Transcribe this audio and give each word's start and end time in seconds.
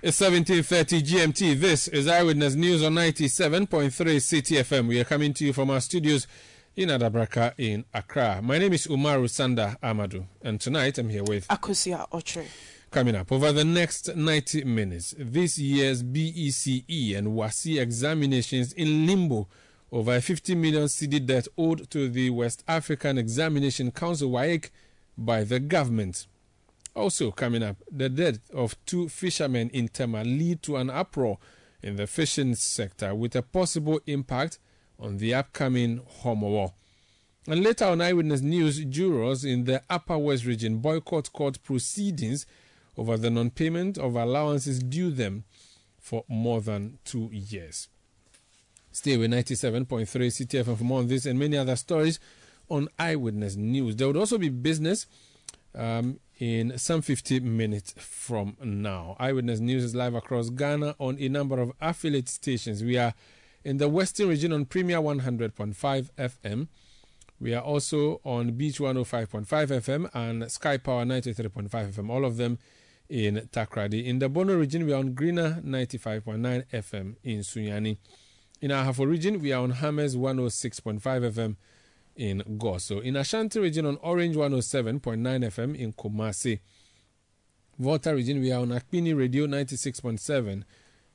It's 0.00 0.20
1730 0.20 1.02
GMT. 1.02 1.58
This 1.58 1.88
is 1.88 2.06
Eyewitness 2.06 2.54
News 2.54 2.84
on 2.84 2.94
97.3 2.94 3.90
Citi 3.90 4.60
FM. 4.60 4.86
We 4.86 5.00
are 5.00 5.04
coming 5.04 5.34
to 5.34 5.44
you 5.44 5.52
from 5.52 5.70
our 5.70 5.80
studios 5.80 6.28
in 6.76 6.88
Adabraka 6.90 7.52
in 7.58 7.84
Accra. 7.92 8.40
My 8.40 8.58
name 8.58 8.74
is 8.74 8.86
Umaru 8.86 9.24
Sanda 9.24 9.76
Amadu, 9.80 10.24
and 10.40 10.60
tonight 10.60 10.98
I'm 10.98 11.08
here 11.08 11.24
with 11.24 11.48
Akosua 11.48 12.08
Otre. 12.10 12.46
Coming 12.92 13.16
up 13.16 13.32
over 13.32 13.50
the 13.50 13.64
next 13.64 14.14
90 14.14 14.62
minutes, 14.62 15.16
this 15.18 15.58
year's 15.58 16.04
BECE 16.04 17.16
and 17.18 17.34
WASSCE 17.34 17.80
examinations 17.80 18.72
in 18.74 19.04
limbo 19.04 19.48
over 19.90 20.14
a 20.14 20.20
50 20.20 20.54
million 20.54 20.84
cedi 20.84 21.26
debt 21.26 21.48
owed 21.58 21.90
to 21.90 22.08
the 22.08 22.30
West 22.30 22.62
African 22.68 23.18
Examination 23.18 23.90
Council 23.90 24.30
WAEC 24.30 24.70
by 25.16 25.42
the 25.42 25.58
government. 25.58 26.28
Also, 26.98 27.30
coming 27.30 27.62
up, 27.62 27.76
the 27.92 28.08
death 28.08 28.40
of 28.52 28.74
two 28.84 29.08
fishermen 29.08 29.70
in 29.70 29.86
Tema 29.86 30.24
lead 30.24 30.62
to 30.64 30.74
an 30.76 30.90
uproar 30.90 31.38
in 31.80 31.94
the 31.94 32.08
fishing 32.08 32.56
sector 32.56 33.14
with 33.14 33.36
a 33.36 33.42
possible 33.42 34.00
impact 34.08 34.58
on 34.98 35.18
the 35.18 35.32
upcoming 35.32 36.00
Homowo. 36.22 36.72
And 37.46 37.62
later 37.62 37.84
on 37.84 38.00
Eyewitness 38.00 38.40
News, 38.40 38.84
jurors 38.84 39.44
in 39.44 39.62
the 39.62 39.80
Upper 39.88 40.18
West 40.18 40.44
region 40.44 40.78
boycott 40.78 41.32
court 41.32 41.62
proceedings 41.62 42.46
over 42.96 43.16
the 43.16 43.30
non 43.30 43.50
payment 43.50 43.96
of 43.96 44.16
allowances 44.16 44.80
due 44.80 45.12
them 45.12 45.44
for 46.00 46.24
more 46.26 46.60
than 46.60 46.98
two 47.04 47.30
years. 47.32 47.86
Stay 48.90 49.16
with 49.16 49.30
97.3 49.30 50.04
Citi 50.04 50.64
FM 50.64 50.76
for 50.76 50.82
more 50.82 50.98
on 50.98 51.06
this 51.06 51.26
and 51.26 51.38
many 51.38 51.56
other 51.56 51.76
stories 51.76 52.18
on 52.68 52.88
Eyewitness 52.98 53.54
News. 53.54 53.94
There 53.94 54.08
would 54.08 54.16
also 54.16 54.36
be 54.36 54.48
business 54.48 55.06
um, 55.76 56.18
in 56.38 56.78
some 56.78 57.02
50 57.02 57.40
minutes 57.40 57.94
from 57.96 58.56
now. 58.62 59.16
Eyewitness 59.18 59.60
News 59.60 59.84
is 59.84 59.94
live 59.94 60.14
across 60.14 60.50
Ghana 60.50 60.94
on 60.98 61.16
a 61.18 61.28
number 61.28 61.60
of 61.60 61.72
affiliate 61.80 62.28
stations. 62.28 62.82
We 62.82 62.96
are 62.96 63.14
in 63.64 63.78
the 63.78 63.88
Western 63.88 64.28
region 64.28 64.52
on 64.52 64.64
Premier 64.64 64.98
100.5 64.98 66.10
FM. 66.16 66.68
We 67.40 67.54
are 67.54 67.62
also 67.62 68.20
on 68.24 68.52
Beach 68.52 68.78
105.5 68.78 69.46
FM 69.46 70.10
and 70.14 70.50
Sky 70.50 70.76
Power 70.76 71.04
93.5 71.04 71.68
FM, 71.68 72.10
all 72.10 72.24
of 72.24 72.36
them 72.36 72.58
in 73.08 73.48
Takoradi. 73.52 74.04
In 74.04 74.18
the 74.18 74.28
Bono 74.28 74.56
region, 74.56 74.86
we 74.86 74.92
are 74.92 74.98
on 74.98 75.14
Greener 75.14 75.60
95.9 75.64 76.66
FM 76.72 77.16
in 77.22 77.40
Sunyani. 77.40 77.98
In 78.60 78.72
our 78.72 78.92
Ahafo 78.92 79.06
region, 79.06 79.40
we 79.40 79.52
are 79.52 79.62
on 79.62 79.70
Hammers 79.70 80.16
106.5 80.16 81.00
FM 81.00 81.56
in 82.18 82.42
Goaso. 82.58 83.00
In 83.02 83.16
Ashanti 83.16 83.60
region 83.60 83.86
on 83.86 83.96
Orange 84.02 84.36
107.9 84.36 85.00
FM 85.00 85.76
in 85.78 85.92
Kumasi. 85.92 86.58
Volta 87.78 88.12
region 88.14 88.40
we 88.40 88.50
are 88.50 88.60
on 88.60 88.70
Akpini 88.70 89.16
Radio 89.16 89.46
96.7 89.46 90.64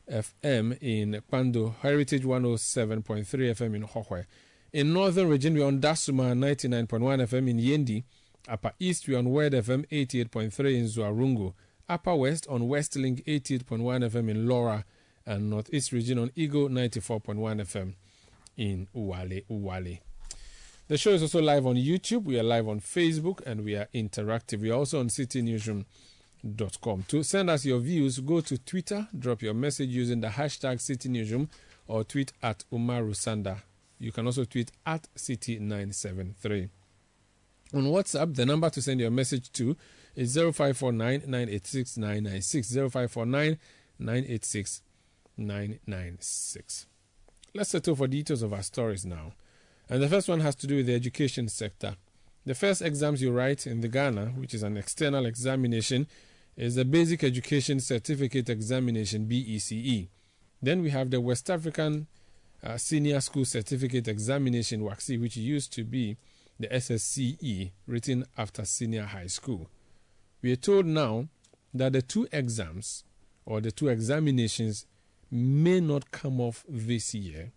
FM 0.10 0.78
in 0.82 1.22
Kpando, 1.30 1.76
Heritage 1.82 2.24
107.3 2.24 3.26
FM 3.26 3.76
in 3.76 3.84
Hohoe. 3.84 4.26
In 4.72 4.94
Northern 4.94 5.28
region 5.28 5.54
we 5.54 5.62
are 5.62 5.68
on 5.68 5.82
Dasuma 5.82 6.34
99.1 6.34 6.88
FM 7.28 7.50
in 7.50 7.58
Yendi. 7.60 8.04
Upper 8.48 8.72
East 8.80 9.08
we 9.08 9.16
are 9.16 9.20
on 9.20 9.30
Word 9.30 9.52
FM 9.54 9.86
88.3 9.90 10.78
in 10.78 10.86
Zuarungu. 10.86 11.54
Upper 11.90 12.16
West 12.16 12.48
on 12.50 12.62
Westlink 12.62 13.26
88.1 13.26 14.10
FM 14.10 14.30
in 14.30 14.48
Lawra 14.48 14.86
and 15.26 15.50
Northeast 15.50 15.92
region 15.92 16.18
on 16.18 16.32
Eagle 16.36 16.70
94.1 16.70 17.36
FM 17.62 17.94
in 18.56 18.88
Uwale 18.96 19.44
Uwale. 19.50 20.00
The 20.90 20.98
show 20.98 21.12
is 21.12 21.22
also 21.22 21.42
live 21.42 21.66
on 21.66 21.76
YouTube. 21.76 22.26
We 22.26 22.38
are 22.38 22.44
live 22.44 22.68
on 22.68 22.82
Facebook 22.82 23.40
and 23.46 23.64
we 23.64 23.76
are 23.76 23.88
interactive. 23.94 24.60
We 24.60 24.70
are 24.70 24.80
also 24.80 25.00
on 25.00 25.08
citinewsroom.com. 25.08 27.06
To 27.08 27.24
send 27.24 27.50
us 27.50 27.64
your 27.64 27.80
views, 27.80 28.20
go 28.20 28.42
to 28.42 28.58
Twitter, 28.58 29.08
drop 29.18 29.42
your 29.42 29.54
message 29.54 29.90
using 29.90 30.20
the 30.20 30.28
hashtag 30.28 30.80
citynewsroom 30.80 31.48
or 31.88 32.04
tweet 32.04 32.34
at 32.44 32.66
Umaru 32.70 33.12
Sanda. 33.12 33.62
You 33.98 34.12
can 34.12 34.26
also 34.26 34.44
tweet 34.44 34.74
at 34.86 35.08
citi973. 35.16 36.70
On 37.76 37.84
WhatsApp, 37.86 38.36
the 38.36 38.46
number 38.46 38.70
to 38.70 38.82
send 38.82 39.00
your 39.00 39.10
message 39.10 39.54
to 39.54 39.78
is 40.18 40.34
0549 40.36 41.22
986 41.26 41.98
996. 41.98 42.68
0549 42.74 43.58
986 44.00 44.82
996. 45.38 46.88
Let's 47.54 47.70
settle 47.70 47.96
for 47.96 48.08
details 48.08 48.42
of 48.42 48.52
our 48.52 48.64
stories 48.64 49.06
now. 49.06 49.32
And 49.90 50.02
the 50.02 50.10
first 50.10 50.30
one 50.30 50.40
has 50.40 50.56
to 50.56 50.68
do 50.68 50.78
with 50.78 50.88
the 50.88 50.96
education 50.96 51.48
sector. 51.50 51.96
The 52.46 52.56
first 52.56 52.82
exams 52.82 53.22
you 53.22 53.32
write 53.32 53.68
in 53.68 53.82
the 53.82 53.88
Ghana, 53.88 54.34
which 54.38 54.54
is 54.54 54.64
an 54.64 54.78
external 54.78 55.26
examination, 55.26 56.08
is 56.56 56.76
the 56.76 56.86
Basic 56.86 57.24
Education 57.24 57.80
Certificate 57.80 58.50
Examination 58.50 59.26
BECE. 59.26 60.08
Then 60.62 60.82
we 60.82 60.90
have 60.92 61.10
the 61.10 61.22
West 61.22 61.50
African 61.50 62.08
uh, 62.64 62.78
Senior 62.78 63.20
School 63.22 63.46
Certificate 63.46 64.08
Examination 64.08 64.82
WASSCE, 64.82 65.20
which 65.20 65.38
used 65.38 65.74
to 65.74 65.84
be 65.84 66.18
the 66.60 66.68
SSCE, 66.68 67.72
written 67.88 68.26
after 68.38 68.64
senior 68.64 69.04
high 69.04 69.28
school. 69.28 69.70
We 70.42 70.52
are 70.52 70.58
told 70.58 70.86
now 70.86 71.28
that 71.74 71.94
the 71.94 72.02
two 72.02 72.28
exams 72.32 73.04
or 73.46 73.60
the 73.60 73.72
two 73.72 73.88
examinations 73.90 74.86
may 75.32 75.80
not 75.80 76.12
come 76.12 76.40
off 76.40 76.64
this 76.70 77.14
year, 77.16 77.52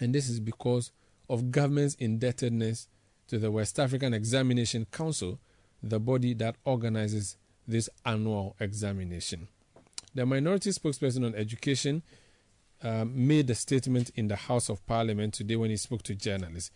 and 0.00 0.14
this 0.14 0.28
is 0.28 0.40
because 0.40 0.90
of 1.28 1.50
government's 1.50 1.94
indebtedness 1.96 2.88
to 3.28 3.38
the 3.38 3.50
West 3.50 3.78
African 3.78 4.12
Examination 4.14 4.86
Council, 4.90 5.38
the 5.82 6.00
body 6.00 6.34
that 6.34 6.56
organizes 6.64 7.36
this 7.66 7.88
annual 8.04 8.56
examination. 8.60 9.48
The 10.14 10.26
minority 10.26 10.70
spokesperson 10.70 11.24
on 11.24 11.34
education 11.34 12.02
um, 12.82 13.26
made 13.26 13.48
a 13.50 13.54
statement 13.54 14.10
in 14.14 14.28
the 14.28 14.36
House 14.36 14.68
of 14.68 14.86
Parliament 14.86 15.34
today 15.34 15.56
when 15.56 15.70
he 15.70 15.76
spoke 15.76 16.02
to 16.04 16.14
journalists. 16.14 16.70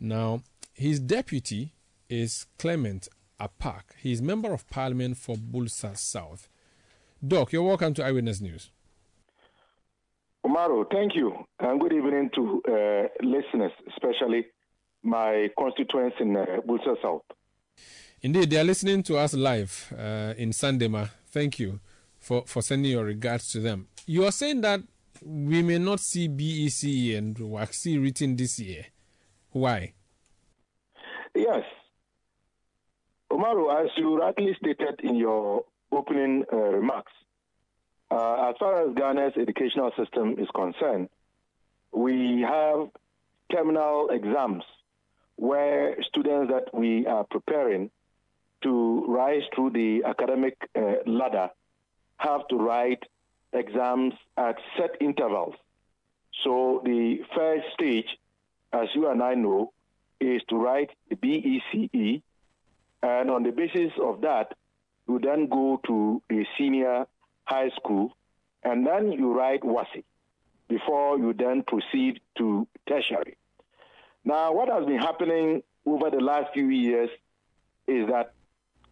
Now, 0.00 0.42
his 0.72 0.98
deputy 0.98 1.74
is 2.08 2.46
Clement 2.58 3.08
Apaak. 3.40 3.82
He 3.98 4.12
is 4.12 4.20
member 4.20 4.52
of 4.52 4.68
parliament 4.68 5.16
for 5.16 5.36
Builsa 5.36 5.96
South. 5.96 6.48
Doc, 7.26 7.52
you're 7.52 7.62
welcome 7.62 7.94
to 7.94 8.04
Eyewitness 8.04 8.40
News. 8.40 8.70
Umaru, 10.44 10.84
thank 10.90 11.14
you, 11.14 11.32
and 11.60 11.80
good 11.80 11.92
evening 11.92 12.28
to 12.34 12.62
uh, 12.68 13.08
listeners, 13.24 13.70
especially 13.94 14.46
my 15.02 15.48
constituents 15.56 16.16
in 16.18 16.36
uh, 16.36 16.44
Builsa 16.66 16.96
South. 17.00 17.22
Indeed, 18.22 18.50
they 18.50 18.58
are 18.58 18.64
listening 18.64 19.02
to 19.04 19.18
us 19.18 19.34
live 19.34 19.92
uh, 19.96 20.34
in 20.36 20.50
Sandema. 20.50 21.10
Thank 21.26 21.60
you 21.60 21.80
for, 22.18 22.42
for 22.46 22.60
sending 22.60 22.90
your 22.90 23.04
regards 23.04 23.52
to 23.52 23.60
them. 23.60 23.86
You 24.06 24.24
are 24.24 24.32
saying 24.32 24.62
that 24.62 24.80
we 25.24 25.62
may 25.62 25.78
not 25.78 26.00
see 26.00 26.28
BECE 26.28 27.16
and 27.16 27.36
WASSCE 27.36 28.02
written 28.02 28.34
this 28.36 28.58
year. 28.58 28.86
Why? 29.50 29.92
Yes. 31.34 31.62
Umaru, 33.30 33.84
as 33.84 33.90
you 33.96 34.18
rightly 34.18 34.56
stated 34.60 35.00
in 35.04 35.14
your 35.16 35.64
opening 35.92 36.44
uh, 36.52 36.56
remarks, 36.56 37.12
uh, 38.12 38.50
as 38.50 38.56
far 38.58 38.82
as 38.82 38.94
Ghana's 38.94 39.34
educational 39.40 39.90
system 39.96 40.36
is 40.38 40.48
concerned, 40.54 41.08
we 41.92 42.44
have 42.46 42.88
terminal 43.50 44.10
exams 44.10 44.64
where 45.36 45.96
students 46.02 46.52
that 46.52 46.74
we 46.74 47.06
are 47.06 47.24
preparing 47.24 47.90
to 48.62 49.04
rise 49.08 49.42
through 49.54 49.70
the 49.70 50.02
academic 50.06 50.56
uh, 50.76 50.94
ladder 51.06 51.48
have 52.18 52.46
to 52.48 52.56
write 52.56 53.02
exams 53.52 54.14
at 54.36 54.56
set 54.76 54.90
intervals. 55.00 55.54
So 56.44 56.82
the 56.84 57.18
first 57.34 57.64
stage, 57.74 58.06
as 58.72 58.88
you 58.94 59.08
and 59.08 59.22
I 59.22 59.34
know, 59.34 59.72
is 60.20 60.42
to 60.50 60.56
write 60.56 60.90
the 61.08 61.16
BECE, 61.16 62.22
and 63.02 63.30
on 63.30 63.42
the 63.42 63.50
basis 63.50 63.92
of 64.00 64.20
that, 64.20 64.52
you 65.08 65.18
then 65.18 65.48
go 65.48 65.80
to 65.86 66.22
the 66.28 66.44
senior 66.56 67.06
high 67.44 67.70
school, 67.76 68.16
and 68.62 68.86
then 68.86 69.12
you 69.12 69.32
write 69.32 69.62
WASSCE 69.62 70.04
before 70.68 71.18
you 71.18 71.32
then 71.32 71.62
proceed 71.62 72.20
to 72.38 72.66
tertiary. 72.88 73.36
Now, 74.24 74.52
what 74.52 74.68
has 74.68 74.86
been 74.86 74.98
happening 74.98 75.62
over 75.84 76.10
the 76.10 76.20
last 76.20 76.52
few 76.54 76.68
years 76.68 77.10
is 77.86 78.06
that 78.08 78.32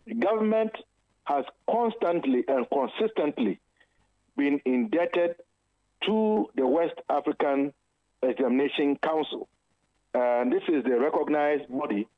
the 0.06 0.14
government 0.14 0.72
has 1.24 1.44
constantly 1.70 2.44
and 2.48 2.66
consistently 2.70 3.60
been 4.36 4.60
indebted 4.64 5.36
to 6.04 6.50
the 6.56 6.66
West 6.66 6.94
African 7.08 7.72
Examination 8.22 8.96
Council. 8.96 9.48
And 10.12 10.52
this 10.52 10.62
is 10.68 10.82
the 10.82 10.98
recognized 10.98 11.68
body 11.68 12.08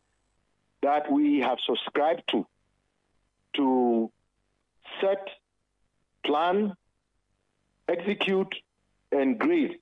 that 0.82 1.10
we 1.12 1.40
have 1.40 1.58
subscribed 1.66 2.22
to 2.30 2.46
to 3.54 4.10
set, 5.00 5.28
plan, 6.24 6.74
execute, 7.88 8.54
and 9.10 9.38
grade 9.38 9.78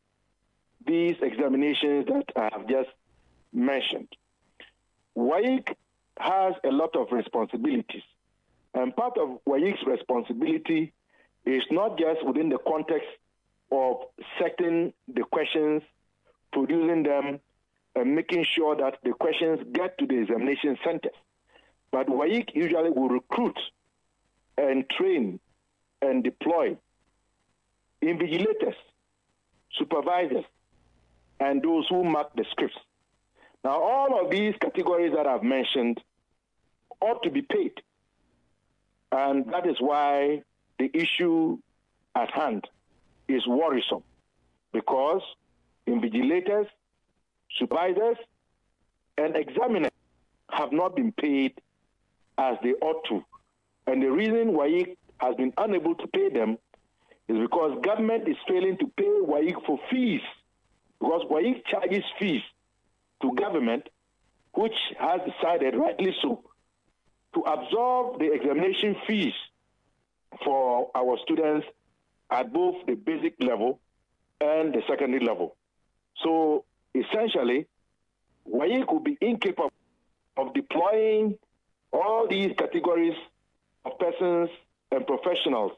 these 0.86 1.16
examinations 1.22 2.06
that 2.06 2.24
I 2.36 2.48
have 2.52 2.66
just 2.68 2.88
mentioned. 3.52 4.08
WAEC 5.16 5.74
has 6.18 6.54
a 6.64 6.70
lot 6.70 6.96
of 6.96 7.12
responsibilities. 7.12 8.02
And 8.74 8.94
part 8.94 9.18
of 9.18 9.40
WAEC's 9.48 9.84
responsibility 9.86 10.92
is 11.44 11.64
not 11.70 11.98
just 11.98 12.24
within 12.24 12.48
the 12.48 12.58
context 12.58 13.08
of 13.72 13.96
setting 14.38 14.92
the 15.08 15.22
questions, 15.24 15.82
producing 16.52 17.02
them, 17.02 17.40
and 17.94 18.14
making 18.14 18.44
sure 18.44 18.76
that 18.76 18.98
the 19.02 19.12
questions 19.12 19.60
get 19.72 19.98
to 19.98 20.06
the 20.06 20.20
examination 20.20 20.78
centers. 20.84 21.12
But 21.90 22.06
WAEC 22.06 22.54
usually 22.54 22.90
will 22.90 23.08
recruit 23.08 23.58
and 24.56 24.88
train 24.90 25.40
and 26.02 26.24
deploy 26.24 26.76
invigilators, 28.02 28.76
supervisors, 29.72 30.44
and 31.38 31.62
those 31.62 31.86
who 31.88 32.04
mark 32.04 32.34
the 32.34 32.44
scripts. 32.50 32.78
Now, 33.64 33.82
all 33.82 34.24
of 34.24 34.30
these 34.30 34.54
categories 34.60 35.12
that 35.14 35.26
I've 35.26 35.42
mentioned 35.42 36.00
ought 37.00 37.22
to 37.22 37.30
be 37.30 37.42
paid. 37.42 37.72
And 39.12 39.50
that 39.52 39.66
is 39.66 39.76
why 39.80 40.42
the 40.78 40.90
issue 40.94 41.58
at 42.14 42.30
hand 42.30 42.66
is 43.28 43.46
worrisome 43.46 44.02
because 44.72 45.22
invigilators, 45.86 46.66
supervisors, 47.58 48.16
and 49.18 49.36
examiners 49.36 49.90
have 50.50 50.72
not 50.72 50.96
been 50.96 51.12
paid 51.12 51.60
as 52.38 52.56
they 52.62 52.72
ought 52.80 53.04
to. 53.08 53.24
And 53.86 54.02
the 54.02 54.10
reason 54.10 54.52
WAEC 54.52 54.96
has 55.20 55.36
been 55.36 55.52
unable 55.58 55.94
to 55.94 56.06
pay 56.08 56.30
them 56.30 56.58
is 57.28 57.38
because 57.38 57.78
government 57.84 58.28
is 58.28 58.36
failing 58.48 58.76
to 58.78 58.86
pay 58.96 59.04
WAEC 59.04 59.64
for 59.66 59.78
fees 59.90 60.22
because 61.00 61.22
WAEC 61.30 61.64
charges 61.66 62.04
fees 62.18 62.42
to 63.22 63.34
government, 63.34 63.88
which 64.52 64.74
has 64.98 65.20
decided, 65.20 65.74
rightly 65.76 66.14
so, 66.22 66.42
to 67.34 67.40
absorb 67.40 68.18
the 68.18 68.32
examination 68.32 68.96
fees 69.06 69.32
for 70.44 70.90
our 70.94 71.16
students 71.22 71.66
at 72.30 72.52
both 72.52 72.74
the 72.86 72.94
basic 72.94 73.34
level 73.40 73.80
and 74.40 74.74
the 74.74 74.82
secondary 74.88 75.24
level. 75.24 75.56
So 76.22 76.64
essentially, 76.94 77.66
WAEC 78.50 78.90
will 78.90 79.00
be 79.00 79.16
incapable 79.20 79.72
of 80.36 80.54
deploying 80.54 81.38
all 81.92 82.26
these 82.28 82.52
categories 82.56 83.16
of 83.84 83.98
persons 83.98 84.50
and 84.90 85.06
professionals 85.06 85.72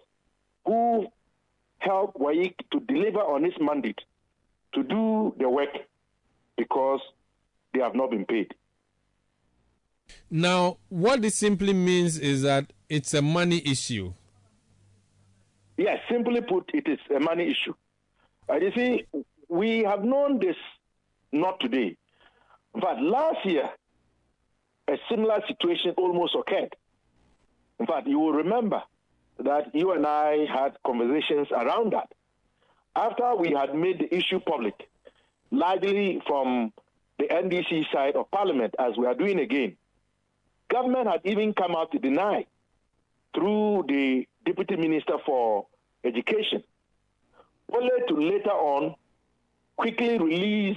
who 0.65 1.07
help 1.79 2.15
WAEC 2.15 2.55
to 2.71 2.81
deliver 2.81 3.21
on 3.21 3.45
its 3.45 3.57
mandate 3.61 4.01
to 4.75 4.83
do 4.83 5.35
the 5.39 5.49
work 5.49 5.71
because 6.57 7.01
they 7.75 7.81
have 7.81 7.95
not 7.95 8.11
been 8.11 8.25
paid. 8.25 8.55
Now, 10.31 10.79
what 10.89 11.23
this 11.23 11.35
simply 11.35 11.73
means 11.73 12.19
is 12.19 12.43
that 12.43 12.73
it's 12.89 13.15
a 13.15 13.23
money 13.23 13.63
issue. 13.65 14.13
Yes, 15.77 15.99
simply 16.11 16.41
put, 16.43 16.71
it 16.75 16.87
is 16.87 16.99
a 17.15 17.19
money 17.19 17.51
issue. 17.51 17.75
And 18.49 18.63
you 18.63 18.73
see, 18.75 19.07
we 19.49 19.85
have 19.85 20.05
known 20.05 20.39
this 20.39 20.57
not 21.33 21.61
today. 21.61 21.97
But 22.75 23.01
last 23.01 23.45
year, 23.45 23.69
a 24.89 24.97
similar 25.11 25.41
situation 25.49 25.95
almost 25.97 26.35
occurred. 26.39 26.75
In 27.81 27.87
fact, 27.87 28.07
you 28.07 28.19
will 28.19 28.33
remember 28.33 28.83
that 29.43 29.75
you 29.75 29.93
and 29.93 30.07
I 30.07 30.47
had 30.47 30.77
conversations 30.85 31.49
around 31.51 31.93
that. 31.93 32.13
After 32.95 33.35
we 33.37 33.53
had 33.53 33.75
made 33.75 33.99
the 34.01 34.15
issue 34.15 34.41
public, 34.41 34.75
largely 35.51 36.21
from 36.27 36.73
the 37.19 37.25
NDC 37.27 37.91
side 37.93 38.17
of 38.17 38.31
Parliament, 38.31 38.75
as 38.79 38.97
we 38.97 39.07
are 39.07 39.15
doing 39.15 39.41
again, 39.41 39.77
government 40.69 41.09
had 41.09 41.21
even 41.25 41.55
come 41.55 41.75
out 41.77 41.93
to 41.93 41.99
deny 41.99 42.47
through 43.35 43.85
the 43.89 44.27
Deputy 44.45 44.77
Minister 44.77 45.15
for 45.25 45.67
Education, 46.05 46.63
only 47.73 47.91
to 48.09 48.15
later 48.15 48.51
on 48.51 48.95
quickly 49.77 50.19
release 50.19 50.77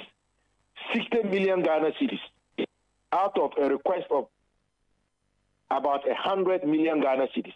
60 0.94 1.23
million 1.23 1.63
Ghana 1.63 1.91
cedis 2.00 2.65
out 3.12 3.38
of 3.39 3.51
a 3.62 3.69
request 3.69 4.06
of 4.12 4.27
about 5.71 6.07
100 6.07 6.65
million 6.65 7.01
Ghana 7.01 7.27
cedis, 7.35 7.53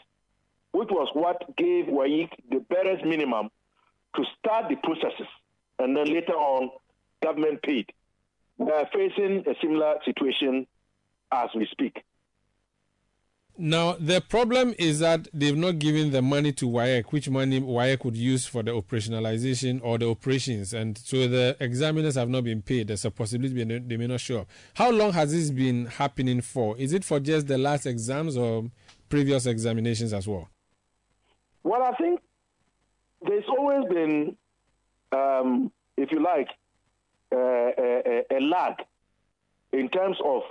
which 0.71 0.89
was 0.91 1.09
what 1.13 1.55
gave 1.57 1.85
WAEC 1.85 2.29
the 2.51 2.59
barest 2.69 3.05
minimum 3.05 3.49
to 4.15 4.23
start 4.37 4.69
the 4.69 4.75
processes, 4.77 5.27
and 5.79 5.95
then 5.95 6.05
later 6.05 6.33
on, 6.33 6.69
government 7.23 7.61
paid. 7.61 7.91
We 8.57 8.71
are 8.71 8.87
facing 8.93 9.45
a 9.47 9.55
similar 9.61 9.95
situation 10.05 10.67
as 11.31 11.49
we 11.55 11.67
speak. 11.71 12.03
Now, 13.61 13.97
the 13.99 14.21
problem 14.21 14.73
is 14.79 14.99
that 14.99 15.27
they've 15.33 15.55
not 15.55 15.79
given 15.79 16.11
the 16.11 16.21
money 16.21 16.53
to 16.53 16.65
WAEC, 16.65 17.11
which 17.11 17.29
money 17.29 17.59
WAEC 17.59 17.99
could 17.99 18.15
use 18.15 18.45
for 18.45 18.63
the 18.63 18.71
operationalization 18.71 19.81
or 19.83 19.97
the 19.97 20.09
operations. 20.09 20.73
And 20.73 20.97
so 20.97 21.27
the 21.27 21.57
examiners 21.59 22.15
have 22.15 22.29
not 22.29 22.45
been 22.45 22.61
paid. 22.61 22.87
There's 22.87 23.03
a 23.03 23.11
possibility 23.11 23.61
they 23.79 23.97
may 23.97 24.07
not 24.07 24.21
show 24.21 24.39
up. 24.39 24.47
How 24.75 24.91
long 24.91 25.11
has 25.11 25.33
this 25.33 25.51
been 25.51 25.87
happening 25.87 26.39
for? 26.39 26.77
Is 26.77 26.93
it 26.93 27.03
for 27.03 27.19
just 27.19 27.47
the 27.47 27.57
last 27.57 27.85
exams 27.85 28.37
or 28.37 28.71
previous 29.09 29.45
examinations 29.45 30.13
as 30.13 30.25
well? 30.25 30.47
Well, 31.69 31.83
I 31.83 31.95
think 31.97 32.19
there's 33.21 33.43
always 33.47 33.87
been, 33.93 34.35
um, 35.11 35.71
if 35.97 36.11
you 36.11 36.19
like, 36.19 36.47
uh, 37.31 37.37
a, 37.37 38.23
a, 38.31 38.39
lag 38.39 38.73
in 39.71 39.87
terms 39.89 40.17
of 40.25 40.41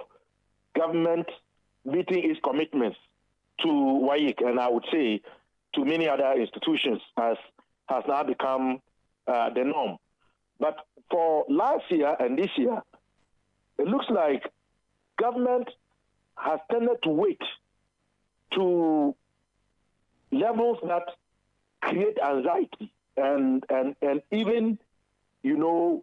government 0.76 1.26
meeting 1.84 2.30
its 2.30 2.38
commitments 2.44 2.98
to 3.62 3.66
WAEC, 3.66 4.46
and 4.46 4.60
I 4.60 4.68
would 4.70 4.84
say 4.92 5.20
to 5.74 5.84
many 5.84 6.08
other 6.08 6.34
institutions, 6.34 7.00
has 7.16 7.36
has 7.88 8.04
now 8.06 8.22
become 8.22 8.80
uh, 9.26 9.50
the 9.50 9.64
norm. 9.64 9.96
But 10.60 10.76
for 11.10 11.46
last 11.48 11.82
year 11.90 12.14
and 12.20 12.38
this 12.38 12.50
year, 12.56 12.80
it 13.76 13.88
looks 13.88 14.06
like 14.08 14.44
government 15.20 15.68
has 16.36 16.60
tended 16.70 16.98
to 17.02 17.10
wait 17.10 17.42
to 18.54 19.16
levels 20.30 20.78
that 20.86 21.04
create 21.80 22.18
anxiety 22.22 22.92
and, 23.16 23.64
and, 23.70 23.96
and 24.02 24.22
even, 24.30 24.78
you 25.42 25.56
know, 25.56 26.02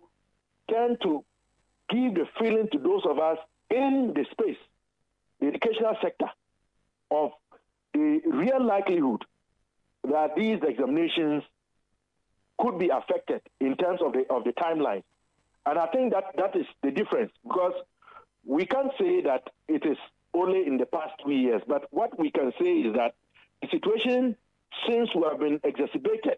tend 0.69 0.97
to 1.01 1.23
give 1.89 2.15
the 2.15 2.25
feeling 2.39 2.67
to 2.71 2.79
those 2.79 3.03
of 3.09 3.19
us 3.19 3.37
in 3.69 4.13
the 4.15 4.25
space, 4.31 4.57
the 5.39 5.47
educational 5.47 5.95
sector, 6.01 6.29
of 7.11 7.31
the 7.93 8.21
real 8.25 8.63
likelihood 8.63 9.23
that 10.09 10.35
these 10.35 10.59
examinations 10.67 11.43
could 12.57 12.79
be 12.79 12.89
affected 12.89 13.41
in 13.59 13.75
terms 13.75 13.99
of 14.01 14.13
the 14.13 14.25
of 14.29 14.43
the 14.43 14.53
timeline. 14.53 15.03
And 15.65 15.79
I 15.79 15.87
think 15.87 16.13
that 16.13 16.25
that 16.37 16.55
is 16.55 16.65
the 16.83 16.91
difference 16.91 17.31
because 17.43 17.73
we 18.45 18.65
can't 18.65 18.91
say 18.99 19.21
that 19.21 19.49
it 19.67 19.85
is 19.85 19.97
only 20.33 20.65
in 20.65 20.77
the 20.77 20.85
past 20.85 21.13
two 21.23 21.31
years, 21.31 21.61
but 21.67 21.87
what 21.91 22.17
we 22.19 22.29
can 22.29 22.51
say 22.61 22.71
is 22.71 22.95
that 22.95 23.15
the 23.65 23.77
situation 23.77 24.35
since 24.87 25.09
we 25.15 25.23
have 25.29 25.39
been 25.39 25.59
exacerbated, 25.63 26.37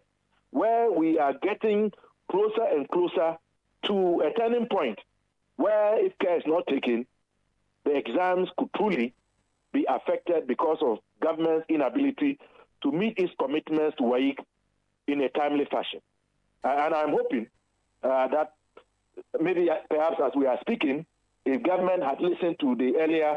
where 0.50 0.90
we 0.90 1.18
are 1.18 1.34
getting 1.42 1.92
closer 2.30 2.64
and 2.70 2.88
closer 2.88 3.36
to 3.86 4.22
a 4.22 4.32
turning 4.38 4.66
point 4.70 4.98
where 5.56 6.04
if 6.04 6.12
care 6.18 6.36
is 6.36 6.44
not 6.46 6.66
taken, 6.66 7.06
the 7.84 7.96
exams 7.96 8.48
could 8.56 8.68
truly 8.76 9.14
be 9.72 9.86
affected 9.88 10.46
because 10.46 10.78
of 10.82 10.98
government's 11.20 11.66
inability 11.68 12.38
to 12.82 12.92
meet 12.92 13.18
its 13.18 13.32
commitments 13.40 13.96
to 13.96 14.04
WAEC 14.04 14.36
in 15.08 15.20
a 15.20 15.28
timely 15.30 15.64
fashion. 15.64 16.00
And 16.62 16.94
I'm 16.94 17.10
hoping 17.10 17.48
uh, 18.02 18.28
that 18.28 18.52
maybe 19.40 19.68
uh, 19.68 19.76
perhaps 19.90 20.16
as 20.24 20.32
we 20.36 20.46
are 20.46 20.58
speaking, 20.60 21.06
if 21.44 21.62
government 21.62 22.02
had 22.02 22.20
listened 22.20 22.56
to 22.60 22.76
the 22.76 22.96
earlier, 22.98 23.36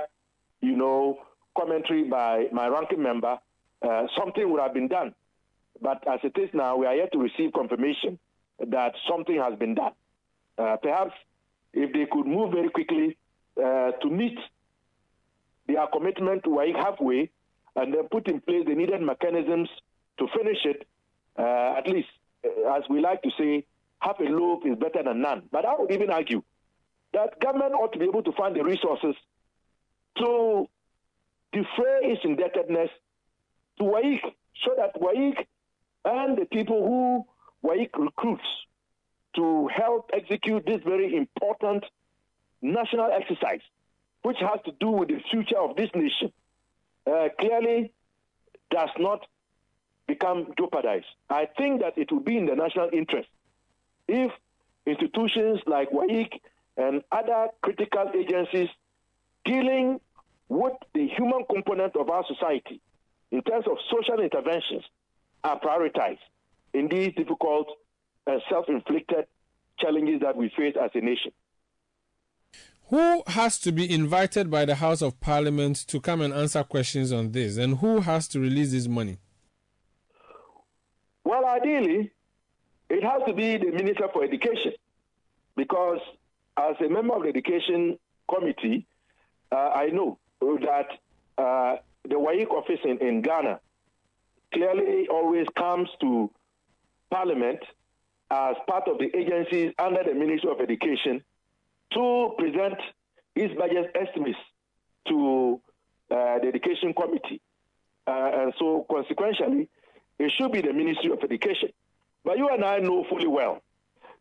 you 0.61 0.75
know, 0.75 1.19
commentary 1.57 2.03
by 2.03 2.45
my 2.51 2.67
ranking 2.67 3.01
member, 3.01 3.39
uh, 3.81 4.07
something 4.17 4.49
would 4.51 4.61
have 4.61 4.73
been 4.73 4.87
done. 4.87 5.13
But 5.81 6.07
as 6.07 6.19
it 6.23 6.39
is 6.39 6.49
now, 6.53 6.77
we 6.77 6.85
are 6.85 6.95
yet 6.95 7.11
to 7.13 7.19
receive 7.19 7.53
confirmation 7.53 8.19
that 8.59 8.93
something 9.09 9.37
has 9.37 9.57
been 9.57 9.75
done. 9.75 9.93
Uh, 10.57 10.77
perhaps 10.81 11.13
if 11.73 11.91
they 11.93 12.05
could 12.11 12.27
move 12.27 12.51
very 12.51 12.69
quickly 12.69 13.17
uh, 13.57 13.91
to 14.01 14.09
meet 14.09 14.37
their 15.67 15.87
commitment 15.87 16.43
to 16.43 16.49
WAEC 16.49 16.75
halfway, 16.75 17.29
and 17.75 17.93
then 17.93 18.07
put 18.11 18.27
in 18.27 18.41
place 18.41 18.65
the 18.67 18.75
needed 18.75 19.01
mechanisms 19.01 19.69
to 20.19 20.27
finish 20.37 20.57
it, 20.65 20.85
uh, 21.39 21.75
at 21.77 21.87
least, 21.87 22.09
uh, 22.45 22.75
as 22.75 22.83
we 22.89 22.99
like 22.99 23.21
to 23.23 23.29
say, 23.37 23.65
half 23.99 24.19
a 24.19 24.23
loaf 24.23 24.63
is 24.65 24.75
better 24.77 25.03
than 25.03 25.21
none. 25.21 25.43
But 25.51 25.65
I 25.65 25.73
would 25.77 25.91
even 25.91 26.09
argue 26.09 26.43
that 27.13 27.39
government 27.39 27.73
ought 27.73 27.93
to 27.93 27.99
be 27.99 28.05
able 28.05 28.23
to 28.23 28.31
find 28.33 28.55
the 28.55 28.63
resources 28.63 29.15
to 30.17 30.67
defray 31.53 31.99
its 32.03 32.21
indebtedness 32.23 32.89
to 33.81 33.87
WAEC 33.87 34.21
so 34.63 34.75
that 34.77 34.93
WAEC 35.01 35.45
and 36.05 36.37
the 36.37 36.45
people 36.45 36.85
who 36.85 37.67
WAEC 37.67 37.89
recruits 37.97 38.43
to 39.35 39.67
help 39.67 40.11
execute 40.13 40.65
this 40.65 40.81
very 40.85 41.15
important 41.15 41.83
national 42.61 43.11
exercise, 43.11 43.61
which 44.21 44.37
has 44.39 44.59
to 44.65 44.71
do 44.79 44.89
with 44.91 45.09
the 45.09 45.19
future 45.31 45.57
of 45.57 45.75
this 45.75 45.89
nation, 45.95 46.31
uh, 47.07 47.29
clearly 47.39 47.91
does 48.69 48.89
not 48.99 49.25
become 50.07 50.53
jeopardized. 50.59 51.05
I 51.29 51.47
think 51.57 51.81
that 51.81 51.97
it 51.97 52.11
will 52.11 52.19
be 52.19 52.37
in 52.37 52.45
the 52.45 52.55
national 52.55 52.89
interest 52.93 53.29
if 54.07 54.31
institutions 54.85 55.61
like 55.65 55.89
WAEC 55.91 56.39
and 56.77 57.03
other 57.11 57.47
critical 57.61 58.11
agencies 58.15 58.69
dealing 59.45 59.99
with 60.49 60.73
the 60.93 61.07
human 61.07 61.45
component 61.49 61.95
of 61.95 62.09
our 62.09 62.25
society 62.27 62.81
in 63.31 63.41
terms 63.41 63.65
of 63.67 63.77
social 63.89 64.21
interventions 64.21 64.83
are 65.43 65.59
prioritized 65.59 66.19
in 66.73 66.87
these 66.87 67.13
difficult 67.15 67.67
and 68.27 68.41
self 68.49 68.65
inflicted 68.69 69.25
challenges 69.79 70.21
that 70.21 70.35
we 70.35 70.49
face 70.55 70.75
as 70.81 70.91
a 70.93 71.01
nation. 71.01 71.31
Who 72.89 73.23
has 73.27 73.57
to 73.59 73.71
be 73.71 73.91
invited 73.91 74.51
by 74.51 74.65
the 74.65 74.75
House 74.75 75.01
of 75.01 75.19
Parliament 75.21 75.77
to 75.87 76.01
come 76.01 76.21
and 76.21 76.33
answer 76.33 76.63
questions 76.63 77.11
on 77.13 77.31
this, 77.31 77.57
and 77.57 77.77
who 77.77 78.01
has 78.01 78.27
to 78.29 78.39
release 78.39 78.71
this 78.71 78.87
money? 78.87 79.17
Well, 81.23 81.45
ideally, 81.45 82.11
it 82.89 83.03
has 83.03 83.21
to 83.27 83.33
be 83.33 83.57
the 83.57 83.71
Minister 83.71 84.07
for 84.11 84.25
Education, 84.25 84.73
because 85.55 85.99
as 86.57 86.75
a 86.85 86.89
member 86.89 87.15
of 87.15 87.23
the 87.23 87.29
Education 87.29 87.97
Committee, 88.29 88.85
uh, 89.51 89.71
I 89.73 89.87
know 89.87 90.17
that 90.41 90.87
uh, 91.37 91.77
the 92.07 92.15
WAEC 92.15 92.49
office 92.49 92.79
in, 92.83 92.97
in 92.99 93.21
Ghana 93.21 93.59
clearly 94.53 95.07
always 95.09 95.47
comes 95.57 95.89
to 96.01 96.29
Parliament 97.09 97.59
as 98.29 98.55
part 98.67 98.87
of 98.87 98.97
the 98.97 99.15
agencies 99.15 99.73
under 99.77 100.03
the 100.03 100.13
Ministry 100.13 100.49
of 100.49 100.61
Education 100.61 101.23
to 101.93 102.33
present 102.37 102.75
its 103.35 103.53
budget 103.55 103.91
estimates 103.95 104.37
to 105.07 105.61
uh, 106.09 106.39
the 106.39 106.47
Education 106.47 106.93
Committee. 106.93 107.41
Uh, 108.07 108.31
and 108.33 108.53
so, 108.57 108.85
consequentially, 108.89 109.69
it 110.19 110.31
should 110.37 110.51
be 110.51 110.61
the 110.61 110.73
Ministry 110.73 111.11
of 111.11 111.19
Education. 111.23 111.69
But 112.23 112.37
you 112.37 112.49
and 112.49 112.63
I 112.63 112.79
know 112.79 113.05
fully 113.09 113.27
well 113.27 113.61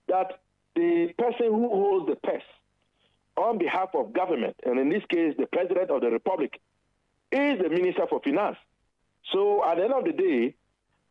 that 0.09 0.41
the 0.75 1.13
person 1.19 1.47
who 1.47 1.69
holds 1.69 2.09
the 2.09 2.17
purse 2.17 2.43
on 3.37 3.59
behalf 3.59 3.91
of 3.95 4.13
government, 4.13 4.57
and 4.65 4.79
in 4.79 4.89
this 4.89 5.03
case, 5.09 5.35
the 5.39 5.47
President 5.47 5.91
of 5.91 6.01
the 6.01 6.11
Republic, 6.11 6.61
is 7.33 7.59
the 7.63 7.69
Minister 7.69 8.07
for 8.09 8.21
Finance. 8.23 8.57
So 9.33 9.65
at 9.65 9.77
the 9.77 9.85
end 9.85 9.93
of 9.93 10.05
the 10.05 10.13
day, 10.13 10.55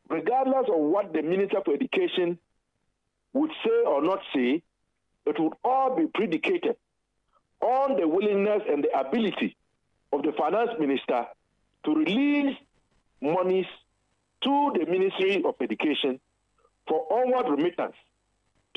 regardless 0.10 0.68
of 0.68 0.80
what 0.80 1.14
the 1.14 1.22
Minister 1.22 1.62
for 1.64 1.74
Education 1.74 2.38
would 3.34 3.52
say 3.64 3.84
or 3.86 4.02
not 4.02 4.20
say, 4.34 4.64
it 5.26 5.40
would 5.40 5.54
all 5.64 5.96
be 5.96 6.08
predicated 6.08 6.76
on 7.62 8.00
the 8.00 8.08
willingness 8.08 8.62
and 8.70 8.84
the 8.84 9.00
ability 9.00 9.56
of 10.12 10.24
the 10.24 10.32
Finance 10.38 10.72
Minister 10.80 11.26
to 11.86 11.94
release 11.96 12.56
monies 13.22 13.66
to 14.42 14.74
the 14.78 14.86
Ministry 14.86 15.44
of 15.46 15.56
Education 15.62 16.20
for 16.88 17.06
onward 17.12 17.50
remittance 17.50 17.96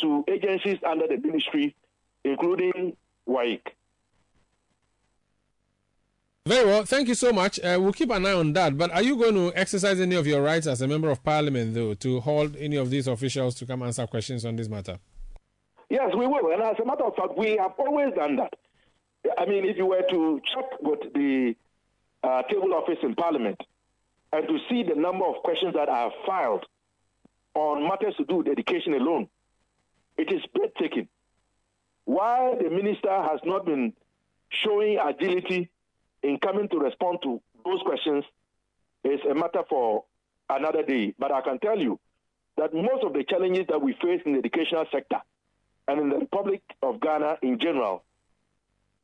to 0.01 0.25
agencies 0.29 0.79
under 0.87 1.07
the 1.07 1.17
ministry, 1.17 1.75
including 2.25 2.97
WAEC. 3.29 3.61
Very 6.45 6.67
well. 6.67 6.85
Thank 6.85 7.07
you 7.07 7.15
so 7.15 7.33
much. 7.33 7.61
Uh, 7.61 7.79
we'll 7.81 7.93
keep 7.93 8.11
an 8.11 8.27
eye 8.27 8.33
on 8.33 8.53
that. 8.55 8.77
But 8.77 8.91
are 8.91 9.03
you 9.03 9.17
going 9.17 9.35
to 9.35 9.53
exercise 9.57 10.01
any 10.01 10.17
of 10.17 10.27
your 10.27 10.43
rights 10.43 10.67
as 10.67 10.83
a 10.83 10.89
member 10.89 11.09
of 11.09 11.23
parliament, 11.23 11.73
though, 11.73 11.95
to 11.95 12.19
hold 12.19 12.57
any 12.57 12.75
of 12.75 12.91
these 12.91 13.07
officials 13.07 13.55
to 13.57 13.67
come 13.67 13.81
answer 13.85 14.05
questions 14.09 14.45
on 14.45 14.57
this 14.57 14.69
matter? 14.69 14.99
Yes, 15.89 16.11
we 16.17 16.27
will. 16.27 16.53
And 16.53 16.61
as 16.61 16.75
a 16.83 16.85
matter 16.85 17.05
of 17.05 17.15
fact, 17.15 17.39
we 17.39 17.57
have 17.59 17.75
always 17.79 18.13
done 18.17 18.37
that. 18.37 18.55
I 19.39 19.47
mean, 19.47 19.65
if 19.65 19.77
you 19.77 19.87
were 19.87 20.03
to 20.11 20.41
check 20.53 20.65
with 20.81 21.13
the 21.15 21.55
uh, 22.25 22.43
table 22.51 22.75
office 22.75 22.99
in 23.05 23.15
parliament 23.15 23.61
and 24.33 24.49
to 24.49 24.59
see 24.69 24.83
the 24.83 24.97
number 24.97 25.25
of 25.25 25.37
questions 25.45 25.75
that 25.75 25.89
are 25.89 26.11
filed 26.27 26.65
on 27.55 27.85
matters 27.87 28.17
to 28.17 28.25
do 28.25 28.39
with 28.39 28.49
education 28.49 28.95
alone, 28.95 29.29
it 30.19 30.33
is 30.33 30.41
breathtaking. 30.53 31.07
Why 32.05 32.57
the 32.61 32.69
minister 32.69 33.11
has 33.11 33.39
not 33.45 33.65
been 33.65 33.93
showing 34.49 34.99
agility 34.99 35.71
in 36.23 36.38
coming 36.38 36.69
to 36.69 36.79
respond 36.79 37.19
to 37.23 37.41
those 37.64 37.81
questions 37.85 38.25
is 39.05 39.21
a 39.29 39.35
matter 39.35 39.62
for 39.69 40.05
another 40.49 40.83
day. 40.83 41.14
But 41.19 41.33
I 41.33 41.41
can 41.41 41.59
tell 41.59 41.79
you 41.79 41.99
that 42.57 42.75
most 42.75 43.05
of 43.05 43.12
the 43.12 43.25
challenges 43.25 43.67
that 43.69 43.81
we 43.81 43.93
face 43.95 44.21
in 44.25 44.33
the 44.33 44.38
educational 44.38 44.87
sector 44.93 45.21
and 45.88 46.00
in 46.00 46.09
the 46.11 46.17
Republic 46.17 46.62
of 46.83 47.00
Ghana 47.00 47.38
in 47.43 47.59
general 47.59 48.05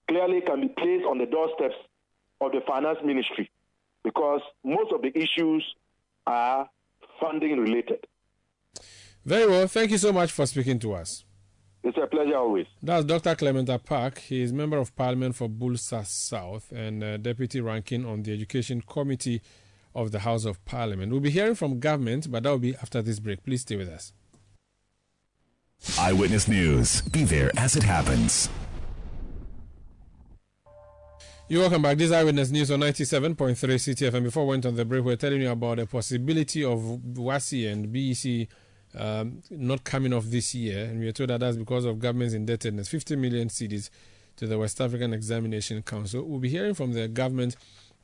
clearly 0.06 0.40
can 0.40 0.60
be 0.60 0.68
placed 0.68 1.04
on 1.04 1.18
the 1.18 1.26
doorsteps 1.26 1.74
of 2.40 2.52
the 2.52 2.60
finance 2.66 2.98
ministry 3.04 3.50
because 4.04 4.40
most 4.64 4.92
of 4.92 5.02
the 5.02 5.16
issues 5.16 5.64
are 6.26 6.68
funding 7.20 7.58
related. 7.58 8.06
Very 9.24 9.46
well. 9.46 9.66
Thank 9.66 9.90
you 9.90 9.98
so 9.98 10.12
much 10.12 10.32
for 10.32 10.46
speaking 10.46 10.78
to 10.80 10.94
us. 10.94 11.24
It's 11.88 11.96
a 11.96 12.06
pleasure 12.06 12.36
always. 12.36 12.66
That's 12.82 13.06
Dr. 13.06 13.34
Clement 13.34 13.66
Apaak. 13.70 14.18
He 14.18 14.42
is 14.42 14.52
Member 14.52 14.76
of 14.76 14.94
Parliament 14.94 15.34
for 15.34 15.48
Builsa 15.48 16.04
South 16.04 16.70
and 16.70 17.02
uh, 17.02 17.16
Deputy 17.16 17.62
Ranking 17.62 18.04
on 18.04 18.22
the 18.24 18.34
Education 18.34 18.82
Committee 18.82 19.40
of 19.94 20.12
the 20.12 20.18
House 20.18 20.44
of 20.44 20.62
Parliament. 20.66 21.10
We'll 21.10 21.22
be 21.22 21.30
hearing 21.30 21.54
from 21.54 21.80
government, 21.80 22.30
but 22.30 22.42
that 22.42 22.50
will 22.50 22.58
be 22.58 22.76
after 22.76 23.00
this 23.00 23.20
break. 23.20 23.42
Please 23.42 23.62
stay 23.62 23.76
with 23.76 23.88
us. 23.88 24.12
Eyewitness 25.98 26.46
News. 26.46 27.00
Be 27.00 27.24
there 27.24 27.52
as 27.56 27.74
it 27.74 27.84
happens. 27.84 28.50
You're 31.48 31.62
welcome 31.62 31.80
back. 31.80 31.96
This 31.96 32.08
is 32.08 32.12
Eyewitness 32.12 32.50
News 32.50 32.70
on 32.70 32.80
97.3 32.80 33.56
Citi 33.56 34.10
FM. 34.10 34.24
Before 34.24 34.44
we 34.44 34.50
went 34.50 34.66
on 34.66 34.76
the 34.76 34.84
break, 34.84 35.06
we 35.06 35.14
are 35.14 35.16
telling 35.16 35.40
you 35.40 35.50
about 35.50 35.78
the 35.78 35.86
possibility 35.86 36.62
of 36.62 36.80
WASSCE 36.80 37.72
and 37.72 37.90
BEC 37.90 38.46
um, 38.96 39.42
not 39.50 39.84
coming 39.84 40.12
off 40.12 40.24
this 40.24 40.54
year, 40.54 40.84
and 40.84 41.00
we 41.00 41.08
are 41.08 41.12
told 41.12 41.30
that 41.30 41.40
that's 41.40 41.56
because 41.56 41.84
of 41.84 41.98
government's 41.98 42.34
indebtedness 42.34 42.88
50 42.88 43.16
million 43.16 43.48
cedis 43.48 43.90
to 44.36 44.46
the 44.46 44.58
West 44.58 44.80
African 44.80 45.12
Examination 45.12 45.82
Council. 45.82 46.24
We'll 46.24 46.38
be 46.38 46.48
hearing 46.48 46.74
from 46.74 46.92
the 46.92 47.08
government 47.08 47.56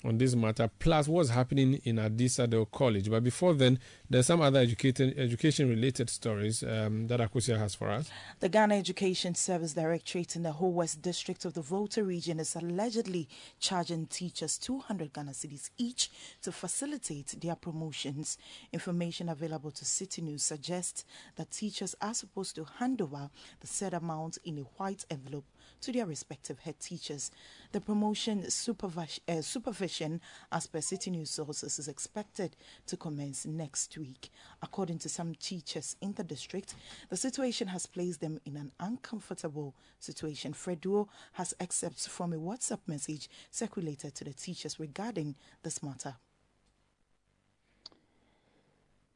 on 0.05 0.19
this 0.19 0.35
matter, 0.35 0.71
plus 0.79 1.09
what's 1.09 1.31
happening 1.31 1.81
in 1.85 1.97
Adisadel 1.97 2.71
College. 2.71 3.11
But 3.11 3.25
before 3.25 3.55
then, 3.55 3.79
there's 4.09 4.27
some 4.27 4.43
other 4.43 4.61
education 4.61 5.15
education 5.17 5.69
related 5.69 6.11
stories 6.11 6.63
um, 6.63 7.07
that 7.07 7.21
Akosua 7.21 7.59
has 7.59 7.75
for 7.75 7.91
us. 7.91 8.11
The 8.41 8.49
Ghana 8.49 8.77
Education 8.77 9.35
Service 9.35 9.73
Directorate 9.73 10.37
in 10.37 10.43
the 10.43 10.53
Ho 10.53 10.67
West 10.67 11.01
District 11.01 11.45
of 11.45 11.55
the 11.55 11.63
Volta 11.63 12.05
region 12.05 12.39
is 12.39 12.55
allegedly 12.55 13.29
charging 13.59 14.07
teachers 14.07 14.59
200 14.59 15.13
Ghana 15.13 15.33
cedis 15.33 15.71
each 15.79 16.11
to 16.43 16.53
facilitate 16.53 17.41
their 17.41 17.57
promotions. 17.57 18.37
Information 18.73 19.31
available 19.31 19.71
to 19.71 19.85
Citi 19.85 20.23
News 20.23 20.43
suggests 20.43 21.05
that 21.37 21.51
teachers 21.51 21.97
are 22.03 22.15
supposed 22.15 22.55
to 22.57 22.65
hand 22.79 23.01
over 23.01 23.31
the 23.61 23.67
said 23.67 23.95
amount 23.95 24.39
in 24.45 24.59
a 24.59 24.63
white 24.77 25.07
envelope 25.11 25.45
to 25.85 25.93
their 25.93 26.07
respective 26.07 26.59
head 26.61 26.81
teachers. 26.81 27.31
The 27.73 27.81
promotion 27.81 28.45
supervis- 28.45 29.21
uh, 29.29 29.43
supervision, 29.43 30.21
as 30.51 30.67
per 30.67 30.79
Citi 30.79 31.11
News 31.11 31.31
sources, 31.31 31.79
is 31.79 31.89
expected 31.89 32.57
to 32.87 32.97
commence 32.97 33.45
next 33.45 33.97
week. 33.99 34.31
According 34.63 34.99
to 35.01 35.09
some 35.11 35.35
teachers 35.35 35.97
in 36.01 36.13
the 36.15 36.25
district, 36.25 36.75
the 37.11 37.17
situation 37.17 37.69
has 37.69 37.85
placed 37.85 38.21
them 38.21 38.41
in 38.47 38.57
an 38.57 38.73
uncomfortable 38.81 39.75
situation. 39.99 40.55
Freduo 40.55 41.09
has 41.33 41.53
excerpts 41.61 42.07
from 42.07 42.33
a 42.33 42.37
WhatsApp 42.37 42.81
message 42.87 43.29
circulated 43.51 44.15
to 44.15 44.25
the 44.25 44.33
teachers 44.33 44.81
regarding 44.81 45.35
this 45.63 45.83
matter. 45.83 46.15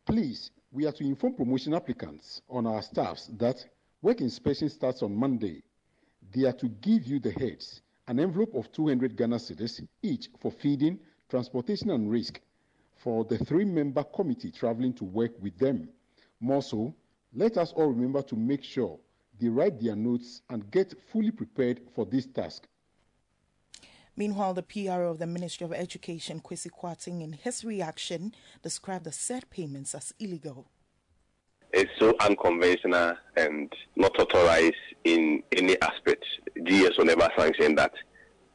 Please, 0.05 0.51
we 0.71 0.87
are 0.87 0.93
to 0.93 1.05
inform 1.05 1.35
promotion 1.35 1.73
applicants 1.73 2.43
on 2.51 2.67
our 2.67 2.83
staffs 2.83 3.31
that 3.39 3.65
work 4.03 4.21
inspection 4.21 4.69
starts 4.69 5.03
on 5.03 5.15
Monday 5.15 5.63
they 6.33 6.45
are 6.45 6.53
to 6.53 6.69
give 6.69 7.07
you 7.07 7.19
the 7.19 7.33
heads 7.33 7.83
an 8.09 8.19
envelope 8.19 8.55
of 8.55 8.73
200 8.73 9.17
Ghana 9.17 9.37
cedis 9.37 9.87
each 10.03 10.31
for 10.41 10.51
feeding, 10.51 10.99
transportation, 11.29 11.91
and 11.91 12.11
risk 12.11 12.41
for 12.97 13.25
the 13.25 13.37
three 13.37 13.67
member 13.67 14.03
committee 14.03 14.51
traveling 14.51 14.95
to 14.95 15.05
work 15.05 15.33
with 15.41 15.57
them. 15.59 15.89
More 16.41 16.63
so, 16.63 16.95
let 17.35 17.59
us 17.59 17.73
all 17.73 17.89
remember 17.89 18.23
to 18.23 18.35
make 18.35 18.65
sure 18.65 18.99
they 19.39 19.49
write 19.49 19.79
their 19.81 19.95
notes 19.95 20.41
and 20.49 20.71
get 20.71 20.95
fully 21.13 21.31
prepared 21.31 21.83
for 21.95 22.07
this 22.07 22.27
task. 22.27 22.67
Meanwhile, 24.17 24.55
the 24.55 24.63
PRO 24.63 25.11
of 25.11 25.19
the 25.19 25.27
Ministry 25.27 25.65
of 25.65 25.73
Education, 25.73 26.41
Kwesi 26.41 26.71
Kwarteng, 26.71 27.23
in 27.23 27.35
his 27.35 27.63
reaction, 27.65 28.33
described 28.63 29.05
the 29.05 29.13
said 29.13 29.49
payments 29.51 29.95
as 29.95 30.13
illegal. 30.19 30.67
It's 31.81 31.93
so 32.01 32.13
unconventional 32.19 33.15
and 33.37 33.73
not 33.95 34.19
authorized 34.19 34.75
in 35.05 35.45
any 35.53 35.81
aspect. 35.81 36.25
GES 36.65 36.99
will 36.99 37.05
never 37.05 37.29
sanction 37.39 37.77
that. 37.77 37.93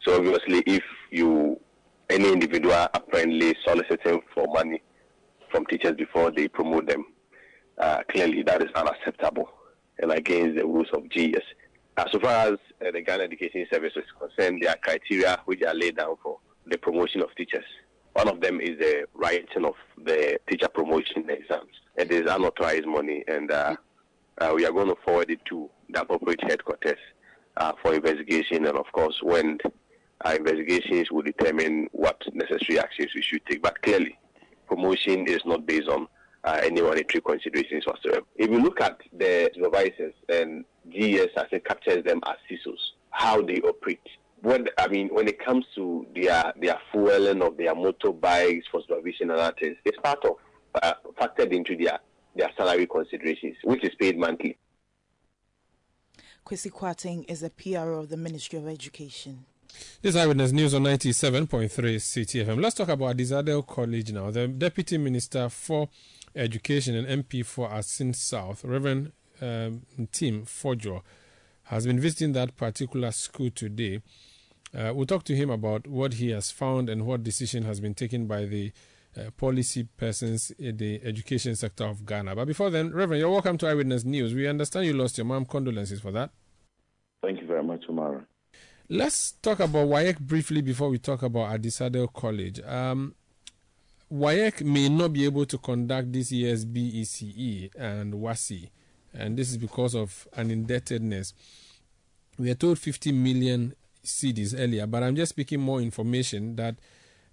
So 0.01 0.17
obviously, 0.17 0.61
if 0.65 0.83
you 1.09 1.57
any 2.09 2.33
individual 2.33 2.85
apparently 2.93 3.55
soliciting 3.65 4.19
for 4.33 4.47
money 4.53 4.83
from 5.49 5.65
teachers 5.67 5.93
before 5.95 6.31
they 6.31 6.49
promote 6.49 6.85
them, 6.85 7.05
uh, 7.77 8.01
clearly 8.11 8.43
that 8.43 8.61
is 8.61 8.69
unacceptable 8.75 9.49
and 9.99 10.11
against 10.11 10.57
the 10.57 10.65
rules 10.65 10.89
of 10.91 11.07
GES. 11.07 11.45
As 11.95 12.11
far 12.21 12.47
as 12.47 12.57
uh, 12.85 12.91
the 12.91 13.01
Ghana 13.03 13.23
Education 13.23 13.65
Service 13.71 13.93
is 13.95 14.03
concerned, 14.19 14.61
there 14.61 14.71
are 14.71 14.77
criteria 14.83 15.39
which 15.45 15.63
are 15.63 15.73
laid 15.73 15.95
down 15.95 16.17
for 16.21 16.39
the 16.65 16.77
promotion 16.77 17.21
of 17.21 17.33
teachers. 17.37 17.63
One 18.13 18.27
of 18.27 18.41
them 18.41 18.61
is 18.61 18.77
the 18.79 19.05
writing 19.13 19.65
of 19.65 19.75
the 19.97 20.39
teacher 20.47 20.67
promotion 20.67 21.29
exams. 21.29 21.71
It 21.95 22.11
is 22.11 22.29
unauthorized 22.29 22.85
money, 22.85 23.23
and 23.27 23.51
uh, 23.51 23.75
uh, 24.39 24.53
we 24.55 24.65
are 24.65 24.71
going 24.71 24.87
to 24.87 24.97
forward 25.03 25.31
it 25.31 25.43
to 25.45 25.69
the 25.89 26.01
appropriate 26.01 26.43
headquarters 26.43 26.99
uh, 27.57 27.73
for 27.81 27.93
investigation. 27.93 28.65
And 28.65 28.77
of 28.77 28.91
course, 28.91 29.19
when 29.21 29.57
our 30.23 30.35
investigations 30.35 31.11
will 31.11 31.21
determine 31.21 31.87
what 31.91 32.21
necessary 32.33 32.79
actions 32.79 33.11
we 33.15 33.21
should 33.21 33.45
take. 33.45 33.61
But 33.61 33.81
clearly, 33.81 34.17
promotion 34.67 35.27
is 35.27 35.41
not 35.45 35.65
based 35.65 35.89
on 35.89 36.07
uh, 36.43 36.59
any 36.63 36.81
monetary 36.81 37.21
considerations 37.21 37.85
whatsoever. 37.85 38.21
If 38.35 38.49
you 38.49 38.59
look 38.59 38.81
at 38.81 38.99
the 39.11 39.51
supervisors 39.53 40.13
and 40.29 40.65
GES 40.89 41.29
as 41.37 41.47
it 41.51 41.65
captures 41.65 42.03
them 42.03 42.21
as 42.27 42.35
SISOs, 42.49 42.79
how 43.09 43.41
they 43.41 43.57
operate. 43.61 44.01
When 44.43 44.67
I 44.77 44.89
mean, 44.89 45.07
when 45.13 45.29
it 45.29 45.39
comes 45.43 45.65
to 45.75 46.05
their 46.13 46.53
their 46.61 46.77
fueling 46.91 47.41
of 47.41 47.55
their 47.55 47.73
motorbikes 47.73 48.63
for 48.69 48.81
supervision 48.81 49.31
and 49.31 49.39
other 49.39 49.55
things, 49.57 49.77
it's 49.85 49.97
part 50.03 50.19
of 50.25 50.35
uh, 50.81 50.93
factored 51.17 51.53
into 51.53 51.77
their 51.77 51.97
their 52.35 52.49
salary 52.57 52.85
considerations, 52.85 53.55
which 53.63 53.85
is 53.85 53.95
paid 53.97 54.17
monthly. 54.17 54.57
Kwesi 56.45 56.69
Kwarteng 56.69 57.23
is 57.29 57.41
a 57.41 57.49
PR 57.49 57.91
of 57.93 58.09
the 58.09 58.17
Ministry 58.17 58.59
of 58.59 58.67
Education. 58.67 59.45
This 60.01 60.17
Eyewitness 60.17 60.51
News 60.51 60.73
on 60.73 60.83
97.3 60.83 61.69
Citi 61.69 62.45
FM. 62.45 62.61
Let's 62.61 62.75
talk 62.75 62.89
about 62.89 63.15
Adisadel 63.15 63.65
College 63.65 64.11
now. 64.11 64.29
The 64.29 64.49
Deputy 64.49 64.97
Minister 64.97 65.47
for 65.47 65.87
Education 66.35 66.95
and 66.95 67.25
MP 67.25 67.45
for 67.45 67.69
Assin 67.69 68.13
South, 68.13 68.65
Reverend 68.65 69.13
um, 69.41 69.83
Ntim 69.97 70.43
Fordjour, 70.43 71.01
has 71.63 71.85
been 71.85 71.99
visiting 71.99 72.33
that 72.33 72.57
particular 72.57 73.11
school 73.11 73.49
today. 73.49 74.01
Uh, 74.75 74.91
we'll 74.93 75.05
talk 75.05 75.23
to 75.23 75.35
him 75.35 75.49
about 75.49 75.87
what 75.87 76.13
he 76.13 76.31
has 76.31 76.49
found 76.49 76.89
and 76.89 77.05
what 77.05 77.23
decision 77.23 77.63
has 77.63 77.79
been 77.79 77.93
taken 77.93 78.25
by 78.25 78.45
the 78.45 78.71
uh, 79.15 79.29
policy 79.37 79.83
persons 79.97 80.51
in 80.57 80.77
the 80.77 80.99
education 81.03 81.55
sector 81.55 81.85
of 81.85 82.05
Ghana. 82.05 82.35
But 82.35 82.45
before 82.45 82.71
then, 82.71 82.91
Reverend, 82.91 83.19
you're 83.19 83.29
welcome 83.29 83.57
to 83.59 83.67
Eyewitness 83.67 84.03
News. 84.03 84.33
We 84.33 84.47
understand 84.47 84.87
you 84.87 84.93
lost 84.93 85.17
your 85.17 85.25
mom. 85.25 85.45
Condolences 85.45 85.99
for 86.01 86.11
that. 86.11 86.31
Thank 87.21 87.39
you 87.41 87.47
very 87.47 87.63
much, 87.63 87.85
Umaru. 87.87 88.25
Let's 88.89 89.33
talk 89.33 89.59
about 89.59 89.87
WAEC 89.87 90.19
briefly 90.19 90.61
before 90.61 90.89
we 90.89 90.97
talk 90.97 91.21
about 91.23 91.57
Adisadel 91.57 92.11
College. 92.11 92.59
Um, 92.61 93.15
WAEC 94.11 94.63
may 94.63 94.89
not 94.89 95.13
be 95.13 95.25
able 95.25 95.45
to 95.45 95.57
conduct 95.57 96.11
this 96.11 96.31
year's 96.31 96.65
BECE 96.65 97.69
and 97.77 98.15
WASSCE, 98.15 98.69
and 99.13 99.37
this 99.37 99.49
is 99.51 99.57
because 99.57 99.95
of 99.95 100.27
an 100.33 100.51
indebtedness. 100.51 101.33
We 102.37 102.49
are 102.51 102.55
told 102.55 102.79
50 102.79 103.11
million 103.11 103.73
cedis 104.03 104.55
earlier, 104.57 104.85
but 104.87 105.03
I'm 105.03 105.15
just 105.15 105.29
speaking 105.29 105.59
more 105.59 105.81
information 105.81 106.55
that 106.57 106.75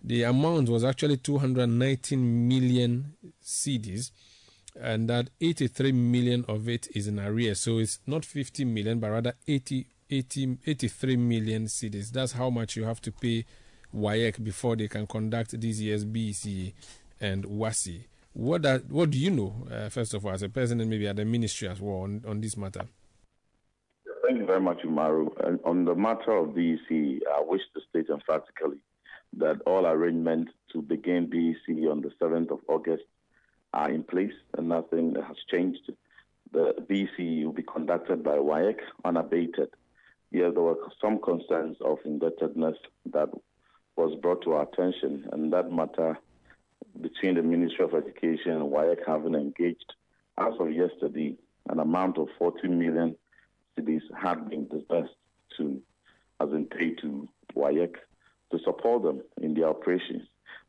the 0.02 0.22
amount 0.22 0.68
was 0.68 0.84
actually 0.84 1.18
219 1.18 2.48
million 2.48 3.14
cedis, 3.42 4.10
and 4.80 5.08
that 5.10 5.30
83 5.40 5.92
million 5.92 6.44
of 6.48 6.68
it 6.68 6.88
is 6.94 7.06
in 7.06 7.18
arrears. 7.18 7.60
So 7.60 7.78
it's 7.78 7.98
not 8.06 8.24
50 8.24 8.64
million, 8.64 9.00
but 9.00 9.10
rather 9.10 9.34
80, 9.46 9.86
80 10.08 10.58
83 10.66 11.16
million 11.16 11.66
cedis. 11.66 12.10
That's 12.10 12.32
how 12.32 12.50
much 12.50 12.76
you 12.76 12.84
have 12.84 13.00
to 13.02 13.12
pay 13.12 13.44
WAEC 13.94 14.42
before 14.42 14.76
they 14.76 14.88
can 14.88 15.06
conduct 15.06 15.60
this 15.60 15.80
year's 15.80 16.04
and 17.22 17.44
WASSCE. 17.44 18.04
What, 18.32 18.64
are, 18.64 18.78
what 18.88 19.10
do 19.10 19.18
you 19.18 19.30
know, 19.30 19.66
uh, 19.70 19.88
first 19.88 20.14
of 20.14 20.24
all, 20.24 20.32
as 20.32 20.42
a 20.42 20.48
president, 20.48 20.88
maybe 20.88 21.08
at 21.08 21.16
the 21.16 21.24
ministry 21.24 21.68
as 21.68 21.80
well, 21.80 22.02
on, 22.02 22.22
on 22.26 22.40
this 22.40 22.56
matter? 22.56 22.86
Thank 24.30 24.42
you 24.42 24.46
very 24.46 24.60
much, 24.60 24.82
Umaru. 24.84 25.28
And 25.44 25.58
on 25.64 25.84
the 25.84 25.96
matter 25.96 26.30
of 26.30 26.54
BECE, 26.54 27.20
I 27.34 27.42
wish 27.44 27.62
to 27.74 27.80
state 27.88 28.08
emphatically 28.10 28.78
that 29.38 29.60
all 29.66 29.84
arrangements 29.84 30.52
to 30.72 30.82
begin 30.82 31.26
BECE 31.28 31.90
on 31.90 32.00
the 32.00 32.12
7th 32.22 32.52
of 32.52 32.60
August 32.68 33.02
are 33.74 33.90
in 33.90 34.04
place 34.04 34.32
and 34.56 34.68
nothing 34.68 35.16
has 35.16 35.36
changed. 35.50 35.90
The 36.52 36.76
BECE 36.88 37.44
will 37.44 37.52
be 37.52 37.64
conducted 37.64 38.22
by 38.22 38.36
WAEC 38.36 38.76
unabated. 39.04 39.70
Yes, 40.30 40.52
there 40.54 40.62
were 40.62 40.78
some 41.02 41.18
concerns 41.20 41.78
of 41.84 41.98
indebtedness 42.04 42.76
that 43.06 43.30
was 43.96 44.16
brought 44.22 44.42
to 44.42 44.52
our 44.52 44.62
attention, 44.62 45.28
and 45.32 45.52
that 45.52 45.72
matter 45.72 46.16
between 47.00 47.34
the 47.34 47.42
Ministry 47.42 47.84
of 47.84 47.94
Education 47.94 48.52
and 48.52 48.70
WAEC 48.70 48.98
having 49.04 49.34
engaged, 49.34 49.92
as 50.38 50.54
of 50.60 50.70
yesterday, 50.70 51.34
an 51.68 51.80
amount 51.80 52.16
of 52.16 52.28
40 52.38 52.68
million 52.68 53.16
cedis 53.78 54.02
had 54.20 54.48
been 54.48 54.68
disbursed 54.68 55.14
to, 55.56 55.80
as 56.40 56.50
in 56.50 56.66
paid 56.66 56.98
to 56.98 57.28
WAEC 57.54 57.94
to 58.52 58.58
support 58.64 59.02
them 59.02 59.22
in 59.40 59.54
their 59.54 59.68
operations. 59.68 60.22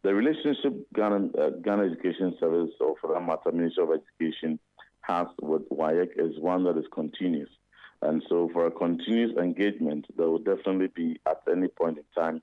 The 0.03 0.13
relationship 0.13 0.73
Ghana, 0.93 1.29
uh, 1.37 1.49
Ghana 1.63 1.83
Education 1.83 2.35
Service, 2.39 2.71
or 2.79 2.95
for 2.99 3.13
that 3.13 3.21
matter, 3.21 3.51
Ministry 3.51 3.83
of 3.83 3.89
Education, 3.91 4.59
has 5.01 5.27
with 5.41 5.67
WAEC 5.69 6.09
is 6.17 6.39
one 6.39 6.63
that 6.63 6.77
is 6.77 6.85
continuous. 6.91 7.49
And 8.01 8.23
so, 8.27 8.49
for 8.51 8.65
a 8.65 8.71
continuous 8.71 9.37
engagement, 9.37 10.07
there 10.17 10.27
will 10.27 10.39
definitely 10.39 10.87
be, 10.87 11.19
at 11.27 11.41
any 11.51 11.67
point 11.67 11.99
in 11.99 12.03
time, 12.15 12.41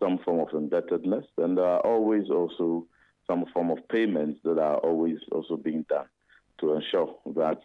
some 0.00 0.18
form 0.18 0.40
of 0.40 0.54
indebtedness, 0.54 1.26
and 1.36 1.58
there 1.58 1.64
are 1.64 1.80
always 1.80 2.30
also 2.30 2.86
some 3.26 3.44
form 3.52 3.70
of 3.70 3.86
payments 3.88 4.40
that 4.44 4.58
are 4.58 4.78
always 4.78 5.18
also 5.32 5.56
being 5.56 5.84
done 5.88 6.06
to 6.60 6.74
ensure 6.74 7.14
that 7.34 7.60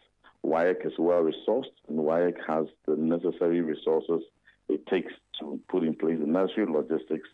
WAEC 0.45 0.85
is 0.85 0.93
well 0.97 1.21
resourced 1.23 1.73
and 1.87 1.99
WAEC 1.99 2.35
has 2.47 2.65
the 2.87 2.95
necessary 2.95 3.61
resources 3.61 4.21
it 4.67 4.85
takes 4.87 5.13
to 5.39 5.59
put 5.67 5.83
in 5.83 5.95
place 5.95 6.17
the 6.19 6.27
necessary 6.27 6.67
logistics 6.67 7.27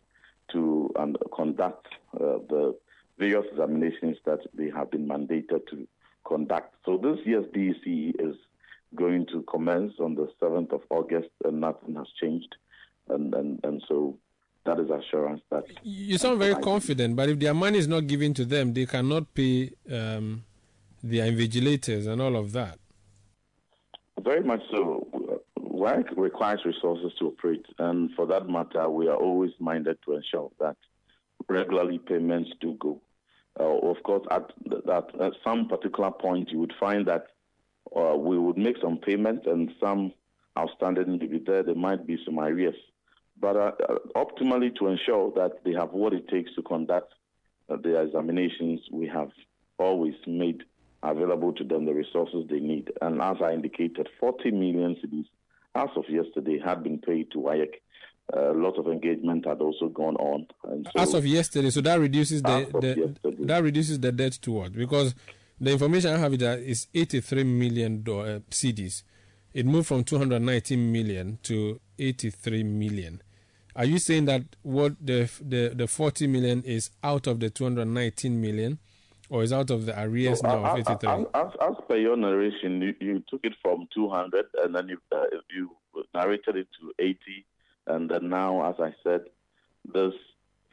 to 0.51 0.91
and 0.97 1.17
conduct 1.35 1.87
uh, 2.15 2.39
the 2.49 2.75
various 3.17 3.45
examinations 3.51 4.17
that 4.25 4.39
they 4.53 4.69
have 4.69 4.91
been 4.91 5.07
mandated 5.07 5.65
to 5.69 5.87
conduct. 6.25 6.73
So 6.85 6.97
this 6.97 7.19
year's 7.25 7.45
BECE 7.53 8.15
is 8.19 8.35
going 8.95 9.25
to 9.27 9.43
commence 9.43 9.93
on 9.99 10.15
the 10.15 10.29
7th 10.41 10.71
of 10.71 10.81
August, 10.89 11.29
and 11.43 11.61
nothing 11.61 11.95
has 11.95 12.07
changed. 12.19 12.55
And, 13.09 13.33
and, 13.33 13.59
and 13.63 13.83
so 13.87 14.17
that 14.65 14.79
is 14.79 14.89
assurance 14.89 15.41
that. 15.51 15.65
You 15.83 16.17
sound 16.17 16.39
very 16.39 16.55
confident, 16.55 17.15
but 17.15 17.29
if 17.29 17.39
their 17.39 17.53
money 17.53 17.77
is 17.77 17.87
not 17.87 18.07
given 18.07 18.33
to 18.35 18.45
them, 18.45 18.73
they 18.73 18.85
cannot 18.85 19.33
pay 19.33 19.71
um, 19.91 20.43
their 21.03 21.31
invigilators 21.31 22.07
and 22.07 22.21
all 22.21 22.35
of 22.35 22.51
that. 22.53 22.79
Very 24.25 24.41
much 24.41 24.61
so. 24.71 25.07
Work 25.55 26.07
requires 26.17 26.59
resources 26.65 27.11
to 27.19 27.27
operate, 27.27 27.65
and 27.77 28.09
for 28.15 28.25
that 28.25 28.49
matter, 28.49 28.89
we 28.89 29.07
are 29.07 29.15
always 29.15 29.51
minded 29.59 29.99
to 30.05 30.15
ensure 30.15 30.49
that 30.59 30.77
regularly 31.47 31.99
payments 31.99 32.49
do 32.59 32.75
go. 32.79 32.99
Uh, 33.59 33.77
of 33.89 34.01
course, 34.01 34.25
at, 34.31 34.51
that, 34.87 35.09
at 35.21 35.33
some 35.43 35.67
particular 35.67 36.09
point, 36.09 36.49
you 36.49 36.57
would 36.57 36.73
find 36.79 37.07
that 37.07 37.27
uh, 37.95 38.15
we 38.17 38.39
would 38.39 38.57
make 38.57 38.77
some 38.81 38.97
payments 38.97 39.45
and 39.45 39.71
some 39.79 40.11
outstanding 40.57 41.19
will 41.19 41.19
be 41.19 41.43
there. 41.45 41.61
There 41.61 41.75
might 41.75 42.07
be 42.07 42.17
some 42.25 42.39
arrears. 42.39 42.75
But 43.39 43.55
uh, 43.55 43.71
optimally, 44.15 44.75
to 44.77 44.87
ensure 44.87 45.31
that 45.35 45.63
they 45.63 45.73
have 45.73 45.91
what 45.91 46.13
it 46.13 46.27
takes 46.29 46.53
to 46.55 46.63
conduct 46.63 47.13
uh, 47.69 47.77
their 47.81 48.01
examinations, 48.01 48.79
we 48.91 49.07
have 49.07 49.29
always 49.77 50.15
made 50.25 50.63
available 51.11 51.53
to 51.53 51.63
them 51.63 51.85
the 51.85 51.93
resources 51.93 52.45
they 52.49 52.59
need. 52.59 52.91
And 53.01 53.21
as 53.21 53.37
I 53.41 53.53
indicated, 53.53 54.09
40 54.19 54.51
million 54.51 54.95
cedis, 55.03 55.25
as 55.75 55.89
of 55.95 56.05
yesterday, 56.09 56.59
had 56.63 56.83
been 56.83 56.99
paid 56.99 57.31
to 57.31 57.39
WAEC. 57.39 57.69
Uh, 58.35 58.53
a 58.53 58.57
lot 58.57 58.77
of 58.79 58.87
engagement 58.87 59.45
had 59.45 59.61
also 59.61 59.87
gone 59.87 60.15
on. 60.15 60.47
So 60.63 60.81
as 60.95 61.13
of 61.13 61.27
yesterday, 61.27 61.69
so 61.69 61.81
that 61.81 61.99
reduces 61.99 62.41
the, 62.41 62.67
the 63.21 63.45
that 63.45 63.61
reduces 63.61 63.99
the 63.99 64.11
debt 64.11 64.33
to 64.41 64.51
what? 64.51 64.73
Because 64.73 65.13
the 65.61 65.71
information 65.71 66.11
I 66.11 66.17
have 66.17 66.33
is 66.33 66.87
83 66.93 67.43
million 67.43 68.03
uh, 68.07 68.39
cedis. 68.49 69.03
It 69.53 69.67
moved 69.67 69.87
from 69.87 70.03
219 70.03 70.91
million 70.91 71.37
to 71.43 71.79
83 71.99 72.63
million. 72.63 73.21
Are 73.75 73.85
you 73.85 73.99
saying 73.99 74.25
that 74.25 74.43
what 74.63 74.93
the 74.99 75.29
the 75.39 75.73
the 75.75 75.87
40 75.87 76.27
million 76.27 76.63
is 76.63 76.89
out 77.03 77.27
of 77.27 77.39
the 77.39 77.49
219 77.49 78.41
million, 78.41 78.79
or 79.29 79.43
is 79.43 79.51
out 79.51 79.69
of 79.69 79.85
the 79.85 79.99
arrears 80.01 80.39
so, 80.39 80.47
now 80.47 80.65
of 80.65 80.79
83? 80.79 81.09
As, 81.09 81.25
as, 81.33 81.51
as, 81.61 81.75
per 81.87 81.97
your 81.97 82.17
narration, 82.17 82.81
you, 82.81 82.95
you, 82.99 83.23
took 83.29 83.41
it 83.43 83.53
from 83.61 83.87
200 83.93 84.45
and 84.63 84.75
then 84.75 84.87
you 84.87 84.97
uh, 85.11 85.23
you 85.49 85.71
narrated 86.13 86.55
it 86.55 86.67
to 86.79 86.93
80, 86.99 87.17
and 87.87 88.09
then 88.09 88.29
now, 88.29 88.69
as 88.69 88.75
I 88.79 88.93
said, 89.03 89.21
this 89.93 90.13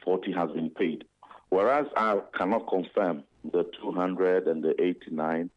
40 0.03 0.31
has 0.33 0.51
been 0.51 0.69
paid. 0.69 1.05
Whereas 1.49 1.85
I 1.95 2.19
cannot 2.37 2.67
confirm 2.67 3.23
the 3.51 3.69
200 3.81 4.47
and 4.47 4.63
the 4.63 4.73
89 4.81 5.49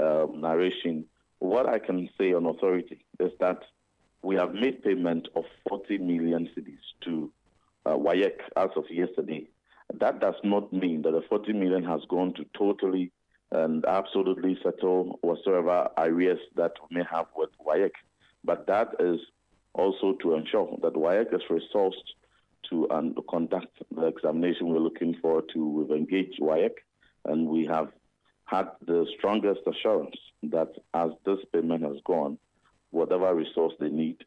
um, 0.00 0.40
narration, 0.40 1.04
what 1.38 1.68
I 1.68 1.78
can 1.78 2.08
say 2.18 2.32
on 2.32 2.46
authority 2.46 3.04
is 3.20 3.32
that 3.40 3.60
we 4.22 4.36
have 4.36 4.54
made 4.54 4.82
payment 4.82 5.28
of 5.34 5.44
40 5.68 5.98
million 5.98 6.48
cedis 6.56 6.78
to 7.04 7.30
uh, 7.84 7.90
WAEC 7.90 8.38
as 8.56 8.70
of 8.76 8.84
yesterday. 8.90 9.46
That 10.00 10.20
does 10.20 10.34
not 10.42 10.72
mean 10.72 11.02
that 11.02 11.12
the 11.12 11.22
40 11.28 11.52
million 11.52 11.84
has 11.84 12.00
gone 12.08 12.34
to 12.34 12.44
totally 12.56 13.12
and 13.50 13.84
absolutely 13.84 14.58
settle 14.62 15.18
whatsoever 15.20 15.88
areas 15.98 16.38
that 16.56 16.72
we 16.88 16.98
may 16.98 17.04
have 17.10 17.26
with 17.36 17.50
WAEC. 17.64 17.90
But 18.44 18.66
that 18.66 18.88
is 18.98 19.20
also 19.74 20.14
to 20.22 20.34
ensure 20.34 20.78
that 20.82 20.94
WAEC 20.94 21.34
is 21.34 21.42
resourced 21.50 21.92
to 22.70 22.90
um, 22.90 23.14
conduct 23.28 23.76
the 23.94 24.06
examination 24.06 24.68
we're 24.68 24.78
looking 24.78 25.16
for 25.20 25.42
to. 25.52 25.68
We've 25.68 26.70
and 27.24 27.46
we 27.46 27.66
have 27.66 27.88
had 28.44 28.68
the 28.86 29.06
strongest 29.18 29.60
assurance 29.66 30.16
that 30.44 30.68
as 30.94 31.10
this 31.24 31.38
payment 31.52 31.82
has 31.84 31.96
gone, 32.04 32.38
whatever 32.90 33.34
resource 33.34 33.74
they 33.78 33.88
need 33.88 34.18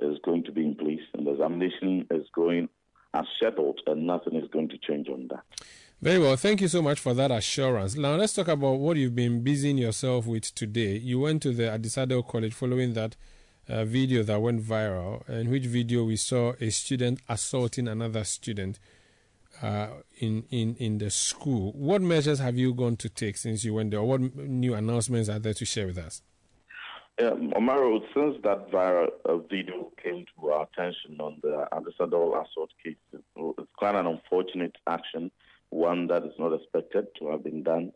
is 0.00 0.18
going 0.24 0.44
to 0.44 0.52
be 0.52 0.62
in 0.62 0.74
place 0.74 1.00
and 1.14 1.26
the 1.26 1.32
examination 1.32 2.06
is 2.10 2.26
going 2.34 2.68
as 3.14 3.24
scheduled 3.36 3.80
and 3.86 4.06
nothing 4.06 4.34
is 4.34 4.48
going 4.50 4.68
to 4.68 4.78
change 4.78 5.08
on 5.08 5.28
that. 5.28 5.44
Very 6.02 6.18
well. 6.18 6.36
Thank 6.36 6.60
you 6.60 6.68
so 6.68 6.82
much 6.82 7.00
for 7.00 7.14
that 7.14 7.30
assurance. 7.30 7.96
Now, 7.96 8.16
let's 8.16 8.34
talk 8.34 8.48
about 8.48 8.74
what 8.74 8.96
you've 8.96 9.14
been 9.14 9.42
busying 9.42 9.78
yourself 9.78 10.26
with 10.26 10.54
today. 10.54 10.98
You 10.98 11.20
went 11.20 11.40
to 11.42 11.52
the 11.52 11.64
Adisadel 11.64 12.26
College 12.28 12.52
following 12.52 12.92
that 12.94 13.16
uh, 13.68 13.84
video 13.84 14.22
that 14.24 14.42
went 14.42 14.62
viral, 14.62 15.26
in 15.28 15.50
which 15.50 15.64
video 15.64 16.04
we 16.04 16.16
saw 16.16 16.52
a 16.60 16.70
student 16.70 17.20
assaulting 17.28 17.88
another 17.88 18.24
student 18.24 18.78
uh, 19.62 19.88
in, 20.18 20.44
in, 20.50 20.74
in 20.76 20.98
the 20.98 21.10
school. 21.10 21.72
What 21.72 22.02
measures 22.02 22.40
have 22.40 22.58
you 22.58 22.74
gone 22.74 22.96
to 22.96 23.08
take 23.08 23.36
since 23.36 23.64
you 23.64 23.72
went 23.72 23.92
there? 23.92 24.00
or 24.00 24.06
What 24.06 24.20
new 24.36 24.74
announcements 24.74 25.28
are 25.28 25.38
there 25.38 25.54
to 25.54 25.64
share 25.64 25.86
with 25.86 25.96
us? 25.96 26.20
Yeah, 27.18 27.30
Umaru, 27.30 28.00
since 28.12 28.42
that 28.42 28.72
viral 28.72 29.08
uh, 29.24 29.36
video 29.36 29.92
came 30.02 30.24
to 30.34 30.50
our 30.50 30.64
attention 30.64 31.20
on 31.20 31.38
the 31.42 31.64
Adisadel 31.72 32.30
assault 32.42 32.70
case, 32.82 32.96
it's 33.12 33.68
quite 33.76 33.94
an 33.94 34.06
unfortunate 34.06 34.74
action 34.88 35.30
one 35.70 36.06
that 36.08 36.24
is 36.24 36.32
not 36.38 36.52
expected 36.52 37.06
to 37.18 37.28
have 37.28 37.44
been 37.44 37.62
done, 37.62 37.92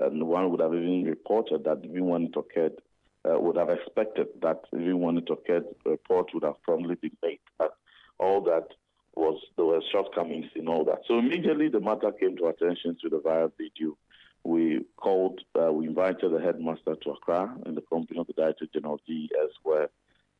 and 0.00 0.26
one 0.26 0.50
would 0.50 0.60
have 0.60 0.74
even 0.74 1.04
reported 1.04 1.64
that 1.64 1.80
even 1.84 2.06
when 2.06 2.22
it 2.24 2.36
occurred, 2.36 2.80
uh, 3.28 3.38
would 3.38 3.56
have 3.56 3.70
expected 3.70 4.28
that 4.40 4.60
even 4.72 5.00
when 5.00 5.18
it 5.18 5.28
occurred, 5.30 5.64
a 5.86 5.90
report 5.90 6.30
would 6.32 6.42
have 6.42 6.60
probably 6.62 6.94
been 6.94 7.16
made. 7.22 7.40
But 7.58 7.74
all 8.18 8.40
that 8.42 8.68
was 9.14 9.38
there 9.56 9.66
were 9.66 9.82
shortcomings 9.92 10.46
in 10.56 10.68
all 10.68 10.84
that. 10.84 11.00
So 11.06 11.18
immediately 11.18 11.68
the 11.68 11.80
matter 11.80 12.10
came 12.12 12.36
to 12.38 12.46
attention 12.46 12.96
through 13.00 13.10
the 13.10 13.20
viral 13.20 13.52
video. 13.58 13.96
We 14.44 14.84
called, 14.96 15.40
uh, 15.60 15.72
we 15.72 15.86
invited 15.86 16.32
the 16.32 16.40
headmaster 16.40 16.96
to 16.96 17.10
Accra 17.10 17.56
in 17.66 17.74
the 17.74 17.82
company 17.82 18.18
of 18.18 18.26
the 18.26 18.32
Director 18.32 18.66
General 18.72 19.00
GES, 19.06 19.52
where 19.62 19.88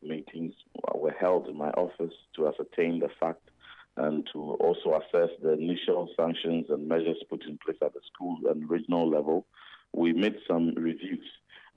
meetings 0.02 0.54
were 0.94 1.14
held 1.18 1.48
in 1.48 1.56
my 1.56 1.70
office 1.70 2.14
to 2.36 2.48
ascertain 2.48 2.98
the 2.98 3.08
fact 3.20 3.48
and 3.96 4.28
to 4.32 4.38
also 4.54 4.94
assess 5.00 5.30
the 5.42 5.52
initial 5.52 6.08
sanctions 6.16 6.66
and 6.70 6.88
measures 6.88 7.22
put 7.28 7.44
in 7.44 7.58
place 7.58 7.76
at 7.82 7.92
the 7.92 8.00
school 8.12 8.38
and 8.48 8.68
regional 8.68 9.08
level. 9.08 9.46
We 9.92 10.12
made 10.12 10.36
some 10.48 10.74
reviews. 10.76 11.26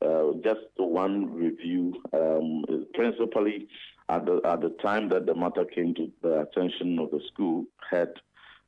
Uh, 0.01 0.31
just 0.43 0.61
one 0.77 1.33
review, 1.33 2.01
um, 2.13 2.63
principally 2.93 3.67
at 4.09 4.25
the, 4.25 4.41
at 4.45 4.61
the 4.61 4.75
time 4.81 5.09
that 5.09 5.25
the 5.25 5.35
matter 5.35 5.65
came 5.65 5.93
to 5.95 6.11
the 6.21 6.41
attention 6.41 6.99
of 6.99 7.11
the 7.11 7.21
school 7.33 7.65
head, 7.89 8.13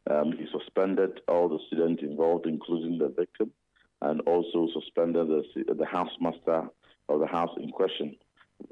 um, 0.09 0.31
he 0.31 0.47
suspended 0.51 1.21
all 1.27 1.49
the 1.49 1.59
students 1.67 2.01
involved, 2.03 2.45
including 2.45 2.97
the 2.97 3.09
victim, 3.09 3.51
and 4.01 4.21
also 4.21 4.67
suspended 4.73 5.27
the, 5.27 5.43
the 5.55 5.85
housemaster 5.85 6.69
of 7.09 7.19
the 7.19 7.27
house 7.27 7.55
in 7.57 7.69
question. 7.69 8.15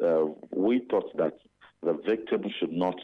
Uh, 0.03 0.25
we 0.51 0.81
thought 0.89 1.15
that 1.17 1.37
the 1.83 1.93
victim 2.05 2.43
should 2.59 2.71
not 2.71 2.95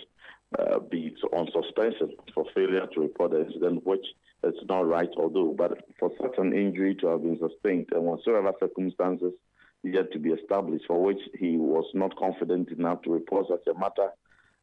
uh, 0.60 0.80
be 0.80 1.16
on 1.34 1.48
suspension 1.52 2.16
for 2.34 2.46
failure 2.54 2.88
to 2.94 3.02
report 3.02 3.32
the 3.32 3.46
incident, 3.46 3.86
which 3.86 4.06
is 4.44 4.54
not 4.68 4.88
right, 4.88 5.10
although, 5.18 5.54
but 5.58 5.78
for 6.00 6.12
such 6.22 6.38
an 6.38 6.54
injury 6.54 6.96
to 6.96 7.08
have 7.08 7.22
been 7.22 7.40
sustained 7.40 7.88
and 7.92 8.04
whatsoever 8.04 8.52
circumstances 8.60 9.34
yet 9.84 10.12
to 10.12 10.20
be 10.20 10.30
established 10.30 10.86
for 10.88 11.02
which 11.02 11.22
he 11.40 11.58
was 11.58 11.86
not 11.94 12.16
confident 12.16 12.70
enough 12.70 13.02
to 13.02 13.12
report 13.12 13.48
such 13.50 13.66
a 13.68 13.80
matter 13.80 14.10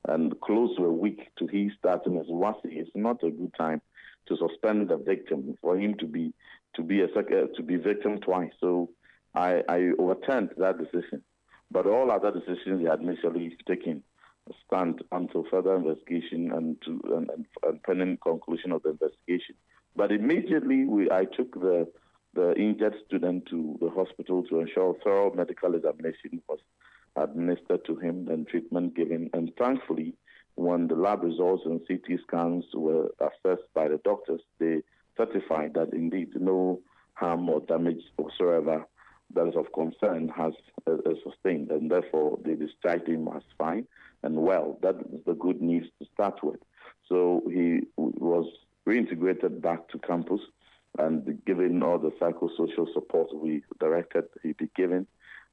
and 0.07 0.39
close 0.41 0.77
to 0.77 0.85
a 0.85 0.93
week 0.93 1.29
to 1.39 1.47
his 1.47 1.73
starting 1.79 2.19
as 2.19 2.27
WASSCE, 2.27 2.61
it's 2.65 2.91
not 2.95 3.23
a 3.23 3.31
good 3.31 3.53
time 3.59 3.81
to 4.27 4.37
suspend 4.37 4.89
the 4.89 4.97
victim 4.97 5.57
for 5.61 5.79
him 5.79 5.95
to 5.99 6.07
be 6.07 6.33
to 6.77 6.83
be 6.83 7.01
a 7.01 7.09
second, 7.15 7.51
uh, 7.51 7.57
to 7.57 7.63
be 7.63 7.77
victim 7.77 8.21
twice. 8.21 8.53
So 8.61 8.91
I, 9.35 9.63
I 9.69 9.91
overturned 9.99 10.51
that 10.59 10.79
decision. 10.79 11.23
But 11.71 11.87
all 11.87 12.11
other 12.11 12.31
decisions 12.31 12.81
he 12.81 12.87
had 12.87 13.01
initially 13.01 13.57
taken 13.67 14.03
stand 14.67 15.03
until 15.13 15.45
further 15.51 15.77
investigation 15.77 16.53
and 16.53 16.81
to 16.83 17.01
and, 17.17 17.31
and, 17.31 17.47
and 17.63 17.83
pending 17.83 18.19
conclusion 18.19 18.73
of 18.73 18.83
the 18.83 18.91
investigation. 18.91 19.55
But 19.97 20.13
immediately 20.13 20.85
we, 20.85 21.11
I 21.11 21.25
took 21.25 21.55
the 21.55 21.89
the 22.35 22.55
injured 22.55 22.95
student 23.07 23.47
to 23.47 23.77
the 23.81 23.91
hospital 23.91 24.45
to 24.45 24.61
ensure 24.61 24.95
thorough 25.03 25.35
medical 25.35 25.75
examination 25.75 26.43
was 26.49 26.61
administered 27.23 27.85
to 27.87 27.97
him 27.97 28.29
and 28.29 28.47
treatment 28.47 28.95
given. 28.95 29.31
And 29.33 29.53
thankfully, 29.59 30.15
when 30.55 30.89
the 30.89 30.95
lab 30.95 31.23
results 31.23 31.63
and 31.67 31.81
CT 31.87 32.21
scans 32.27 32.65
were 32.75 33.11
assessed 33.21 33.69
by 33.75 33.89
the 33.89 34.01
doctors, 34.05 34.41
they 34.59 34.83
certified 35.17 35.75
that 35.75 35.93
indeed 35.93 36.31
no 36.35 36.81
harm 37.15 37.49
or 37.49 37.61
damage 37.61 38.03
whatsoever 38.17 38.87
that 39.35 39.47
is 39.47 39.57
of 39.57 39.73
concern 39.73 40.29
has 40.29 40.53
uh, 40.87 40.93
uh, 40.93 41.15
sustained, 41.23 41.71
and 41.71 41.91
therefore 41.91 42.39
they 42.45 42.55
discharged 42.55 43.09
him 43.09 43.29
as 43.35 43.43
fine 43.59 43.87
and 44.23 44.37
well. 44.37 44.79
That 44.83 44.97
is 44.97 45.21
the 45.27 45.35
good 45.35 45.61
news 45.61 45.89
to 46.01 46.09
start 46.15 46.43
with. 46.43 46.61
So 47.09 47.43
he 47.47 47.81
was 47.97 48.47
reintegrated 48.87 49.61
back 49.61 49.89
to 49.91 49.99
campus 49.99 50.41
and 50.99 51.39
given 51.45 51.83
all 51.83 51.99
the 51.99 52.11
psychosocial 52.13 52.93
support 52.93 53.35
we 53.35 53.63
directed 53.79 54.25
he 54.43 54.53
be 54.53 54.71
given. 54.75 55.07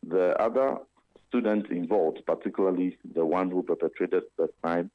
The 0.08 0.40
other 0.42 0.78
students 1.28 1.70
involved, 1.72 2.20
particularly 2.26 2.98
the 3.14 3.26
one 3.26 3.50
who 3.50 3.64
perpetrated 3.64 4.24
the 4.38 4.50
crime, 4.62 4.92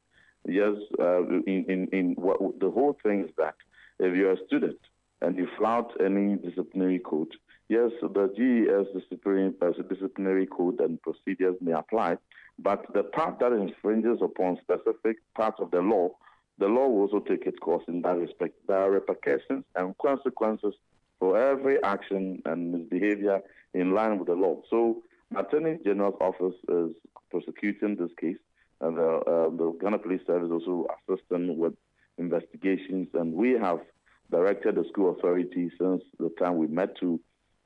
yes, 0.47 0.75
uh, 0.99 1.23
in, 1.23 1.65
in, 1.69 1.89
in 1.93 2.15
what, 2.17 2.39
the 2.61 2.71
whole 2.71 2.97
thing 3.03 3.25
is 3.25 3.31
that 3.37 3.55
if 3.99 4.17
you're 4.17 4.33
a 4.33 4.47
student 4.47 4.79
and 5.21 5.37
you 5.37 5.47
flout 5.59 5.93
any 6.05 6.37
disciplinary 6.37 6.99
code, 6.99 7.33
yes, 7.69 7.91
the 8.03 8.33
GES 8.37 9.01
disciplinary, 9.01 9.53
uh, 9.61 9.71
disciplinary 9.89 10.47
code 10.47 10.81
and 10.81 11.01
procedures 11.03 11.57
may 11.61 11.73
apply, 11.73 12.17
but 12.59 12.85
the 12.95 13.03
part 13.03 13.39
that 13.41 13.53
infringes 13.53 14.19
upon 14.23 14.59
specific 14.63 15.17
parts 15.35 15.59
of 15.61 15.71
the 15.71 15.81
law, 15.81 16.11
the 16.59 16.67
law 16.67 16.89
will 16.89 17.03
also 17.03 17.21
take 17.21 17.47
its 17.47 17.59
course 17.59 17.85
in 17.89 18.03
that 18.03 18.17
respect. 18.17 18.55
There 18.67 18.77
are 18.77 18.91
repercussions 18.91 19.65
and 19.77 19.97
consequences 19.99 20.75
for 21.19 21.39
every 21.39 21.83
action 21.83 22.43
and 22.45 22.73
misbehavior 22.73 23.41
in 23.75 23.95
line 23.95 24.19
with 24.19 24.29
the 24.29 24.35
law. 24.35 24.61
So, 24.69 25.03
Attorney 25.37 25.79
General's 25.85 26.17
office 26.21 26.55
is 26.69 26.91
prosecuting 27.31 27.97
this 27.97 28.11
case, 28.21 28.39
and 28.81 28.97
the, 28.97 29.03
uh, 29.03 29.51
the 29.51 29.77
Ghana 29.81 29.99
Police 29.99 30.23
Service 30.27 30.51
also 30.51 30.87
assisting 31.09 31.57
with 31.59 31.75
investigations, 32.19 33.09
and 33.15 33.33
we 33.33 33.53
have 33.53 33.81
directed 34.31 34.75
the 34.77 34.85
school 34.89 35.11
authority 35.17 35.71
since 35.81 36.03
the 36.19 36.31
time 36.39 36.57
we 36.57 36.67
met 36.67 36.97
to 37.01 37.21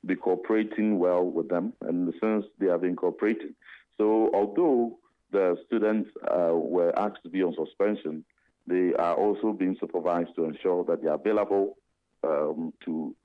be 0.05 0.15
cooperating 0.15 0.99
well 0.99 1.23
with 1.23 1.49
them, 1.49 1.73
and 1.81 2.13
since 2.21 2.45
they 2.59 2.67
have 2.67 2.81
been 2.81 2.95
cooperating, 2.95 3.55
so 3.97 4.29
although 4.33 4.97
the 5.31 5.57
students 5.65 6.09
uh, 6.27 6.53
were 6.53 6.97
asked 6.97 7.23
to 7.23 7.29
be 7.29 7.41
on 7.41 7.55
suspension, 7.55 8.23
they 8.67 8.93
are 8.93 9.15
also 9.15 9.53
being 9.53 9.75
supervised 9.79 10.35
to 10.35 10.45
ensure 10.45 10.83
that 10.85 11.01
they 11.01 11.07
are 11.07 11.15
available 11.15 11.77
um, 12.23 12.73
to 12.83 13.15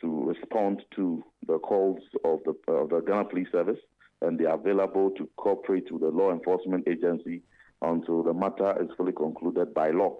to 0.00 0.24
respond 0.24 0.82
to 0.96 1.24
the 1.46 1.58
calls 1.58 2.00
of 2.24 2.40
the, 2.44 2.72
of 2.72 2.90
the 2.90 3.00
Ghana 3.00 3.26
Police 3.26 3.48
Service, 3.52 3.78
and 4.22 4.38
they 4.38 4.44
are 4.44 4.54
available 4.54 5.10
to 5.12 5.28
cooperate 5.36 5.90
with 5.90 6.02
the 6.02 6.08
law 6.08 6.32
enforcement 6.32 6.86
agency 6.88 7.42
until 7.82 8.22
the 8.22 8.32
matter 8.32 8.74
is 8.82 8.88
fully 8.96 9.12
concluded 9.12 9.74
by 9.74 9.90
law. 9.90 10.16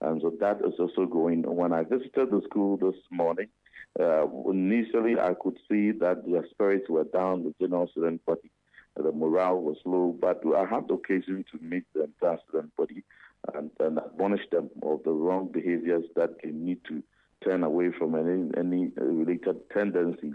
And 0.00 0.20
so 0.22 0.32
that 0.40 0.58
is 0.58 0.74
also 0.78 1.06
going. 1.06 1.42
When 1.42 1.72
I 1.72 1.82
visited 1.82 2.30
the 2.30 2.42
school 2.44 2.76
this 2.76 2.94
morning, 3.10 3.48
uh, 3.98 4.26
initially 4.48 5.18
I 5.18 5.34
could 5.40 5.58
see 5.68 5.90
that 5.92 6.22
their 6.26 6.46
spirits 6.50 6.88
were 6.88 7.04
down, 7.04 7.42
the 7.42 7.54
general 7.60 7.88
student 7.88 8.24
body 8.24 8.50
the 9.02 9.12
morale 9.12 9.60
was 9.60 9.76
low. 9.84 10.16
But 10.20 10.42
I 10.56 10.64
had 10.64 10.88
the 10.88 10.94
occasion 10.94 11.44
to 11.52 11.58
meet 11.62 11.84
the 11.94 12.04
entire 12.04 12.38
student 12.48 12.74
body 12.76 13.04
and, 13.54 13.70
and 13.80 13.98
admonish 13.98 14.48
them 14.50 14.70
of 14.82 15.02
the 15.04 15.12
wrong 15.12 15.50
behaviors 15.52 16.04
that 16.16 16.30
they 16.42 16.50
need 16.50 16.80
to 16.88 17.02
turn 17.44 17.62
away 17.64 17.90
from 17.92 18.14
any, 18.14 18.50
any 18.56 18.90
related 18.96 19.56
tendencies 19.70 20.34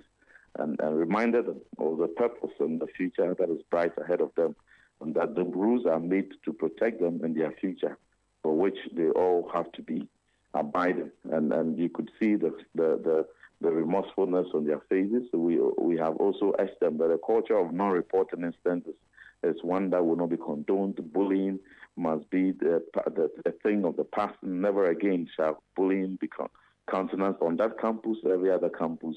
and, 0.59 0.79
and 0.79 0.97
reminded 0.97 1.45
them 1.47 1.61
of 1.79 1.97
the 1.97 2.07
purpose 2.07 2.51
and 2.59 2.79
the 2.79 2.87
future 2.87 3.35
that 3.37 3.49
is 3.49 3.61
bright 3.69 3.91
ahead 3.97 4.21
of 4.21 4.31
them 4.35 4.55
and 5.01 5.15
that 5.15 5.35
the 5.35 5.43
rules 5.43 5.85
are 5.85 5.99
made 5.99 6.29
to 6.45 6.53
protect 6.53 7.01
them 7.01 7.21
and 7.23 7.35
their 7.35 7.51
future. 7.51 7.97
for 8.43 8.55
which 8.55 8.77
they 8.93 9.07
all 9.09 9.49
have 9.53 9.71
to 9.71 9.81
be 9.81 10.07
abiding. 10.53 11.09
And, 11.31 11.51
and 11.51 11.79
you 11.79 11.89
could 11.89 12.11
see 12.19 12.35
the, 12.35 12.51
the, 12.75 12.99
the, 13.03 13.25
the 13.61 13.71
remorsefulness 13.71 14.47
on 14.53 14.67
their 14.67 14.81
faces. 14.89 15.23
We, 15.33 15.57
we 15.77 15.97
have 15.97 16.17
also 16.17 16.53
asked 16.59 16.79
them 16.81 16.97
that 16.99 17.05
a 17.05 17.17
culture 17.17 17.57
of 17.57 17.73
non-reporting 17.73 18.43
instances 18.43 18.95
is 19.41 19.55
one 19.63 19.89
that 19.89 20.05
will 20.05 20.17
not 20.17 20.29
be 20.29 20.37
condoned. 20.37 20.99
Bullying 21.13 21.59
must 21.95 22.29
be 22.29 22.51
the, 22.51 22.83
the, 22.93 23.31
the 23.43 23.51
thing 23.63 23.85
of 23.85 23.95
the 23.95 24.03
past. 24.03 24.35
Never 24.43 24.89
again 24.89 25.27
shall 25.35 25.63
bullying 25.75 26.17
become 26.19 26.49
countenance 26.89 27.37
on 27.41 27.57
that 27.57 27.79
campus, 27.79 28.17
every 28.25 28.51
other 28.51 28.69
campus. 28.69 29.15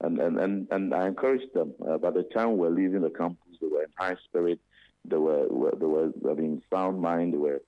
And, 0.00 0.18
and, 0.18 0.38
and, 0.38 0.68
and 0.70 0.94
I 0.94 1.06
encouraged 1.06 1.54
them. 1.54 1.72
Uh, 1.86 1.96
by 1.98 2.10
the 2.10 2.22
time 2.22 2.52
we 2.52 2.68
were 2.68 2.74
leaving 2.74 3.02
the 3.02 3.10
campus, 3.10 3.56
they 3.60 3.68
were 3.68 3.84
in 3.84 3.90
high 3.96 4.16
spirit. 4.24 4.60
They 5.04 5.16
were, 5.16 5.48
were 5.48 5.74
they 5.78 5.86
were 5.86 6.10
I 6.28 6.34
mean, 6.34 6.62
sound 6.70 7.00
mind. 7.00 7.32
They 7.32 7.38
were 7.38 7.62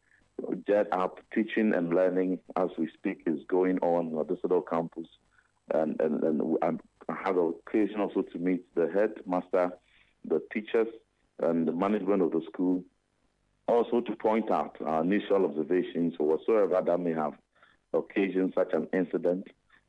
jet 0.66 0.88
up. 0.92 1.20
Teaching 1.34 1.72
and 1.74 1.94
learning 1.94 2.40
as 2.56 2.68
we 2.76 2.88
speak 2.92 3.22
is 3.26 3.40
going 3.48 3.78
on 3.78 4.18
at 4.18 4.28
this 4.28 4.38
little 4.42 4.60
campus. 4.60 5.06
And, 5.72 6.00
and, 6.00 6.22
and 6.22 6.80
I 7.08 7.14
had 7.24 7.36
the 7.36 7.54
occasion 7.66 8.00
also 8.00 8.22
to 8.22 8.38
meet 8.38 8.62
the 8.74 8.90
headmaster, 8.92 9.70
the 10.24 10.42
teachers, 10.52 10.88
and 11.40 11.66
the 11.66 11.72
management 11.72 12.22
of 12.22 12.32
the 12.32 12.42
school. 12.52 12.84
Also 13.66 14.00
to 14.00 14.16
point 14.16 14.50
out 14.50 14.76
our 14.84 15.02
initial 15.02 15.44
observations 15.44 16.14
or 16.18 16.26
whatsoever 16.26 16.80
that 16.84 17.00
may 17.00 17.12
have 17.12 17.34
occasioned 17.92 18.52
such 18.56 18.72
an 18.72 18.88
incident 18.92 19.48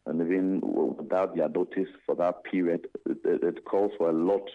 and 0.09 0.21
even 0.21 0.61
without 0.97 1.35
their 1.35 1.49
notice 1.49 1.89
for 2.05 2.15
that 2.15 2.43
period, 2.43 2.87
it, 3.05 3.17
it, 3.23 3.65
calls 3.65 3.91
for 3.97 4.09
a 4.09 4.13
lot, 4.13 4.49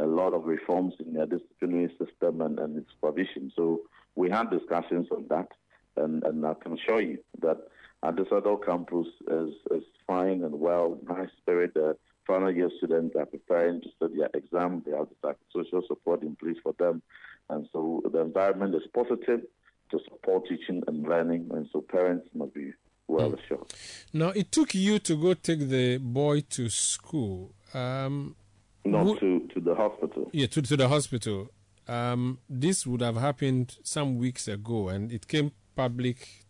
a 0.00 0.06
lot 0.06 0.32
of 0.32 0.46
reforms 0.46 0.94
in 0.98 1.12
their 1.12 1.26
disciplinary 1.26 1.94
system 1.98 2.40
and, 2.40 2.58
and 2.58 2.78
its 2.78 2.90
provision. 3.02 3.52
So 3.54 3.82
we 4.14 4.30
had 4.30 4.50
discussions 4.50 5.08
on 5.10 5.26
that, 5.28 5.48
and, 5.96 6.24
and 6.24 6.46
I 6.46 6.54
can 6.54 6.72
assure 6.78 7.02
you 7.02 7.18
that 7.42 7.58
Southern 8.02 8.58
campus 8.66 9.06
is, 9.30 9.54
is 9.72 9.84
fine 10.06 10.42
and 10.42 10.58
well, 10.58 10.98
high 11.06 11.28
spirit. 11.42 11.74
The 11.74 11.96
final 12.26 12.50
year 12.50 12.70
students 12.78 13.14
are 13.16 13.26
preparing 13.26 13.82
to 13.82 13.88
study 13.96 14.18
their 14.18 14.30
exam. 14.32 14.82
They 14.86 14.96
have 14.96 15.08
the 15.22 15.36
social 15.54 15.82
support 15.86 16.22
in 16.22 16.36
place 16.36 16.56
for 16.62 16.74
them, 16.78 17.02
and 17.50 17.68
so 17.72 18.02
the 18.10 18.20
environment 18.20 18.74
is 18.74 18.82
positive 18.94 19.42
to 19.90 19.98
support 20.04 20.48
teaching 20.48 20.82
and 20.86 21.06
learning, 21.06 21.50
and 21.52 21.68
so 21.72 21.82
parents 21.82 22.26
must 22.34 22.54
be 22.54 22.72
well 23.08 23.30
mm. 23.30 23.42
assured. 23.42 23.74
Now, 24.12 24.28
it 24.28 24.52
took 24.52 24.74
you 24.74 24.98
to 25.00 25.16
go 25.16 25.34
take 25.34 25.68
the 25.68 25.98
boy 25.98 26.40
to 26.50 26.68
school. 26.68 27.52
Um, 27.72 28.36
no, 28.84 29.14
to, 29.16 29.48
to 29.54 29.60
the 29.60 29.74
hospital. 29.74 30.30
Yeah, 30.32 30.46
to, 30.46 30.62
to 30.62 30.76
the 30.76 30.88
hospital. 30.88 31.48
Um, 31.86 32.38
this 32.48 32.86
would 32.86 33.02
have 33.02 33.16
happened 33.16 33.76
some 33.82 34.18
weeks 34.18 34.48
ago, 34.48 34.88
and 34.88 35.12
it 35.12 35.28
came 35.28 35.52
public 35.74 36.44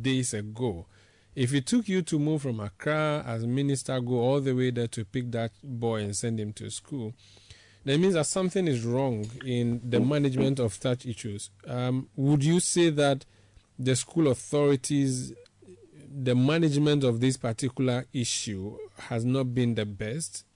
days 0.00 0.34
ago. 0.34 0.86
If 1.34 1.52
it 1.52 1.66
took 1.66 1.88
you 1.88 2.02
to 2.02 2.18
move 2.18 2.42
from 2.42 2.60
Accra 2.60 3.22
as 3.26 3.46
minister, 3.46 4.00
go 4.00 4.14
all 4.20 4.40
the 4.40 4.54
way 4.54 4.70
there 4.70 4.86
to 4.88 5.04
pick 5.04 5.30
that 5.32 5.52
boy 5.62 6.00
and 6.00 6.16
send 6.16 6.40
him 6.40 6.52
to 6.54 6.70
school, 6.70 7.12
that 7.84 8.00
means 8.00 8.14
that 8.14 8.26
something 8.26 8.66
is 8.66 8.84
wrong 8.84 9.30
in 9.44 9.80
the 9.84 10.00
management 10.00 10.58
of 10.58 10.74
such 10.74 11.06
issues. 11.06 11.50
Um, 11.66 12.08
would 12.16 12.42
you 12.42 12.58
say 12.58 12.90
that 12.90 13.24
the 13.78 13.94
school 13.94 14.28
authorities 14.28 15.34
the 16.18 16.34
management 16.34 17.04
of 17.04 17.20
this 17.20 17.36
particular 17.36 18.06
issue 18.10 18.74
has 18.96 19.22
not 19.22 19.54
been 19.54 19.74
the 19.74 19.84
best. 19.84 20.46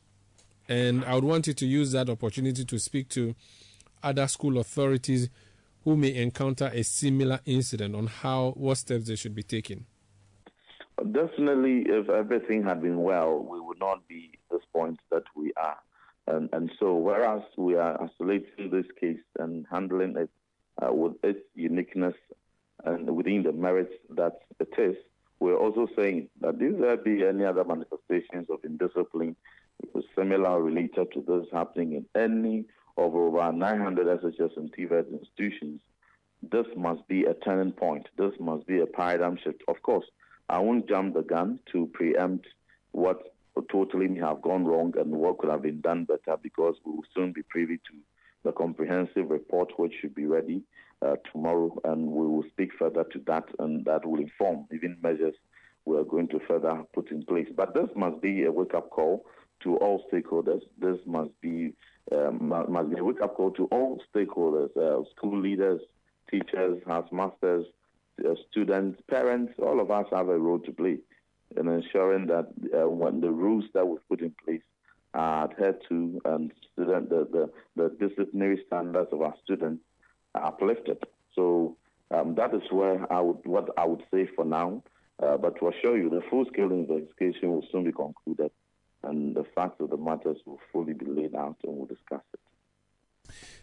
And 0.71 1.05
I 1.05 1.15
would 1.15 1.25
want 1.25 1.49
you 1.49 1.53
to 1.53 1.67
use 1.67 1.93
that 1.93 2.09
opportunity 2.09 2.65
to 2.65 2.79
speak 2.79 3.11
to 3.11 3.35
other 4.03 4.27
school 4.27 4.59
authorities 4.59 5.29
who 5.85 5.97
may 5.97 6.15
encounter 6.15 6.71
a 6.73 6.83
similar 6.83 7.41
incident 7.45 7.95
on 7.95 8.07
how 8.07 8.53
what 8.53 8.79
steps 8.79 9.09
they 9.09 9.17
should 9.17 9.35
be 9.35 9.43
taking. 9.43 9.85
Definitely, 11.13 11.85
if 11.87 12.09
everything 12.09 12.63
had 12.63 12.81
been 12.81 13.03
well, 13.03 13.39
we 13.39 13.61
would 13.61 13.79
not 13.81 14.07
be 14.09 14.39
this 14.51 14.63
point 14.73 14.99
that 15.11 15.25
we 15.37 15.53
are. 15.59 15.77
And, 16.27 16.49
and 16.55 16.71
so, 16.79 16.95
whereas 16.95 17.43
we 17.59 17.75
are 17.75 18.01
isolating 18.03 18.71
this 18.71 18.87
case 18.99 19.21
and 19.39 19.67
handling 19.71 20.17
it 20.17 20.31
uh, 20.81 20.93
with 20.93 21.15
its 21.23 21.41
uniqueness 21.55 22.15
and 22.85 23.15
within 23.15 23.43
the 23.43 23.53
merits 23.53 23.93
that 24.11 24.41
it 24.59 24.69
is, 24.79 24.97
we're 25.41 25.57
also 25.57 25.89
saying 25.97 26.29
that 26.41 26.57
if 26.61 26.79
there 26.79 26.97
be 26.99 27.25
any 27.25 27.45
other 27.45 27.65
manifestations 27.65 28.49
of 28.51 28.61
indiscipline 28.63 29.35
similar 30.15 30.63
related 30.63 31.11
to 31.13 31.25
this 31.27 31.47
happening 31.53 31.93
in 31.93 32.07
any 32.21 32.67
of 32.97 33.15
over 33.15 33.51
900 33.51 34.07
SHS 34.21 34.57
and 34.57 34.73
TVET 34.73 35.11
institutions, 35.11 35.81
this 36.43 36.67
must 36.77 37.07
be 37.09 37.25
a 37.25 37.35
turning 37.35 37.73
point. 37.73 38.09
This 38.17 38.33
must 38.39 38.67
be 38.67 38.81
a 38.81 38.87
paradigm 38.87 39.39
shift. 39.43 39.63
Of 39.69 39.83
course, 39.83 40.05
I 40.49 40.59
won't 40.59 40.89
jump 40.89 41.15
the 41.15 41.23
gun 41.23 41.61
to 41.73 41.87
preempt 41.93 42.47
what 42.93 43.35
totally 43.71 44.09
may 44.09 44.21
have 44.21 44.43
gone 44.43 44.65
wrong 44.65 44.93
and 44.99 45.11
what 45.11 45.39
could 45.39 45.51
have 45.51 45.63
been 45.63 45.81
done 45.81 46.05
better 46.05 46.37
because 46.43 46.77
we 46.85 46.93
will 46.93 47.05
soon 47.15 47.33
be 47.33 47.43
privy 47.43 47.77
to 47.77 47.93
the 48.43 48.53
comprehensive 48.53 49.31
report 49.31 49.71
which 49.79 49.93
should 50.01 50.15
be 50.15 50.27
ready 50.27 50.63
uh, 51.03 51.17
tomorrow, 51.33 51.79
and 51.85 52.07
we 52.07 52.27
will 52.27 52.45
speak 52.51 52.71
further 52.79 53.05
to 53.05 53.21
that, 53.27 53.45
and 53.59 53.85
that 53.85 54.07
will 54.07 54.21
inform 54.21 54.67
even 54.73 54.97
measures 55.03 55.35
we 55.85 55.97
are 55.97 56.05
going 56.05 56.29
to 56.29 56.41
further 56.47 56.83
put 56.95 57.11
in 57.11 57.25
place. 57.25 57.49
But 57.57 57.75
this 57.75 57.89
must 57.97 58.21
be 58.21 58.45
a 58.45 58.53
wake-up 58.53 58.91
call 58.91 59.25
to 59.63 59.77
all 59.77 60.05
stakeholders. 60.13 60.61
This 60.79 60.99
must 61.07 61.31
be 61.41 61.73
um, 62.13 62.49
must 62.49 62.91
be 62.91 62.99
a 62.99 63.05
wake-up 63.05 63.35
call 63.37 63.53
to 63.53 63.65
all 63.67 64.01
stakeholders, 64.15 64.77
uh, 64.77 65.05
school 65.17 65.41
leaders, 65.41 65.81
teachers, 66.31 66.83
house 66.87 67.09
uh, 67.13 68.35
students, 68.51 69.01
parents. 69.09 69.53
All 69.59 69.81
of 69.81 69.91
us 69.91 70.07
have 70.13 70.29
a 70.29 70.39
role 70.39 70.59
to 70.61 70.73
play 70.73 70.99
in 71.57 71.69
ensuring 71.69 72.27
that 72.27 72.49
uh, 72.75 72.89
when 72.89 73.21
the 73.21 73.31
rules 73.31 73.65
that 73.75 73.87
we 73.87 73.99
put 74.09 74.21
in 74.21 74.35
place 74.45 74.63
are 75.15 75.51
adhered 75.51 75.77
to, 75.89 76.21
and 76.25 76.53
student, 76.73 77.11
the, 77.11 77.27
the, 77.33 77.51
the 77.77 78.09
disciplinary 78.09 78.63
standards 78.67 79.09
of 79.13 79.23
our 79.23 79.35
students 79.45 79.83
uplifted. 80.35 80.99
So 81.35 81.77
um, 82.11 82.35
that 82.37 82.55
is 82.55 82.63
where 82.71 83.11
I 83.13 83.21
would 83.21 83.45
what 83.45 83.69
I 83.77 83.85
would 83.85 84.03
say 84.13 84.29
for 84.35 84.45
now. 84.45 84.83
Uh, 85.23 85.37
but 85.37 85.59
to 85.61 85.69
assure 85.69 85.99
you, 85.99 86.09
the 86.09 86.23
full-scale 86.31 86.73
investigation 86.73 87.51
will 87.51 87.67
soon 87.71 87.85
be 87.85 87.93
concluded, 87.93 88.51
and 89.03 89.37
the 89.37 89.45
facts 89.55 89.79
of 89.81 89.91
the 89.91 89.97
matters 89.99 90.39
will 90.47 90.59
fully 90.73 90.95
be 90.95 91.05
laid 91.05 91.35
out, 91.35 91.57
and 91.63 91.77
we'll 91.77 91.87
discuss 91.87 92.23
it. 92.33 92.41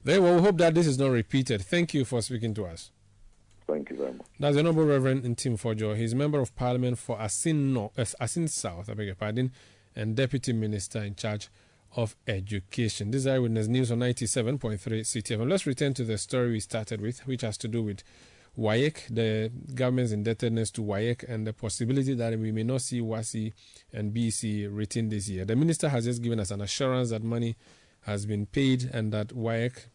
Very 0.03 0.19
well. 0.19 0.35
We 0.35 0.41
hope 0.41 0.57
that 0.59 0.75
this 0.75 0.85
is 0.85 0.99
not 0.99 1.09
repeated. 1.09 1.63
Thank 1.63 1.95
you 1.95 2.05
for 2.05 2.21
speaking 2.21 2.53
to 2.53 2.65
us. 2.65 2.91
Thank 3.67 3.89
you 3.89 3.97
very 3.97 4.13
much. 4.13 4.27
That's 4.39 4.53
the 4.53 4.59
Honorable 4.61 4.85
Reverend 4.85 5.23
Ntim 5.23 5.59
Fordjour. 5.59 5.97
He's 5.97 6.13
member 6.15 6.39
of 6.39 6.55
Parliament 6.55 6.99
for 6.99 7.17
Assin, 7.17 7.73
no, 7.73 7.91
uh, 7.97 8.05
Assin 8.21 8.47
South, 8.47 8.89
I 8.89 8.93
beg 8.93 9.07
your 9.07 9.15
pardon, 9.15 9.51
and 9.95 10.15
Deputy 10.15 10.53
Minister 10.53 11.03
in 11.03 11.15
charge 11.15 11.49
of 11.95 12.15
Education. 12.27 13.11
This 13.11 13.21
is 13.21 13.27
Eyewitness 13.27 13.67
News 13.67 13.91
on 13.91 13.99
97.3 13.99 14.79
Citi 14.79 15.37
FM. 15.37 15.49
Let's 15.49 15.65
return 15.65 15.93
to 15.95 16.03
the 16.03 16.17
story 16.17 16.51
we 16.51 16.59
started 16.59 17.01
with, 17.01 17.25
which 17.27 17.41
has 17.41 17.57
to 17.59 17.67
do 17.67 17.83
with 17.83 18.03
WAEC, 18.57 19.07
the 19.09 19.51
government's 19.75 20.11
indebtedness 20.11 20.71
to 20.71 20.81
WAEC, 20.81 21.23
and 21.29 21.45
the 21.45 21.53
possibility 21.53 22.13
that 22.15 22.37
we 22.39 22.51
may 22.51 22.63
not 22.63 22.81
see 22.81 23.01
WASSCE 23.01 23.53
and 23.93 24.13
BEC 24.13 24.69
written 24.71 25.09
this 25.09 25.29
year. 25.29 25.45
The 25.45 25.55
minister 25.55 25.89
has 25.89 26.05
just 26.05 26.21
given 26.21 26.39
us 26.39 26.49
an 26.51 26.61
assurance 26.61 27.11
that 27.11 27.23
money 27.23 27.55
has 28.01 28.25
been 28.25 28.47
paid 28.47 28.89
and 28.91 29.11
that 29.13 29.27
WAEC 29.29 29.85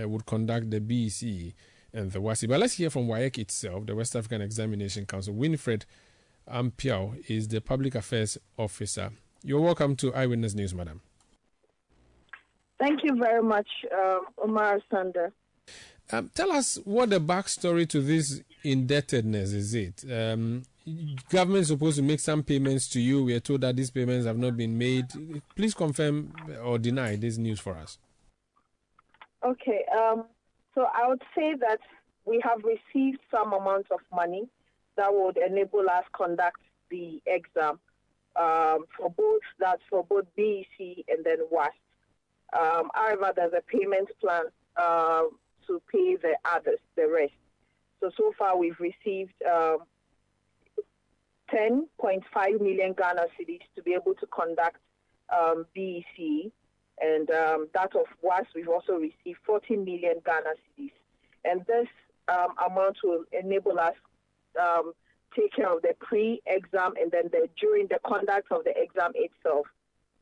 uh, 0.00 0.08
would 0.08 0.24
conduct 0.24 0.70
the 0.70 0.80
BEC 0.80 1.54
and 1.92 2.10
the 2.12 2.20
WASSCE. 2.20 2.48
But 2.48 2.60
let's 2.60 2.74
hear 2.74 2.88
from 2.88 3.06
WAEC 3.06 3.38
itself, 3.38 3.86
the 3.86 3.94
West 3.94 4.16
African 4.16 4.40
Examination 4.40 5.04
Council. 5.04 5.34
Winfred 5.34 5.84
Ampiao 6.50 7.22
is 7.28 7.48
the 7.48 7.60
public 7.60 7.94
affairs 7.94 8.38
officer. 8.56 9.10
You're 9.42 9.60
welcome 9.60 9.94
to 9.96 10.14
Eyewitness 10.14 10.54
News, 10.54 10.74
madam. 10.74 11.02
Thank 12.78 13.00
you 13.04 13.16
very 13.16 13.42
much, 13.42 13.68
uh, 13.92 14.18
Umaru 14.44 14.80
Sanda. 14.92 15.32
Um, 16.12 16.30
tell 16.34 16.52
us 16.52 16.78
what 16.84 17.10
the 17.10 17.20
backstory 17.20 17.88
to 17.88 18.00
this 18.00 18.42
indebtedness 18.62 19.52
is. 19.52 19.74
It 19.74 20.04
um, 20.12 20.62
government 21.30 21.62
is 21.62 21.68
supposed 21.68 21.96
to 21.96 22.02
make 22.02 22.20
some 22.20 22.42
payments 22.42 22.88
to 22.90 23.00
you. 23.00 23.24
We 23.24 23.34
are 23.34 23.40
told 23.40 23.62
that 23.62 23.76
these 23.76 23.90
payments 23.90 24.26
have 24.26 24.38
not 24.38 24.56
been 24.56 24.78
made. 24.78 25.06
Please 25.56 25.74
confirm 25.74 26.32
or 26.62 26.78
deny 26.78 27.16
this 27.16 27.38
news 27.38 27.58
for 27.58 27.74
us. 27.74 27.98
Okay, 29.44 29.84
um, 29.96 30.24
so 30.74 30.86
I 30.94 31.08
would 31.08 31.22
say 31.36 31.54
that 31.60 31.80
we 32.24 32.40
have 32.44 32.62
received 32.64 33.18
some 33.30 33.52
amount 33.52 33.86
of 33.90 34.00
money 34.14 34.48
that 34.96 35.12
would 35.12 35.36
enable 35.36 35.88
us 35.88 36.04
conduct 36.16 36.60
the 36.90 37.20
exam 37.26 37.78
um, 38.36 38.84
for 38.96 39.10
both 39.16 39.42
that 39.58 39.78
for 39.88 40.04
both 40.04 40.24
BEC 40.36 41.04
and 41.08 41.24
then 41.24 41.38
WASSCE. 41.52 41.70
Um, 42.52 42.90
however, 42.94 43.32
there's 43.34 43.52
a 43.52 43.62
payment 43.62 44.08
plan 44.20 44.44
uh, 44.76 45.22
to 45.66 45.82
pay 45.90 46.16
the 46.16 46.34
others, 46.44 46.78
the 46.96 47.08
rest. 47.08 47.32
So, 48.00 48.10
so 48.16 48.32
far 48.38 48.56
we've 48.56 48.78
received 48.78 49.32
um, 49.50 49.78
10.5 51.52 52.60
million 52.60 52.92
Ghana 52.92 53.26
cedis 53.38 53.60
to 53.74 53.82
be 53.82 53.94
able 53.94 54.14
to 54.14 54.26
conduct 54.26 54.78
um, 55.36 55.66
BEC. 55.74 56.52
And 57.00 57.30
um, 57.30 57.68
that 57.74 57.94
of 57.94 58.06
WASSCE, 58.22 58.46
we've 58.54 58.68
also 58.68 58.94
received 58.94 59.38
40 59.44 59.76
million 59.76 60.16
Ghana 60.24 60.54
cedis. 60.78 60.92
And 61.44 61.64
this 61.66 61.88
um, 62.28 62.54
amount 62.64 62.98
will 63.04 63.24
enable 63.32 63.78
us 63.78 63.94
take 65.36 65.52
care 65.52 65.74
of 65.74 65.82
the 65.82 65.94
pre-exam 66.00 66.94
and 67.00 67.10
then 67.12 67.28
the, 67.30 67.48
during 67.60 67.86
the 67.88 67.98
conduct 68.06 68.50
of 68.50 68.64
the 68.64 68.72
exam 68.80 69.12
itself. 69.14 69.66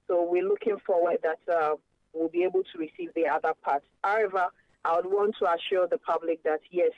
So 0.08 0.26
we're 0.28 0.46
looking 0.46 0.76
forward 0.84 1.18
that 1.22 1.52
uh, 1.52 1.76
we'll 2.14 2.28
be 2.28 2.44
able 2.44 2.62
to 2.62 2.78
receive 2.78 3.12
the 3.14 3.26
other 3.26 3.52
part. 3.62 3.82
However, 4.02 4.46
I 4.84 4.96
would 4.96 5.06
want 5.06 5.34
to 5.40 5.46
assure 5.52 5.86
the 5.88 5.98
public 5.98 6.42
that 6.44 6.60
yes, 6.70 6.92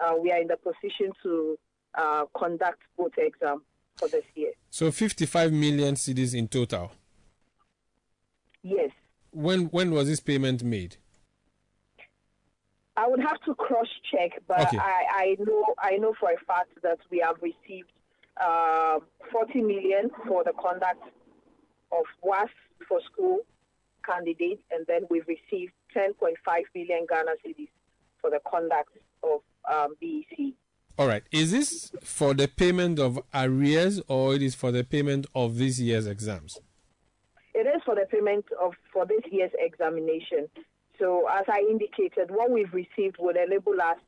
uh, 0.00 0.14
we 0.20 0.32
are 0.32 0.40
in 0.40 0.48
the 0.48 0.56
position 0.56 1.12
to 1.22 1.58
uh, 1.94 2.24
conduct 2.36 2.80
both 2.96 3.12
exams 3.18 3.62
for 3.96 4.08
this 4.08 4.24
year. 4.34 4.52
So 4.70 4.90
55 4.90 5.52
million 5.52 5.94
cedis 5.94 6.34
in 6.34 6.48
total. 6.48 6.92
Yes. 8.62 8.90
When 9.30 9.64
when 9.66 9.90
was 9.90 10.08
this 10.08 10.20
payment 10.20 10.62
made? 10.64 10.96
I 12.96 13.08
would 13.08 13.20
have 13.20 13.40
to 13.42 13.54
cross 13.56 13.88
check, 14.10 14.40
but 14.46 14.60
Okay. 14.68 14.78
I, 14.78 15.04
I 15.12 15.36
know 15.40 15.64
I 15.78 15.96
know 15.96 16.14
for 16.18 16.30
a 16.30 16.36
fact 16.46 16.70
that 16.82 16.98
we 17.10 17.18
have 17.18 17.36
received 17.42 17.90
uh, 18.40 19.00
40 19.32 19.62
million 19.62 20.10
for 20.26 20.44
the 20.44 20.52
conduct 20.52 21.02
of 21.92 22.04
WASSCE 22.24 22.48
for 22.88 23.00
school 23.12 23.38
candidates, 24.06 24.62
and 24.70 24.86
then 24.86 25.02
we've 25.10 25.26
received 25.26 25.72
10.5 25.96 26.34
million 26.74 27.06
Ghana 27.08 27.32
cedis 27.44 27.68
for 28.20 28.30
the 28.30 28.40
conduct 28.50 28.90
of 29.22 29.40
um, 29.72 29.94
BEC. 30.00 30.54
All 30.96 31.08
right. 31.08 31.24
Is 31.32 31.50
this 31.50 31.90
for 32.02 32.34
the 32.34 32.46
payment 32.46 32.98
of 33.00 33.18
arrears 33.34 34.00
or 34.06 34.34
it 34.34 34.42
is 34.42 34.54
for 34.54 34.70
the 34.70 34.84
payment 34.84 35.26
of 35.34 35.58
this 35.58 35.80
year's 35.80 36.06
exams? 36.06 36.58
It 37.52 37.66
is 37.66 37.82
for 37.84 37.94
the 37.94 38.06
payment 38.10 38.44
of 38.60 38.74
for 38.92 39.04
this 39.06 39.22
year's 39.30 39.50
examination. 39.58 40.48
So, 40.98 41.26
as 41.28 41.44
I 41.48 41.66
indicated, 41.68 42.30
what 42.30 42.50
we've 42.50 42.72
received 42.72 43.16
would 43.18 43.36
enable 43.36 43.80
us 43.80 43.98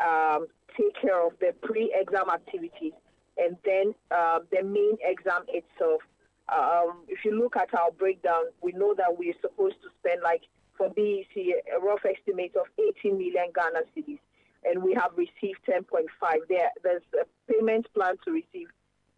um, 0.00 0.46
take 0.76 0.94
care 1.00 1.26
of 1.26 1.32
the 1.40 1.54
pre-exam 1.62 2.28
activities 2.30 2.92
and 3.38 3.56
then 3.64 3.94
uh, 4.10 4.40
the 4.50 4.62
main 4.62 4.96
exam 5.02 5.42
itself. 5.48 6.02
Um, 6.48 7.04
if 7.08 7.24
you 7.24 7.38
look 7.38 7.56
at 7.56 7.74
our 7.74 7.90
breakdown, 7.90 8.44
we 8.60 8.72
know 8.72 8.94
that 8.94 9.18
we're 9.18 9.34
supposed 9.40 9.76
to 9.82 9.88
spend 10.00 10.22
like 10.22 10.42
for 10.76 10.88
BEC 10.90 11.36
a 11.36 11.80
rough 11.80 12.04
estimate 12.04 12.54
of 12.56 12.66
18 12.98 13.16
million 13.16 13.46
Ghana 13.54 13.80
cedis, 13.96 14.18
and 14.64 14.82
we 14.82 14.94
have 14.94 15.12
received 15.16 15.60
10.5. 15.68 16.06
There, 16.48 16.70
there's 16.82 17.02
a 17.20 17.52
payment 17.52 17.86
plan 17.94 18.16
to 18.24 18.32
receive 18.32 18.68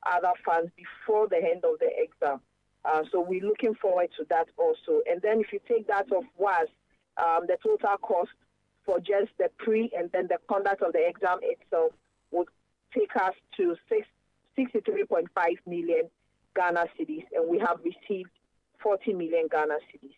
other 0.06 0.32
funds 0.44 0.70
before 0.76 1.28
the 1.28 1.36
end 1.36 1.64
of 1.64 1.78
the 1.80 1.90
exam. 1.98 2.40
Uh, 2.84 3.02
so 3.10 3.20
we're 3.20 3.44
looking 3.44 3.74
forward 3.74 4.08
to 4.16 4.24
that 4.30 4.46
also. 4.56 5.00
And 5.10 5.20
then 5.20 5.40
if 5.40 5.52
you 5.52 5.60
take 5.66 5.88
that 5.88 6.12
off 6.12 6.24
WASSCE, 6.38 6.70
um, 7.16 7.46
the 7.46 7.56
total 7.62 7.96
cost 7.98 8.30
for 8.84 9.00
just 9.00 9.32
the 9.38 9.50
pre 9.58 9.90
and 9.96 10.10
then 10.12 10.28
the 10.28 10.38
conduct 10.48 10.82
of 10.82 10.92
the 10.92 11.06
exam 11.06 11.38
itself 11.42 11.92
would 12.30 12.48
take 12.94 13.10
us 13.16 13.34
to 13.56 13.74
six, 13.88 14.06
63.5 14.56 15.26
million 15.66 16.08
Ghana 16.56 16.86
cedis, 16.98 17.24
and 17.34 17.48
we 17.48 17.58
have 17.58 17.78
received 17.84 18.30
40 18.82 19.12
million 19.12 19.46
Ghana 19.50 19.74
cedis. 19.92 20.14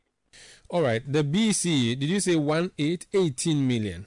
All 0.70 0.82
right. 0.82 1.02
The 1.10 1.24
BC, 1.24 1.98
did 1.98 2.08
you 2.08 2.20
say 2.20 2.36
1 2.36 2.70
8 2.78 3.06
18 3.12 3.66
million? 3.66 4.06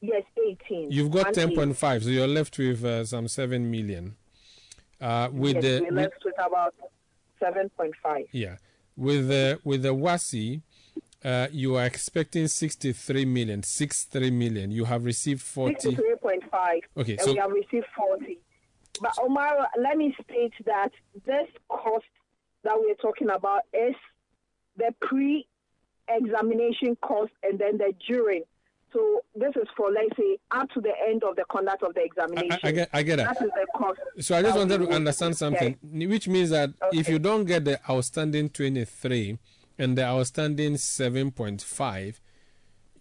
Yes, 0.00 0.22
18. 0.70 0.90
You've 0.92 1.10
got 1.10 1.34
10.5, 1.34 2.02
so 2.04 2.08
you're 2.08 2.28
left 2.28 2.56
with 2.58 2.84
uh, 2.84 3.04
some 3.04 3.26
7 3.28 3.68
million. 3.70 4.14
Uh, 5.00 5.28
with 5.32 5.54
Yes, 5.56 5.62
the 5.64 5.80
we're 5.80 5.86
with, 5.86 5.94
left 5.94 6.24
with 6.24 6.34
about 6.44 6.74
7.5. 7.42 8.26
yeah, 8.32 8.56
with 8.96 9.28
the 9.28 9.60
with 9.64 9.82
the 9.82 9.94
WASSCE, 9.94 10.60
uh, 11.24 11.46
you 11.52 11.76
are 11.76 11.84
expecting 11.84 12.46
63 12.48 13.24
million, 13.24 13.62
63 13.62 14.30
million. 14.32 14.70
You 14.72 14.84
have 14.86 15.04
received 15.04 15.42
40. 15.42 15.74
63.5. 15.96 16.80
Okay, 16.96 17.12
and 17.12 17.20
so- 17.20 17.32
we 17.32 17.38
have 17.38 17.50
received 17.50 17.86
40. 17.96 18.38
But 19.00 19.14
Omar, 19.22 19.68
let 19.80 19.96
me 19.96 20.14
state 20.24 20.52
that 20.66 20.90
this 21.26 21.48
cost 21.68 22.04
that 22.64 22.74
we're 22.78 22.94
talking 22.94 23.30
about 23.30 23.62
is 23.72 23.94
the 24.76 24.94
pre-examination 25.00 26.96
cost 27.02 27.32
and 27.42 27.58
then 27.58 27.78
the 27.78 27.92
during. 28.06 28.42
So 28.92 29.20
this 29.34 29.54
is 29.56 29.68
for 29.76 29.90
let's 29.90 30.16
say 30.16 30.38
up 30.50 30.70
to 30.70 30.80
the 30.80 30.92
end 31.06 31.22
of 31.22 31.36
the 31.36 31.44
conduct 31.50 31.82
of 31.82 31.94
the 31.94 32.02
examination. 32.02 32.58
I, 32.62 32.68
I 32.68 32.72
get 32.72 32.88
I 32.94 33.02
get 33.02 33.16
that. 33.16 33.36
Is 33.42 33.50
the 33.50 33.66
cost. 33.76 34.00
So 34.20 34.34
I 34.36 34.42
just 34.42 34.56
wanted 34.56 34.78
to 34.78 34.88
understand 34.88 35.36
something, 35.36 35.76
which 35.82 36.26
means 36.26 36.50
that 36.50 36.70
if 36.92 37.08
you 37.08 37.18
don't 37.18 37.44
get 37.44 37.66
the 37.66 37.78
outstanding 37.90 38.48
23 38.48 39.38
and 39.78 39.96
the 39.96 40.04
outstanding 40.04 40.74
7.5, 40.74 42.20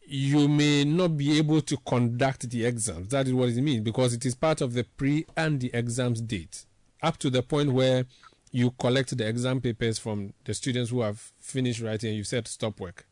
you 0.10 0.48
may 0.48 0.86
not 0.86 1.17
be 1.17 1.38
able 1.38 1.60
to 1.62 1.76
conduct 1.86 2.50
the 2.50 2.65
exams. 2.65 3.10
That 3.10 3.28
is 3.28 3.34
what 3.34 3.50
it 3.50 3.62
means 3.62 3.82
because 3.82 4.13
it 4.13 4.26
is 4.26 4.36
part 4.36 4.62
of 4.62 4.74
the 4.74 4.84
pre 4.84 5.26
and 5.36 5.60
the 5.60 5.70
exams 5.74 6.22
date, 6.22 6.65
up 7.04 7.17
to 7.17 7.30
the 7.30 7.43
point 7.43 7.74
where 7.74 8.06
you 8.52 8.72
collect 8.72 9.15
the 9.17 9.28
exam 9.28 9.60
papers 9.60 10.00
from 10.00 10.34
the 10.46 10.54
students 10.54 10.91
who 10.91 11.02
have 11.02 11.20
finished 11.39 11.82
writing 11.82 12.10
and 12.10 12.17
you 12.17 12.24
said 12.24 12.48
stop 12.48 12.80
work. 12.80 13.06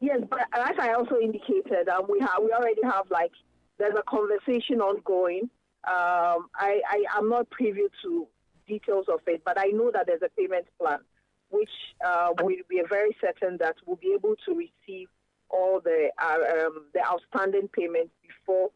Yes, 0.00 0.20
but 0.30 0.40
as 0.54 0.76
I 0.78 0.94
also 0.94 1.16
indicated, 1.16 1.90
um, 1.90 2.06
we 2.08 2.18
have 2.20 2.38
we 2.42 2.50
already 2.52 2.82
have 2.82 3.10
like 3.10 3.32
there's 3.78 3.94
a 3.98 4.02
conversation 4.08 4.80
ongoing. 4.80 5.50
Um, 5.86 6.48
I, 6.54 6.80
I 6.88 7.04
am 7.16 7.28
not 7.28 7.48
privy 7.50 7.82
to 8.02 8.26
details 8.66 9.06
of 9.08 9.20
it, 9.26 9.42
but 9.44 9.58
I 9.58 9.66
know 9.66 9.90
that 9.92 10.06
there's 10.06 10.22
a 10.22 10.28
payment 10.30 10.66
plan, 10.78 11.00
which 11.50 11.70
uh, 12.04 12.32
will 12.40 12.56
be 12.68 12.82
very 12.88 13.16
certain 13.20 13.56
that 13.58 13.76
we'll 13.86 13.96
be 13.96 14.12
able 14.14 14.36
to 14.46 14.54
receive 14.54 15.08
all 15.50 15.80
the 15.80 16.10
uh, 16.22 16.66
um, 16.66 16.84
the 16.94 17.00
outstanding 17.04 17.68
payments 17.68 18.12
before 18.26 18.70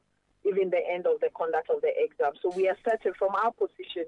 even 0.45 0.71
the 0.71 0.81
end 0.91 1.07
of 1.07 1.21
the 1.21 1.31
conduct 1.37 1.71
of 1.71 1.81
the 1.81 1.91
exam. 1.97 2.33
So 2.43 2.51
we 2.55 2.69
are 2.69 2.77
certain 2.87 3.13
from 3.19 3.35
our 3.35 3.53
position, 3.53 4.05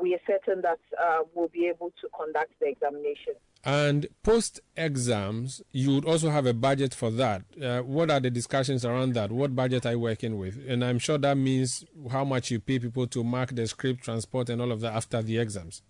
we 0.00 0.14
are 0.14 0.20
certain 0.26 0.62
that 0.62 0.78
uh, 1.00 1.20
we'll 1.34 1.48
be 1.48 1.66
able 1.66 1.92
to 2.00 2.08
conduct 2.16 2.52
the 2.60 2.68
examination. 2.68 3.34
And 3.64 4.06
post 4.22 4.60
exams, 4.76 5.62
you 5.72 5.94
would 5.94 6.04
also 6.04 6.30
have 6.30 6.46
a 6.46 6.54
budget 6.54 6.94
for 6.94 7.10
that. 7.12 7.42
Uh, 7.60 7.80
what 7.80 8.10
are 8.10 8.20
the 8.20 8.30
discussions 8.30 8.84
around 8.84 9.14
that? 9.14 9.32
What 9.32 9.56
budget 9.56 9.84
are 9.84 9.92
you 9.92 9.98
working 9.98 10.38
with? 10.38 10.58
And 10.68 10.84
I'm 10.84 10.98
sure 10.98 11.18
that 11.18 11.36
means 11.36 11.84
how 12.10 12.24
much 12.24 12.50
you 12.50 12.60
pay 12.60 12.78
people 12.78 13.06
to 13.08 13.24
mark 13.24 13.54
the 13.54 13.66
script, 13.66 14.04
transport, 14.04 14.48
and 14.48 14.62
all 14.62 14.70
of 14.70 14.80
that 14.80 14.94
after 14.94 15.22
the 15.22 15.38
exams. 15.38 15.82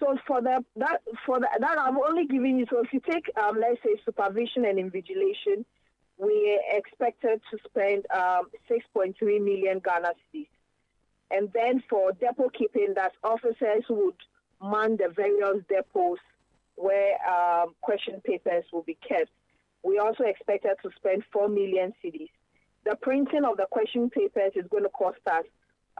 So 0.00 0.16
for 0.26 0.40
the 0.40 0.64
that 0.76 1.02
for 1.26 1.38
the, 1.40 1.48
that 1.60 1.78
I'm 1.78 1.98
only 1.98 2.26
giving 2.26 2.58
you. 2.58 2.66
So 2.70 2.80
if 2.80 2.92
you 2.92 3.00
take 3.00 3.30
um, 3.36 3.58
let's 3.60 3.82
say 3.84 4.00
supervision 4.04 4.64
and 4.64 4.78
invigilation, 4.78 5.64
we 6.16 6.60
expected 6.72 7.40
to 7.50 7.58
spend 7.68 8.06
um, 8.10 8.48
6.3 8.68 9.14
million 9.20 9.80
Ghana 9.84 10.12
cedis, 10.34 10.48
and 11.30 11.50
then 11.52 11.82
for 11.88 12.12
depot 12.12 12.48
keeping, 12.48 12.94
that 12.94 13.12
officers 13.22 13.84
would 13.90 14.14
man 14.62 14.96
the 14.96 15.12
various 15.14 15.62
depots 15.68 16.20
where 16.76 17.14
um, 17.28 17.74
question 17.82 18.20
papers 18.24 18.64
will 18.72 18.82
be 18.82 18.96
kept. 19.06 19.30
We 19.82 19.98
also 19.98 20.24
expected 20.24 20.76
to 20.82 20.90
spend 20.96 21.24
4 21.32 21.48
million 21.48 21.92
cedis. 22.02 22.30
The 22.84 22.96
printing 22.96 23.44
of 23.44 23.58
the 23.58 23.66
question 23.70 24.08
papers 24.08 24.52
is 24.54 24.64
going 24.70 24.84
to 24.84 24.90
cost 24.90 25.18
us 25.30 25.44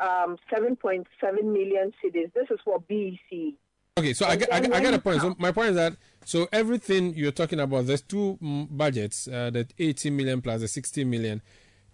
um, 0.01 0.37
7.7 0.51 1.05
million 1.45 1.93
cedis. 2.03 2.33
This 2.33 2.51
is 2.51 2.59
for 2.65 2.81
BEC. 2.81 3.55
Okay, 3.99 4.13
so 4.13 4.27
I 4.27 4.33
I, 4.53 4.57
I 4.57 4.81
get 4.81 4.95
a 4.95 4.99
point. 4.99 5.21
So 5.21 5.35
my 5.39 5.53
point 5.53 5.71
is 5.71 5.77
that 5.77 5.97
so 6.25 6.49
everything 6.53 7.15
you're 7.15 7.33
talking 7.33 7.61
about, 7.61 7.87
there's 7.87 8.03
two 8.03 8.39
budgets, 8.71 9.27
uh, 9.29 9.51
the 9.51 9.67
80 9.79 10.11
million 10.11 10.41
plus 10.41 10.61
the 10.61 10.69
60 10.69 11.05
million, 11.05 11.43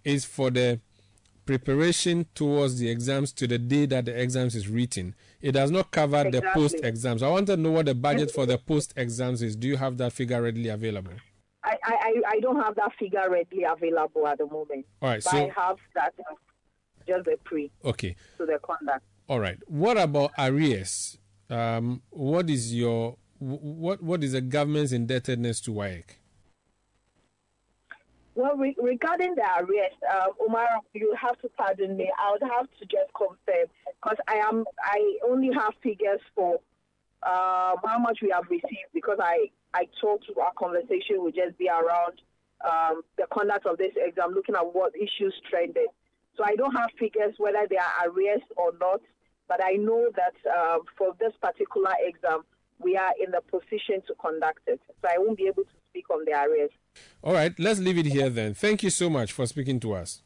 is 0.03 0.25
for 0.25 0.49
the 0.51 0.79
preparation 1.45 2.25
towards 2.35 2.77
the 2.77 2.89
exams 2.89 3.31
to 3.31 3.47
the 3.47 3.57
day 3.57 3.85
that 3.87 4.05
the 4.05 4.21
exams 4.21 4.53
is 4.55 4.67
written. 4.67 5.15
It 5.41 5.53
does 5.53 5.71
not 5.71 5.91
cover 5.91 6.29
the 6.29 6.41
post 6.53 6.75
exams. 6.83 7.23
I 7.23 7.29
want 7.29 7.47
to 7.47 7.57
know 7.57 7.71
what 7.71 7.85
the 7.85 7.95
budget 7.95 8.31
for 8.31 8.45
the 8.45 8.57
post 8.57 8.93
exams 8.97 9.41
is. 9.41 9.55
Do 9.55 9.67
you 9.67 9.77
have 9.77 9.97
that 9.97 10.13
figure 10.13 10.41
readily 10.41 10.69
available? 10.69 11.13
I, 11.63 11.75
I, 11.83 12.13
I- 12.27 12.39
don't 12.39 12.61
have 12.61 12.75
that 12.75 12.91
figure 12.99 13.29
readily 13.29 13.63
available 13.63 14.27
at 14.27 14.37
the 14.37 14.45
moment. 14.45 14.85
All 15.01 15.09
right, 15.09 15.23
but 15.23 15.31
so- 15.31 15.37
I 15.37 15.51
have 15.55 15.77
that 15.95 16.13
uh, 16.19 16.35
just 17.07 17.25
the 17.25 17.37
pre 17.43 17.71
Okay. 17.83 18.15
to 18.37 18.45
the 18.45 18.59
conduct. 18.61 19.03
All 19.27 19.39
right. 19.39 19.57
What 19.67 19.97
about 19.97 20.31
arrears? 20.37 21.17
Um, 21.49 22.01
what 22.09 22.49
is 22.49 22.73
your 22.73 23.17
what 23.39 24.01
what 24.01 24.23
is 24.23 24.33
the 24.33 24.41
government's 24.41 24.91
indebtedness 24.91 25.61
to 25.61 25.71
WAEC? 25.71 26.03
Well, 28.35 28.55
re- 28.55 28.75
regarding 28.79 29.33
the 29.33 29.41
arrest, 29.41 29.95
um, 30.13 30.31
Omar, 30.39 30.67
you 30.93 31.15
have 31.19 31.39
to 31.41 31.49
pardon 31.57 31.97
me. 31.97 32.11
I 32.19 32.31
would 32.31 32.43
have 32.43 32.67
to 32.79 32.85
just 32.85 33.11
confirm 33.15 33.67
because 34.01 34.17
I 34.27 34.35
am 34.35 34.65
I 34.83 35.17
only 35.27 35.49
have 35.53 35.73
figures 35.81 36.19
for 36.35 36.55
um, 37.23 37.77
how 37.83 37.97
much 37.99 38.19
we 38.21 38.29
have 38.29 38.45
received 38.49 38.91
because 38.93 39.17
I 39.21 39.49
I 39.73 39.87
thought 40.01 40.21
our 40.39 40.53
conversation 40.57 41.23
would 41.23 41.35
just 41.35 41.57
be 41.57 41.67
around 41.67 42.21
um, 42.67 43.01
the 43.17 43.25
conduct 43.31 43.65
of 43.65 43.77
this 43.77 43.93
exam, 43.95 44.31
looking 44.33 44.55
at 44.55 44.73
what 44.73 44.93
issues 44.95 45.33
trended. 45.49 45.87
So 46.35 46.43
I 46.43 46.55
don't 46.55 46.75
have 46.75 46.89
figures 46.99 47.33
whether 47.37 47.65
they 47.69 47.77
are 47.77 48.09
arrears 48.09 48.41
or 48.55 48.71
not, 48.79 49.01
but 49.47 49.63
I 49.63 49.73
know 49.73 50.09
that 50.15 50.35
um, 50.51 50.81
for 50.97 51.15
this 51.19 51.33
particular 51.41 51.91
exam, 51.99 52.43
we 52.79 52.95
are 52.95 53.13
in 53.23 53.31
the 53.31 53.41
position 53.41 54.01
to 54.07 54.13
conduct 54.19 54.59
it. 54.67 54.79
So 55.01 55.09
I 55.09 55.17
won't 55.17 55.37
be 55.37 55.47
able 55.47 55.63
to 55.63 55.69
speak 55.89 56.09
on 56.09 56.25
the 56.25 56.31
arrest. 56.31 56.73
All 57.23 57.33
right, 57.33 57.53
let's 57.59 57.79
leave 57.79 57.97
it 57.97 58.05
here 58.05 58.29
then. 58.29 58.53
Thank 58.53 58.83
you 58.83 58.89
so 58.89 59.09
much 59.09 59.31
for 59.31 59.45
speaking 59.45 59.79
to 59.81 59.93
us. 59.93 60.21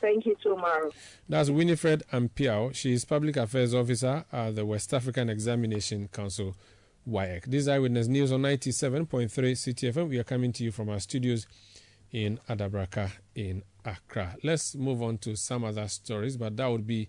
Thank 0.00 0.26
you 0.26 0.36
so 0.42 0.56
much. 0.56 0.92
That's 1.28 1.50
Winifred 1.50 2.02
Ampiao. 2.12 2.74
She 2.74 2.92
is 2.92 3.04
Public 3.04 3.36
Affairs 3.36 3.72
Officer 3.74 4.24
at 4.32 4.54
the 4.54 4.66
West 4.66 4.92
African 4.92 5.30
Examination 5.30 6.08
Council, 6.08 6.54
WAEC. 7.08 7.44
This 7.46 7.62
is 7.62 7.68
Eyewitness 7.68 8.08
News 8.08 8.32
on 8.32 8.42
97.3 8.42 9.28
Citi 9.28 9.92
FM. 9.92 10.08
We 10.10 10.18
are 10.18 10.24
coming 10.24 10.52
to 10.52 10.64
you 10.64 10.72
from 10.72 10.90
our 10.90 11.00
studios 11.00 11.46
in 12.12 12.38
Adabraka 12.48 13.12
in 13.34 13.62
Accra. 13.84 14.36
Let's 14.42 14.74
move 14.74 15.02
on 15.02 15.18
to 15.18 15.36
some 15.36 15.64
other 15.64 15.88
stories, 15.88 16.36
but 16.36 16.56
that 16.56 16.66
would 16.66 16.86
be 16.86 17.08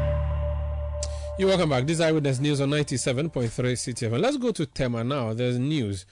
You're 1.37 1.47
welcome 1.47 1.69
back. 1.69 1.87
This 1.87 1.95
is 1.95 2.01
Eyewitness 2.01 2.39
News 2.39 2.61
on 2.61 2.69
97.3 2.69 3.49
Citi 3.49 4.09
FM. 4.09 4.19
Let's 4.19 4.37
go 4.37 4.51
to 4.51 4.65
Tema 4.65 5.03
now. 5.03 5.33
There's 5.33 5.57
news 5.57 6.05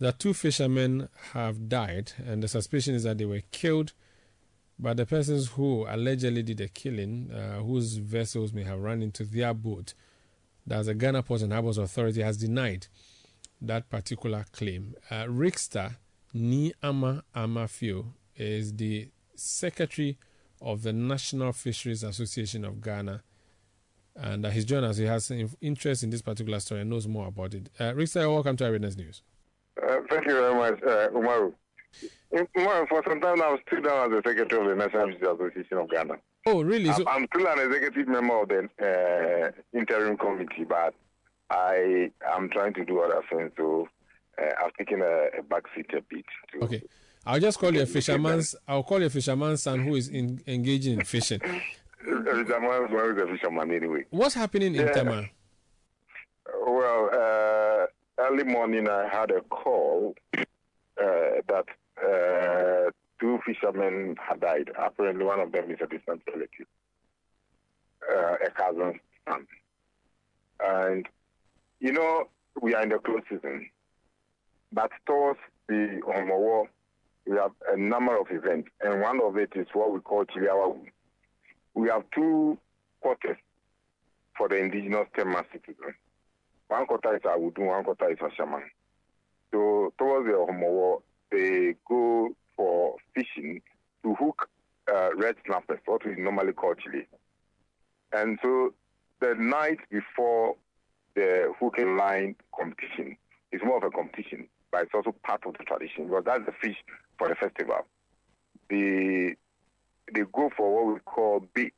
that 0.00 0.18
two 0.18 0.34
fishermen 0.34 1.08
have 1.34 1.68
died, 1.68 2.12
and 2.26 2.42
the 2.42 2.48
suspicion 2.48 2.94
is 2.94 3.04
that 3.04 3.18
they 3.18 3.24
were 3.24 3.42
killed 3.52 3.92
by 4.78 4.94
the 4.94 5.06
persons 5.06 5.48
who 5.48 5.86
allegedly 5.88 6.42
did 6.42 6.56
the 6.56 6.68
killing, 6.68 7.30
uh, 7.30 7.60
whose 7.60 7.96
vessels 7.96 8.52
may 8.52 8.64
have 8.64 8.80
run 8.80 9.02
into 9.02 9.24
their 9.24 9.54
boat, 9.54 9.94
the 10.66 10.94
Ghana 10.94 11.22
Ports 11.22 11.42
and 11.42 11.52
Harbors 11.52 11.78
Authority 11.78 12.22
has 12.22 12.36
denied 12.36 12.86
that 13.60 13.88
particular 13.88 14.46
claim. 14.52 14.94
Uh, 15.10 15.24
Richster 15.24 15.96
Nii 16.34 16.72
Amarh 16.82 17.22
Amarfio 17.36 18.06
is 18.36 18.74
the 18.74 19.08
secretary 19.36 20.18
of 20.60 20.82
the 20.82 20.92
National 20.92 21.52
Fisheries 21.52 22.02
Association 22.02 22.64
of 22.64 22.80
Ghana. 22.80 23.22
And 24.16 24.44
uh, 24.44 24.50
he's 24.50 24.64
joined 24.64 24.84
us. 24.84 24.96
He 24.98 25.04
has 25.04 25.30
interest 25.60 26.02
in 26.02 26.10
this 26.10 26.22
particular 26.22 26.60
story 26.60 26.82
and 26.82 26.90
knows 26.90 27.08
more 27.08 27.28
about 27.28 27.54
it. 27.54 27.70
Uh, 27.78 27.92
Richster, 27.92 28.30
welcome 28.32 28.56
to 28.58 28.66
Eyewitness 28.66 28.96
News. 28.96 29.22
Uh, 29.82 29.96
thank 30.10 30.26
you 30.26 30.34
very 30.34 30.54
much, 30.54 30.82
uh, 30.82 31.08
Umaru. 31.10 31.54
For 32.30 33.02
some 33.06 33.20
time 33.20 33.38
now, 33.38 33.52
I'm 33.52 33.58
still 33.66 33.82
down 33.82 34.12
as 34.12 34.22
the 34.22 34.28
secretary 34.28 34.62
of 34.62 34.68
the 34.68 34.74
National 34.74 35.06
Fisheries 35.08 35.22
Association 35.22 35.78
of 35.78 35.90
Ghana. 35.90 36.14
Oh, 36.46 36.62
really? 36.62 36.90
I'm, 36.90 37.06
I'm 37.08 37.26
still 37.34 37.46
an 37.46 37.58
executive 37.60 38.08
member 38.08 38.42
of 38.42 38.48
the 38.48 38.68
uh, 38.82 39.78
interim 39.78 40.16
committee, 40.16 40.64
but 40.68 40.94
I 41.50 42.10
am 42.34 42.48
trying 42.50 42.74
to 42.74 42.84
do 42.84 43.00
other 43.00 43.22
things. 43.30 43.52
So 43.56 43.88
uh, 44.38 44.50
I've 44.62 44.72
taken 44.74 45.02
a, 45.02 45.38
a 45.38 45.42
back 45.42 45.64
seat 45.74 45.90
a 45.96 46.00
bit. 46.02 46.24
To, 46.52 46.64
okay. 46.64 46.82
I'll 47.24 47.40
just 47.40 47.58
call 47.58 47.72
you 47.72 47.82
a 47.82 47.86
fisherman's. 47.86 48.56
I'll 48.66 48.82
call 48.82 49.00
you 49.00 49.06
a 49.06 49.10
fisherman's 49.10 49.62
son 49.62 49.80
who 49.80 49.94
is 49.94 50.08
in, 50.08 50.42
engaging 50.46 50.98
in 50.98 51.04
fishing. 51.04 51.40
fisherman's 52.04 52.90
son 52.90 53.16
is 53.16 53.22
a 53.22 53.26
fisherman 53.26 53.70
anyway. 53.72 54.04
What's 54.10 54.34
happening 54.34 54.74
in 54.74 54.86
yeah. 54.86 54.92
Tema? 54.92 55.24
Well, 56.66 57.10
uh, 57.12 57.86
early 58.22 58.44
morning 58.44 58.88
I 58.88 59.08
had 59.08 59.30
a 59.30 59.40
call 59.42 60.14
uh, 60.36 60.42
that 60.96 61.66
uh, 62.02 62.90
two 63.20 63.38
fishermen 63.46 64.16
had 64.20 64.40
died. 64.40 64.70
Apparently, 64.78 65.24
one 65.24 65.40
of 65.40 65.52
them 65.52 65.70
is 65.70 65.78
a 65.82 65.86
distant 65.86 66.22
relative, 66.26 66.66
uh, 68.10 68.34
a 68.46 68.50
cousin's 68.50 69.00
son. 69.28 69.46
And, 70.64 71.08
you 71.80 71.92
know, 71.92 72.28
we 72.60 72.74
are 72.74 72.82
in 72.82 72.90
the 72.90 72.98
close 72.98 73.22
season. 73.28 73.70
But 74.72 74.90
towards 75.06 75.40
the 75.68 76.00
Homowo, 76.06 76.66
we 77.26 77.36
have 77.36 77.52
a 77.70 77.76
number 77.76 78.18
of 78.18 78.26
events. 78.30 78.68
And 78.80 79.00
one 79.00 79.20
of 79.22 79.36
it 79.36 79.52
is 79.54 79.66
what 79.72 79.92
we 79.92 80.00
call 80.00 80.24
Chiliawa. 80.24 80.76
We 81.74 81.88
have 81.88 82.04
two 82.14 82.58
quarters 83.00 83.38
for 84.36 84.48
the 84.48 84.56
indigenous 84.56 85.06
Tema 85.16 85.44
citizens. 85.52 85.94
One 86.68 86.86
quarter 86.86 87.16
is 87.16 87.22
Awudu, 87.22 87.66
one 87.66 87.84
quarter 87.84 88.10
is 88.10 88.18
Ashaman. 88.18 88.62
So 89.52 89.92
towards 89.98 90.26
the 90.26 90.32
Homowo, 90.32 91.02
they 91.30 91.74
go 91.88 92.34
for 92.56 92.96
fishing 93.14 93.60
to 94.02 94.14
hook 94.14 94.48
uh, 94.92 95.10
red 95.16 95.36
snappers, 95.46 95.78
what 95.86 96.04
we 96.04 96.14
normally 96.16 96.52
call 96.52 96.74
chili. 96.74 97.06
And 98.12 98.38
so 98.42 98.74
the 99.20 99.34
night 99.34 99.78
before 99.90 100.56
the 101.14 101.52
hooking 101.60 101.96
line 101.96 102.36
competition 102.58 103.16
is 103.52 103.60
more 103.64 103.76
of 103.76 103.84
a 103.84 103.90
competition, 103.90 104.48
but 104.70 104.82
it's 104.82 104.94
also 104.94 105.14
part 105.24 105.44
of 105.46 105.54
the 105.58 105.64
tradition 105.64 106.08
because 106.08 106.24
that's 106.24 106.46
the 106.46 106.52
fish 106.52 106.76
for 107.18 107.28
the 107.28 107.34
festival. 107.34 107.86
The, 108.68 109.34
they 110.12 110.22
go 110.32 110.50
for 110.56 110.74
what 110.74 110.94
we 110.94 111.00
call 111.00 111.44
bait, 111.54 111.74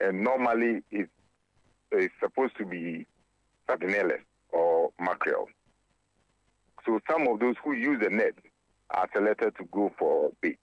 and 0.00 0.22
normally 0.22 0.82
it's, 0.90 1.10
it's 1.90 2.14
supposed 2.20 2.56
to 2.58 2.64
be 2.64 3.06
sardinelles 3.68 4.20
or 4.50 4.90
mackerel. 5.00 5.48
So 6.84 7.00
some 7.10 7.26
of 7.26 7.40
those 7.40 7.56
who 7.64 7.72
use 7.72 8.00
the 8.02 8.10
net 8.10 8.34
are 8.90 9.08
selected 9.14 9.56
to 9.56 9.64
go 9.72 9.92
for 9.98 10.30
bait. 10.40 10.58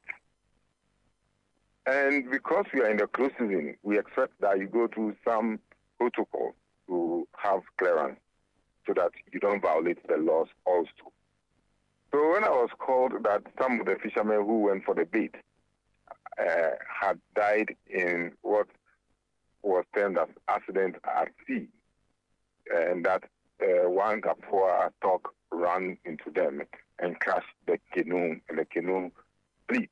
And 1.86 2.32
because 2.32 2.66
we 2.74 2.82
are 2.82 2.90
in 2.90 2.98
the 2.98 3.08
close 3.08 3.32
season, 3.38 3.76
we 3.84 4.00
expect 4.00 4.40
that 4.40 4.58
you 4.58 4.68
go 4.68 4.88
through 4.88 5.16
some 5.28 5.60
protocol 6.00 6.56
to 6.88 7.28
have 7.36 7.62
clearance 7.78 8.20
so 8.88 8.94
that 8.94 9.12
you 9.32 9.40
don't 9.40 9.62
violate 9.62 10.06
the 10.08 10.18
laws 10.18 10.48
also. 10.66 11.12
So 12.12 12.32
when 12.32 12.44
I 12.44 12.50
was 12.50 12.70
called 12.78 13.14
that 13.24 13.42
some 13.60 13.80
of 13.80 13.86
the 13.86 13.96
fishermen 14.02 14.46
who 14.46 14.60
went 14.60 14.86
for 14.86 14.96
the 14.96 15.06
bait 15.06 15.36
had 16.38 17.20
died 17.36 17.76
in 17.88 18.32
what 18.42 18.68
was 19.62 19.86
termed 19.96 20.18
as 20.18 20.28
accident 20.48 20.96
at 21.06 21.30
sea, 21.48 21.68
and 22.74 23.06
that 23.06 23.24
uh, 23.62 23.90
one 23.90 24.22
Kapua 24.22 24.92
talk 25.02 25.34
ran 25.52 25.98
into 26.06 26.32
them 26.32 26.62
and 27.00 27.20
crashed 27.20 27.46
the 27.68 27.78
canoe, 27.94 28.40
and 28.50 28.58
the 28.58 28.66
canoe 28.66 29.12
split. 29.64 29.90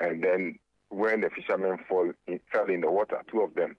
And 0.00 0.22
then 0.22 0.58
when 0.88 1.20
the 1.20 1.30
fishermen 1.30 1.78
fall 1.88 2.12
fell 2.52 2.66
in 2.66 2.80
the 2.80 2.90
water, 2.90 3.22
two 3.30 3.40
of 3.40 3.54
them 3.54 3.76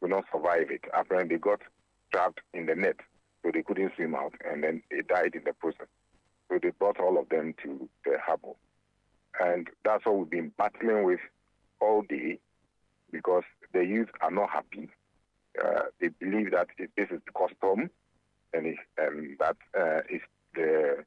could 0.00 0.10
not 0.10 0.24
survive 0.32 0.70
it. 0.70 0.84
Apparently, 0.94 1.36
they 1.36 1.40
got 1.40 1.60
trapped 2.12 2.40
in 2.54 2.66
the 2.66 2.74
net, 2.74 2.96
so 3.42 3.50
they 3.52 3.62
couldn't 3.62 3.92
swim 3.96 4.14
out, 4.14 4.34
and 4.44 4.62
then 4.62 4.82
they 4.90 5.02
died 5.02 5.34
in 5.34 5.42
the 5.44 5.52
process. 5.54 5.88
So 6.48 6.58
they 6.62 6.70
brought 6.70 7.00
all 7.00 7.18
of 7.18 7.28
them 7.30 7.54
to 7.62 7.88
the 8.04 8.18
harbor. 8.24 8.52
And 9.40 9.68
that's 9.84 10.04
what 10.04 10.18
we've 10.18 10.30
been 10.30 10.52
battling 10.56 11.04
with 11.04 11.20
all 11.80 12.02
day 12.02 12.38
because 13.10 13.44
the 13.72 13.84
youth 13.84 14.08
are 14.20 14.30
not 14.30 14.50
happy. 14.50 14.88
Uh, 15.62 15.82
they 16.00 16.08
believe 16.08 16.52
that 16.52 16.68
this 16.78 17.08
is 17.10 17.20
the 17.26 17.32
custom 17.32 17.90
and, 18.54 18.66
it, 18.66 18.76
and 18.98 19.38
that 19.38 19.56
uh, 19.78 20.00
is 20.10 20.20
the 20.54 21.04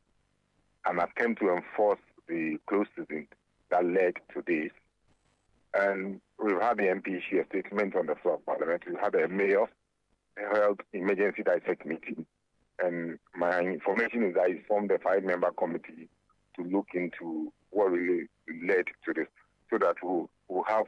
an 0.86 1.00
attempt 1.00 1.42
to 1.42 1.50
enforce 1.50 2.00
the 2.28 2.58
closed 2.68 2.90
season 2.96 3.28
that 3.72 3.84
led 3.84 4.14
to 4.34 4.44
this. 4.46 4.72
And 5.74 6.22
we've 6.42 6.62
had 6.62 6.78
the 6.78 6.84
MP 6.84 7.18
a 7.18 7.46
statement 7.48 7.96
on 7.96 8.06
the 8.06 8.16
floor 8.16 8.36
of 8.36 8.46
Parliament. 8.46 8.84
We've 8.88 9.00
had 9.00 9.16
a 9.16 9.28
mayor 9.28 9.66
held 10.54 10.82
emergency 10.94 11.44
dissect 11.44 11.86
meeting. 11.86 12.26
And 12.84 13.20
my 13.36 13.60
information 13.60 14.24
is 14.24 14.36
that 14.36 14.50
he 14.50 14.60
formed 14.68 14.92
a 14.92 15.00
five-member 15.00 15.52
committee 15.52 16.10
to 16.56 16.64
look 16.64 16.88
into 16.94 17.52
what 17.76 17.92
really 17.92 18.28
led 18.64 18.86
to 19.04 19.14
this, 19.14 19.28
so 19.70 19.78
that 19.78 19.96
we'll, 20.02 20.30
we'll 20.48 20.64
have 20.64 20.86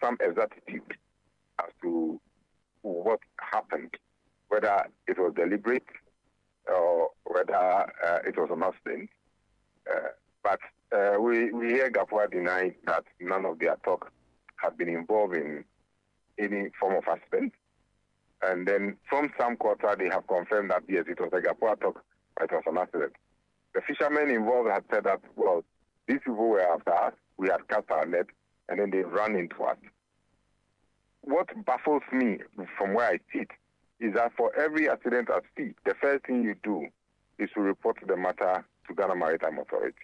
some 0.00 0.16
exactitude 0.20 0.96
as 1.58 1.70
to 1.82 2.20
what 2.82 3.18
happened, 3.40 3.92
whether 4.46 4.86
it 5.08 5.18
was 5.18 5.32
deliberate 5.34 5.86
or 6.72 7.10
whether 7.24 7.56
uh, 7.56 8.18
it 8.24 8.36
was 8.36 8.50
an 8.52 8.62
accident. 8.62 9.10
Uh, 9.90 10.10
but 10.44 10.60
uh, 10.96 11.20
we, 11.20 11.50
we 11.50 11.70
hear 11.70 11.90
Gapua 11.90 12.30
deny 12.30 12.72
that 12.86 13.04
none 13.20 13.44
of 13.44 13.58
their 13.58 13.76
talk 13.84 14.12
had 14.56 14.78
been 14.78 14.88
involved 14.88 15.34
in 15.34 15.64
any 16.38 16.70
form 16.78 16.94
of 16.96 17.04
accident. 17.08 17.52
And 18.42 18.68
then 18.68 18.96
from 19.10 19.32
some 19.40 19.56
quarter, 19.56 19.96
they 19.98 20.08
have 20.08 20.28
confirmed 20.28 20.70
that 20.70 20.84
yes, 20.88 21.04
it 21.08 21.20
was 21.20 21.30
a 21.32 21.40
Gapua 21.40 21.80
talk, 21.80 22.04
but 22.36 22.44
it 22.44 22.52
was 22.52 22.62
an 22.66 22.78
accident. 22.78 23.14
The 23.74 23.80
fishermen 23.80 24.30
involved 24.30 24.70
had 24.70 24.84
said 24.92 25.04
that, 25.04 25.20
well, 25.34 25.64
these 26.08 26.18
people 26.18 26.48
were 26.48 26.60
after 26.60 26.92
us, 26.92 27.12
we 27.36 27.48
had 27.48 27.68
cast 27.68 27.90
our 27.90 28.06
net, 28.06 28.26
and 28.68 28.80
then 28.80 28.90
they 28.90 29.02
ran 29.02 29.36
into 29.36 29.62
us. 29.62 29.76
What 31.20 31.48
baffles 31.66 32.02
me 32.12 32.38
from 32.76 32.94
where 32.94 33.10
I 33.10 33.18
sit 33.32 33.48
is 34.00 34.14
that 34.14 34.32
for 34.36 34.54
every 34.58 34.88
accident 34.88 35.28
at 35.30 35.42
sea, 35.56 35.74
the 35.84 35.94
first 36.00 36.26
thing 36.26 36.42
you 36.42 36.56
do 36.62 36.86
is 37.38 37.50
to 37.54 37.60
report 37.60 37.98
the 38.06 38.16
matter 38.16 38.64
to 38.88 38.94
Ghana 38.94 39.14
Maritime 39.14 39.58
Authority. 39.58 39.98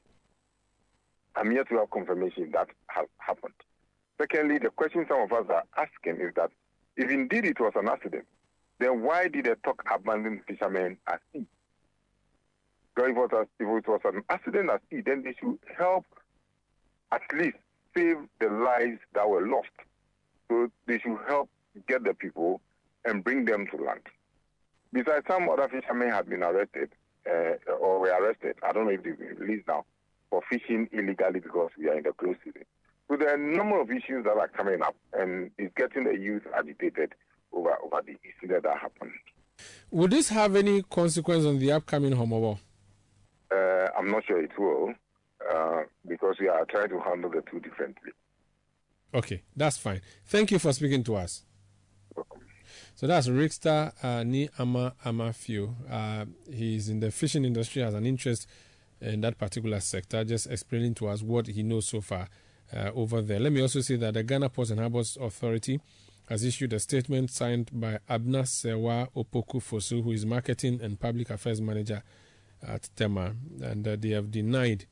I'm 1.36 1.50
yet 1.50 1.68
to 1.70 1.78
have 1.78 1.90
confirmation 1.90 2.50
that 2.52 2.68
has 2.88 3.06
happened. 3.18 3.54
Secondly, 4.20 4.58
the 4.58 4.70
question 4.70 5.06
some 5.08 5.22
of 5.22 5.32
us 5.32 5.46
are 5.48 5.64
asking 5.76 6.20
is 6.20 6.32
that 6.36 6.50
if 6.96 7.10
indeed 7.10 7.44
it 7.44 7.58
was 7.58 7.72
an 7.74 7.88
accident, 7.88 8.24
then 8.78 9.02
why 9.02 9.28
did 9.28 9.46
the 9.46 9.56
talk 9.64 9.82
abandon 9.92 10.42
fishermen 10.46 10.96
at 11.08 11.20
sea? 11.32 11.46
If 12.96 13.08
it, 13.08 13.14
was, 13.16 13.46
if 13.58 13.66
it 13.66 13.88
was 13.88 14.00
an 14.04 14.22
accident 14.30 14.70
at 14.70 14.80
sea, 14.90 15.00
then 15.00 15.22
they 15.24 15.34
should 15.38 15.58
help 15.76 16.04
at 17.12 17.22
least 17.36 17.56
save 17.96 18.16
the 18.40 18.48
lives 18.48 19.00
that 19.14 19.28
were 19.28 19.46
lost. 19.46 19.68
So 20.48 20.68
they 20.86 20.98
should 20.98 21.18
help 21.26 21.48
get 21.88 22.04
the 22.04 22.14
people 22.14 22.60
and 23.04 23.24
bring 23.24 23.44
them 23.44 23.66
to 23.68 23.76
land. 23.82 24.00
Besides, 24.92 25.24
some 25.28 25.48
other 25.48 25.68
fishermen 25.68 26.10
have 26.10 26.28
been 26.28 26.42
arrested 26.42 26.90
uh, 27.28 27.72
or 27.80 28.00
were 28.00 28.14
arrested. 28.20 28.56
I 28.62 28.72
don't 28.72 28.84
know 28.84 28.92
if 28.92 29.02
they've 29.02 29.18
been 29.18 29.36
released 29.38 29.66
now 29.66 29.84
for 30.30 30.42
fishing 30.48 30.88
illegally 30.92 31.40
because 31.40 31.70
we 31.78 31.88
are 31.88 31.96
in 31.96 32.04
the 32.04 32.12
close 32.12 32.36
season. 32.44 32.62
So 33.10 33.16
there 33.16 33.30
are 33.30 33.34
a 33.34 33.56
number 33.56 33.80
of 33.80 33.90
issues 33.90 34.24
that 34.24 34.36
are 34.36 34.48
coming 34.48 34.82
up, 34.82 34.96
and 35.12 35.50
it's 35.58 35.74
getting 35.76 36.04
the 36.04 36.16
youth 36.16 36.42
agitated 36.56 37.14
over 37.52 37.76
over 37.84 38.02
the 38.04 38.16
incident 38.24 38.62
that 38.64 38.78
happened. 38.78 39.12
Would 39.90 40.10
this 40.10 40.28
have 40.30 40.56
any 40.56 40.82
consequence 40.82 41.44
on 41.44 41.58
the 41.58 41.72
upcoming 41.72 42.12
Homowo? 42.12 42.58
Uh, 43.54 43.88
I'm 43.96 44.10
not 44.10 44.24
sure 44.26 44.42
it 44.42 44.58
will, 44.58 44.94
uh, 45.52 45.82
because 46.08 46.36
we 46.40 46.48
are 46.48 46.64
trying 46.64 46.88
to 46.88 47.00
handle 47.00 47.30
the 47.30 47.42
two 47.50 47.60
differently. 47.60 48.10
Okay, 49.12 49.42
that's 49.54 49.78
fine. 49.78 50.00
Thank 50.26 50.50
you 50.50 50.58
for 50.58 50.72
speaking 50.72 51.04
to 51.04 51.16
us. 51.16 51.44
So 52.96 53.06
that's 53.06 53.28
Richster 53.28 53.92
uh, 54.02 54.22
Nii 54.22 54.50
Amarh 54.58 54.92
Amarfio. 55.04 55.74
Uh, 55.90 56.24
he's 56.52 56.88
in 56.88 57.00
the 57.00 57.10
fishing 57.10 57.44
industry, 57.44 57.82
has 57.82 57.94
an 57.94 58.06
interest 58.06 58.46
in 59.00 59.20
that 59.20 59.38
particular 59.38 59.80
sector, 59.80 60.24
just 60.24 60.46
explaining 60.50 60.94
to 60.94 61.08
us 61.08 61.22
what 61.22 61.46
he 61.46 61.62
knows 61.62 61.86
so 61.86 62.00
far 62.00 62.28
uh, 62.74 62.90
over 62.94 63.20
there. 63.20 63.38
Let 63.38 63.52
me 63.52 63.60
also 63.60 63.80
say 63.80 63.96
that 63.96 64.14
the 64.14 64.22
Ghana 64.22 64.48
Ports 64.48 64.70
and 64.70 64.80
Harbors 64.80 65.16
Authority 65.20 65.80
has 66.28 66.42
issued 66.42 66.72
a 66.72 66.80
statement 66.80 67.30
signed 67.30 67.70
by 67.72 67.98
Abna 68.08 68.48
Sewa 68.48 69.08
Opoku 69.14 69.60
Fosu, 69.62 70.02
who 70.02 70.12
is 70.12 70.24
Marketing 70.24 70.80
and 70.82 70.98
Public 70.98 71.30
Affairs 71.30 71.60
Manager 71.60 72.02
at 72.66 72.88
Tema, 72.96 73.34
and 73.62 73.86
uh, 73.86 73.96
they 73.98 74.10
have 74.10 74.30
denied 74.30 74.86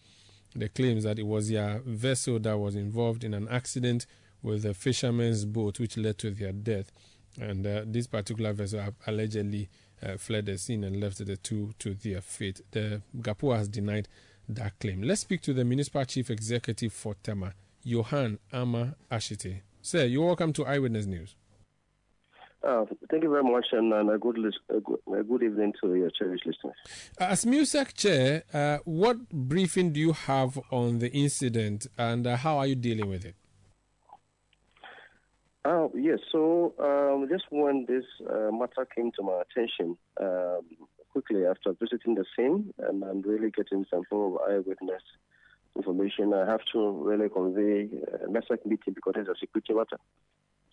the 0.55 0.69
claims 0.69 1.05
that 1.05 1.19
it 1.19 1.27
was 1.27 1.49
their 1.49 1.81
vessel 1.85 2.39
that 2.41 2.59
was 2.59 2.75
involved 2.75 3.25
in 3.25 3.35
an 3.35 3.49
accident 3.49 4.07
with 4.43 4.65
a 4.65 4.75
fisherman's 4.75 5.45
boat, 5.45 5.81
which 5.81 5.97
led 5.97 6.19
to 6.19 6.31
their 6.31 6.53
death. 6.53 6.93
And 7.41 7.67
uh, 7.67 7.85
this 7.87 8.07
particular 8.07 8.53
vessel 8.53 8.85
allegedly 9.07 9.71
uh, 10.03 10.17
fled 10.19 10.47
the 10.47 10.59
scene 10.59 10.85
and 10.85 11.01
left 11.01 11.25
the 11.25 11.37
two 11.37 11.73
to 11.79 11.95
their 11.95 12.21
fate. 12.21 12.61
The 12.73 13.03
GAPO 13.21 13.57
has 13.57 13.69
denied 13.69 14.09
that 14.49 14.79
claim. 14.79 15.03
Let's 15.03 15.23
speak 15.23 15.41
to 15.43 15.55
the 15.55 15.65
Municipal 15.65 16.05
Chief 16.05 16.31
Executive 16.31 16.93
for 16.93 17.15
Tema, 17.23 17.55
Yohane 17.87 18.39
Amarh 18.53 18.95
Ashitey. 19.11 19.61
Sir, 19.81 20.05
you're 20.05 20.27
welcome 20.27 20.53
to 20.55 20.67
Eyewitness 20.67 21.07
News. 21.07 21.35
Uh, 22.65 22.85
thank 23.11 23.25
you 23.25 23.31
very 23.31 23.43
much, 23.43 23.67
and, 23.73 23.93
and 23.93 24.09
a, 24.09 24.19
good, 24.19 24.39
a, 24.39 24.81
good, 24.81 24.99
a, 25.13 25.23
good, 25.25 25.43
evening 25.43 25.73
to 25.81 25.97
your 25.97 26.11
cherished 26.11 26.47
listeners. 26.47 26.77
As 27.19 27.45
MUSEC 27.45 27.95
chair, 27.95 28.45
uh, 28.55 28.79
what 28.85 29.29
briefing 29.31 29.93
do 29.93 29.99
you 29.99 30.13
have 30.13 30.61
on 30.71 31.01
the 31.01 31.11
incident, 31.13 31.89
and 31.99 32.25
uh, 32.25 32.37
how 32.37 32.59
are 32.59 32.67
you 32.67 32.77
dealing 32.77 33.09
with 33.09 33.25
it? 33.25 33.35
Oh, 35.65 35.91
yes. 35.95 36.21
So, 36.31 36.75
um, 36.79 37.29
just 37.29 37.45
when 37.51 37.87
this 37.89 38.05
uh, 38.29 38.53
matter 38.53 38.87
came 38.95 39.11
to 39.17 39.23
my 39.23 39.43
attention, 39.43 39.97
um, 40.21 40.61
quickly 41.11 41.45
after 41.45 41.73
visiting 41.73 42.15
the 42.15 42.25
scene 42.37 42.73
and, 42.79 43.03
and 43.03 43.27
really 43.27 43.51
getting 43.51 43.85
some 43.91 44.05
form 44.09 44.35
of 44.35 44.41
eyewitness 44.49 45.03
information, 45.77 46.33
I 46.33 46.47
have 46.47 46.61
to 46.73 46.91
really 46.91 47.29
convey 47.29 47.89
a 48.25 48.31
message 48.31 48.61
meeting 48.65 48.95
because 48.95 49.15
it's 49.17 49.29
a 49.29 49.35
security 49.39 49.75
matter 49.75 49.99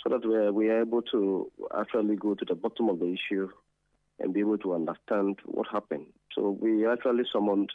so 0.04 0.10
that 0.10 0.22
we're, 0.26 0.82
able 0.82 1.02
to 1.02 1.52
actually 1.78 2.16
go 2.16 2.36
to 2.36 2.46
the 2.46 2.56
bottom 2.56 2.90
of 2.90 3.00
the 3.00 3.14
issue 3.14 3.50
and 4.20 4.34
be 4.34 4.42
able 4.42 4.58
to 4.58 4.74
understand 4.74 5.38
what 5.46 5.68
happened. 5.72 6.08
So 6.36 6.58
we 6.60 6.88
actually 6.88 7.24
summoned 7.32 7.72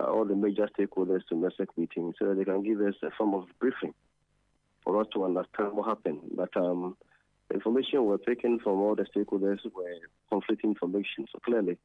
uh, 0.00 0.04
all 0.04 0.24
the 0.24 0.36
major 0.36 0.68
stakeholders 0.78 1.26
to 1.28 1.34
MESEC 1.34 1.66
meeting 1.76 2.14
so 2.18 2.28
that 2.28 2.36
they 2.36 2.44
can 2.44 2.62
give 2.62 2.80
us 2.80 2.94
a 3.02 3.10
form 3.16 3.34
of 3.34 3.46
briefing 3.58 3.94
for 4.84 5.00
us 5.00 5.06
to 5.14 5.24
understand 5.24 5.72
what 5.72 5.88
happened. 5.88 6.20
But 6.34 6.56
um, 6.56 6.96
the 7.48 7.54
information 7.54 8.04
we're 8.04 8.18
taking 8.18 8.58
from 8.60 8.80
all 8.80 8.94
the 8.94 9.04
stakeholders 9.04 9.58
were 9.74 9.84
conflicting 10.30 10.70
information. 10.70 11.26
So 11.32 11.38
clearly, 11.44 11.78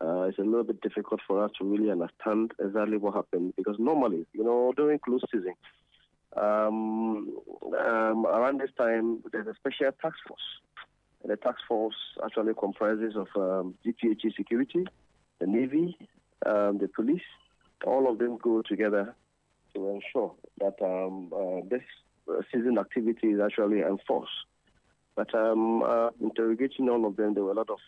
uh, 0.00 0.22
it's 0.22 0.38
a 0.38 0.42
little 0.42 0.64
bit 0.64 0.80
difficult 0.80 1.20
for 1.26 1.44
us 1.44 1.50
to 1.58 1.64
really 1.64 1.90
understand 1.90 2.52
exactly 2.58 2.96
what 2.96 3.14
happened 3.14 3.54
because 3.56 3.76
normally, 3.78 4.26
you 4.32 4.44
know, 4.44 4.72
during 4.76 4.98
close 4.98 5.22
season, 5.30 5.54
um, 6.36 7.36
um, 7.78 8.26
around 8.26 8.60
this 8.60 8.70
time, 8.78 9.22
there's 9.32 9.46
a 9.46 9.54
special 9.54 9.92
task 10.00 10.16
force. 10.26 10.40
And 11.22 11.30
the 11.30 11.36
task 11.36 11.58
force 11.68 11.94
actually 12.24 12.54
comprises 12.58 13.14
of 13.16 13.28
um, 13.36 13.74
GPHA 13.84 14.34
security, 14.36 14.84
the 15.38 15.46
Navy, 15.46 15.96
um, 16.46 16.78
the 16.78 16.88
police. 16.88 17.22
All 17.84 18.10
of 18.10 18.18
them 18.18 18.38
go 18.42 18.62
together 18.62 19.14
to 19.74 19.88
ensure 19.88 20.34
that 20.58 20.74
um, 20.82 21.32
uh, 21.34 21.66
this 21.68 21.82
season 22.52 22.78
activity 22.78 23.28
is 23.28 23.40
actually 23.40 23.80
enforced. 23.80 24.30
But 25.14 25.34
um, 25.34 25.82
uh, 25.82 26.10
interrogating 26.20 26.88
all 26.88 27.06
of 27.06 27.16
them, 27.16 27.34
there 27.34 27.44
were 27.44 27.52
a 27.52 27.54
lot 27.54 27.68
of, 27.68 27.78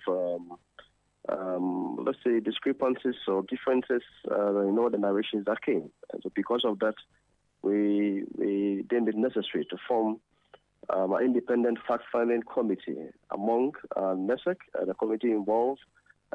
let's 2.04 2.18
say, 2.22 2.40
discrepancies 2.40 3.14
or 3.26 3.42
differences 3.44 4.02
uh, 4.30 4.60
in 4.60 4.78
all 4.78 4.90
the 4.90 4.98
narrations 4.98 5.46
that 5.46 5.62
came. 5.62 5.90
And 6.12 6.22
so, 6.22 6.30
because 6.34 6.62
of 6.64 6.80
that, 6.80 6.94
we, 7.64 8.24
we 8.36 8.84
deemed 8.88 9.08
it 9.08 9.16
necessary 9.16 9.64
to 9.70 9.76
form 9.88 10.20
um, 10.90 11.12
an 11.14 11.24
independent 11.24 11.78
fact-finding 11.88 12.42
committee 12.42 12.98
among 13.30 13.72
uh, 13.96 14.14
NESEC, 14.14 14.56
uh, 14.80 14.84
the 14.84 14.94
committee 14.94 15.32
involved, 15.32 15.80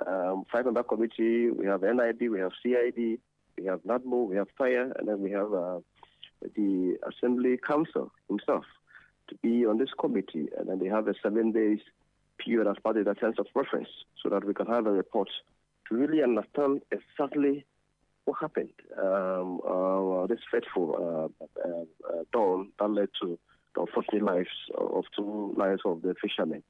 um, 0.07 0.43
five-member 0.51 0.83
committee, 0.83 1.51
we 1.51 1.67
have 1.67 1.81
NIB, 1.81 2.31
we 2.31 2.39
have 2.39 2.51
CID, 2.63 3.19
we 3.57 3.65
have 3.65 3.81
NADMO, 3.83 4.27
we 4.27 4.35
have 4.37 4.47
FIRE, 4.57 4.93
and 4.97 5.07
then 5.07 5.21
we 5.21 5.31
have 5.31 5.53
uh, 5.53 5.79
the 6.55 6.97
Assembly 7.07 7.57
Council 7.57 8.11
himself 8.27 8.65
to 9.27 9.35
be 9.43 9.65
on 9.65 9.77
this 9.77 9.89
committee, 9.99 10.47
and 10.57 10.67
then 10.67 10.79
they 10.79 10.87
have 10.87 11.07
a 11.07 11.13
seven 11.21 11.51
days 11.51 11.79
period 12.39 12.67
as 12.67 12.77
part 12.83 12.97
of 12.97 13.05
the 13.05 13.15
sense 13.19 13.35
of 13.37 13.45
reference 13.53 13.89
so 14.23 14.29
that 14.29 14.45
we 14.45 14.53
can 14.53 14.65
have 14.65 14.87
a 14.87 14.91
report 14.91 15.29
to 15.87 15.95
really 15.95 16.23
understand 16.23 16.81
exactly 16.91 17.65
what 18.29 18.39
happened. 18.39 18.69
Um, 18.97 19.59
uh, 19.67 20.27
this 20.27 20.39
fateful 20.51 21.31
uh, 21.35 21.67
uh, 21.67 22.23
dawn 22.31 22.71
that 22.79 22.89
led 22.89 23.09
to 23.21 23.39
the 23.75 23.81
unfortunate 23.81 24.23
lives 24.23 24.49
of 24.77 25.05
two 25.15 25.53
lives 25.57 25.81
of 25.85 26.01
the 26.01 26.13
fishermen. 26.21 26.63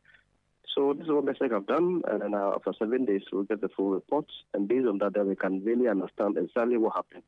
So 0.76 0.94
this 0.94 1.06
is 1.06 1.12
what 1.12 1.26
MESEC 1.26 1.52
have 1.52 1.68
done, 1.68 2.04
and 2.08 2.22
then 2.22 2.34
uh, 2.34 2.52
after 2.56 2.72
seven 2.78 3.04
days 3.06 3.22
we'll 3.32 3.44
get 3.44 3.60
the 3.60 3.70
full 3.70 3.90
report, 3.90 4.28
and 4.54 4.68
based 4.68 4.88
on 4.88 5.00
that, 5.00 5.14
then 5.16 5.28
we 5.28 5.36
can 5.36 5.64
really 5.64 5.88
understand 5.88 6.38
exactly 6.38 6.78
what 6.78 6.96
happened. 6.96 7.24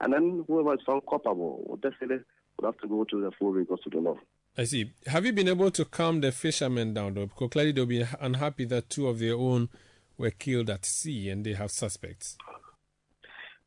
And 0.00 0.12
then 0.12 0.44
whoever 0.46 0.74
is 0.74 0.80
found 0.86 1.02
culpable 1.08 1.64
will 1.66 1.76
definitely 1.76 2.18
will 2.58 2.70
have 2.70 2.80
to 2.80 2.88
go 2.88 3.04
to 3.04 3.20
the 3.20 3.30
full 3.38 3.52
recourse 3.52 3.80
to 3.84 3.90
the 3.90 3.98
law. 3.98 4.18
I 4.58 4.64
see. 4.64 4.92
Have 5.06 5.24
you 5.24 5.32
been 5.32 5.48
able 5.48 5.70
to 5.70 5.84
calm 5.86 6.20
the 6.20 6.30
fishermen 6.30 6.92
down, 6.92 7.14
though? 7.14 7.26
Because 7.26 7.50
clearly 7.50 7.72
they'll 7.72 7.86
be 7.86 8.04
unhappy 8.20 8.66
that 8.66 8.90
two 8.90 9.08
of 9.08 9.18
their 9.18 9.34
own 9.34 9.70
were 10.18 10.30
killed 10.30 10.68
at 10.68 10.84
sea 10.84 11.30
and 11.30 11.44
they 11.46 11.54
have 11.54 11.70
suspects. 11.70 12.36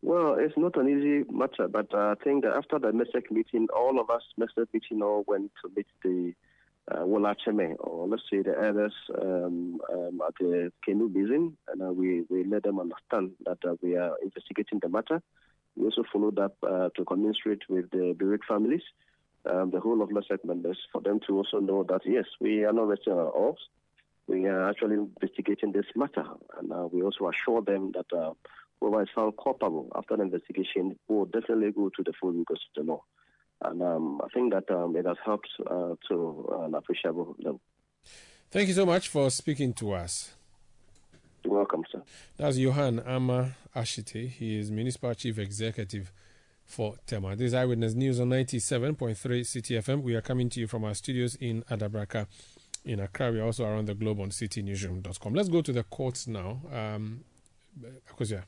Well, 0.06 0.36
it's 0.38 0.56
not 0.56 0.78
an 0.78 0.88
easy 0.88 1.26
matter, 1.32 1.68
but 1.68 1.92
I 1.96 2.14
think 2.24 2.44
that 2.44 2.56
after 2.56 2.78
the 2.78 2.92
MESEC 2.92 3.32
meeting, 3.32 3.66
all 3.76 4.00
of 4.00 4.12
us 4.12 4.22
MESEC 4.40 4.68
meeting 4.72 5.02
all 5.02 5.24
went 5.26 5.52
to 5.64 5.72
meet 5.76 5.88
the 6.04 6.32
uh, 6.92 7.06
Wolacheme, 7.06 7.74
or 7.80 8.08
let's 8.08 8.22
say 8.30 8.44
the 8.44 8.54
others 8.54 8.94
um, 9.20 9.82
um, 9.92 10.22
at 10.28 10.36
the 10.40 10.72
Canoe 10.84 11.10
Basin, 11.10 11.58
and 11.70 11.82
uh, 11.82 11.92
we, 11.92 12.22
we 12.30 12.44
let 12.44 12.62
them 12.62 12.80
understand 12.80 13.32
that 13.48 13.58
uh, 13.68 13.78
we 13.82 13.98
are 13.98 14.16
investigating 14.22 14.78
the 14.80 14.90
matter. 14.90 15.24
We 15.76 15.86
also 15.86 16.04
followed 16.14 16.38
up 16.38 16.56
uh, 16.62 16.90
to 16.96 17.04
commiserate 17.04 17.64
with 17.68 17.90
the 17.90 18.14
bereaved 18.16 18.44
families, 18.48 18.84
um, 19.52 19.72
the 19.72 19.80
whole 19.80 20.04
of 20.04 20.10
MESEC 20.10 20.46
members, 20.46 20.78
for 20.94 21.02
them 21.02 21.20
to 21.26 21.38
also 21.38 21.58
know 21.58 21.84
that, 21.90 22.02
yes, 22.06 22.26
we 22.40 22.64
are 22.64 22.74
not 22.74 22.90
resting 22.90 23.14
our 23.14 23.30
oars. 23.30 23.58
We 24.28 24.46
are 24.46 24.70
actually 24.70 24.98
investigating 24.98 25.72
this 25.72 25.86
matter, 25.96 26.26
and 26.60 26.72
uh, 26.72 26.88
we 26.92 27.02
also 27.02 27.28
assure 27.28 27.64
them 27.64 27.94
that 27.94 28.36
uh, 28.94 29.00
is 29.00 29.10
found 29.16 29.34
culpable 29.42 29.92
after 29.96 30.18
the 30.18 30.24
investigation 30.24 30.98
will 31.08 31.26
definitely 31.26 31.72
go 31.72 31.90
to 31.90 32.04
the 32.04 32.14
full 32.20 32.32
recourse 32.32 32.60
of 32.76 32.86
the 32.86 32.92
law. 32.92 33.02
And 33.62 33.82
um, 33.82 34.22
I 34.24 34.28
think 34.34 34.54
that 34.54 34.70
um, 34.74 34.96
it 34.96 35.06
has 35.06 35.18
helped 35.24 35.48
uh, 35.66 35.96
to 36.10 36.50
an 36.64 36.76
appreciable 36.76 37.36
level. 37.40 37.62
Thank 38.52 38.68
you 38.68 38.74
so 38.74 38.86
much 38.86 39.08
for 39.08 39.30
speaking 39.30 39.74
to 39.74 39.94
us. 39.94 40.34
You're 41.44 41.56
welcome, 41.56 41.84
sir. 41.92 42.02
That's 42.38 42.58
Yohane 42.58 43.06
Amarh 43.06 43.52
Ashitey. 43.76 44.30
He 44.30 44.60
is 44.60 44.72
Municipal 44.72 45.14
Chief 45.14 45.38
Executive 45.38 46.12
for 46.66 46.96
Tema. 47.06 47.36
This 47.36 47.48
is 47.48 47.54
Eyewitness 47.54 47.94
News 47.94 48.20
on 48.20 48.30
97.3 48.30 49.16
Citi 49.16 49.78
FM. 49.78 50.02
We 50.02 50.16
are 50.16 50.22
coming 50.22 50.50
to 50.50 50.60
you 50.60 50.68
from 50.68 50.84
our 50.84 50.96
studios 50.96 51.36
in 51.36 51.64
Adabraka 51.70 52.28
in 52.84 53.00
Accra. 53.00 53.32
We 53.32 53.40
are 53.40 53.46
also 53.46 53.66
around 53.66 53.86
the 53.86 53.96
globe 53.96 54.20
on 54.20 54.30
citinewsroom.com. 54.30 55.34
Let's 55.34 55.50
go 55.50 55.62
to 55.62 55.72
the 55.72 55.84
courts 55.84 56.28
now. 56.28 56.62
Um, 56.72 57.24
Akosua. 58.12 58.44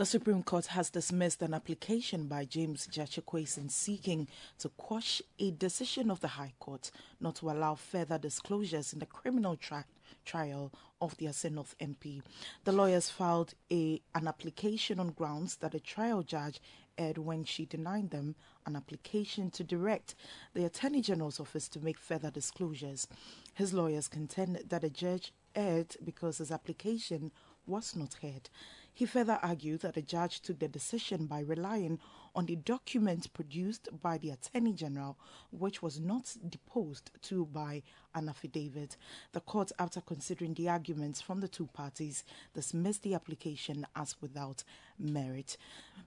The 0.00 0.06
Supreme 0.06 0.42
Court 0.42 0.64
has 0.68 0.88
dismissed 0.88 1.42
an 1.42 1.52
application 1.52 2.26
by 2.26 2.46
James 2.46 2.86
Gyakye 2.86 3.70
seeking 3.70 4.28
to 4.58 4.70
quash 4.70 5.20
a 5.38 5.50
decision 5.50 6.10
of 6.10 6.20
the 6.20 6.28
High 6.28 6.54
Court 6.58 6.90
not 7.20 7.34
to 7.34 7.50
allow 7.50 7.74
further 7.74 8.16
disclosures 8.16 8.94
in 8.94 9.00
the 9.00 9.04
criminal 9.04 9.56
tra- 9.56 9.84
trial 10.24 10.72
of 11.02 11.18
the 11.18 11.26
Assin 11.26 11.56
North 11.56 11.74
MP. 11.78 12.22
The 12.64 12.72
lawyers 12.72 13.10
filed 13.10 13.52
a, 13.70 14.00
an 14.14 14.26
application 14.26 14.98
on 15.00 15.10
grounds 15.10 15.56
that 15.56 15.74
a 15.74 15.80
trial 15.80 16.22
judge 16.22 16.62
erred 16.96 17.18
when 17.18 17.44
she 17.44 17.66
denied 17.66 18.08
them 18.08 18.36
an 18.64 18.76
application 18.76 19.50
to 19.50 19.62
direct 19.62 20.14
the 20.54 20.64
Attorney 20.64 21.02
General's 21.02 21.40
office 21.40 21.68
to 21.68 21.84
make 21.84 21.98
further 21.98 22.30
disclosures. 22.30 23.06
His 23.52 23.74
lawyers 23.74 24.08
contend 24.08 24.62
that 24.66 24.82
a 24.82 24.88
judge 24.88 25.34
erred 25.54 25.94
because 26.02 26.38
his 26.38 26.50
application 26.50 27.32
was 27.66 27.94
not 27.94 28.14
heard. 28.22 28.48
He 28.92 29.06
further 29.06 29.38
argued 29.42 29.80
that 29.80 29.94
the 29.94 30.02
judge 30.02 30.40
took 30.40 30.58
the 30.58 30.68
decision 30.68 31.26
by 31.26 31.40
relying 31.40 31.98
on 32.34 32.46
the 32.46 32.56
document 32.56 33.32
produced 33.32 33.88
by 34.02 34.18
the 34.18 34.30
Attorney 34.30 34.72
General, 34.72 35.16
which 35.50 35.82
was 35.82 35.98
not 35.98 36.36
deposed 36.48 37.10
to 37.22 37.46
by 37.46 37.82
an 38.14 38.28
affidavit. 38.28 38.96
The 39.32 39.40
court, 39.40 39.72
after 39.78 40.00
considering 40.00 40.54
the 40.54 40.68
arguments 40.68 41.20
from 41.20 41.40
the 41.40 41.48
two 41.48 41.66
parties, 41.66 42.24
dismissed 42.54 43.02
the 43.02 43.14
application 43.14 43.86
as 43.96 44.16
without 44.20 44.64
merit. 44.98 45.56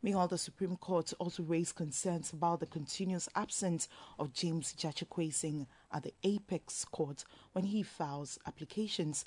Meanwhile, 0.02 0.28
the 0.28 0.38
Supreme 0.38 0.78
Court 0.78 1.14
also 1.20 1.44
raised 1.44 1.76
concerns 1.76 2.32
about 2.32 2.60
the 2.60 2.66
continuous 2.68 3.28
absence 3.36 3.88
of 4.20 4.34
James 4.34 4.74
Gyakye 4.74 5.66
at 5.92 6.04
the 6.04 6.14
Apex 6.24 6.86
Court 6.86 7.24
when 7.54 7.66
he 7.66 7.84
files 7.84 8.38
applications. 8.46 9.26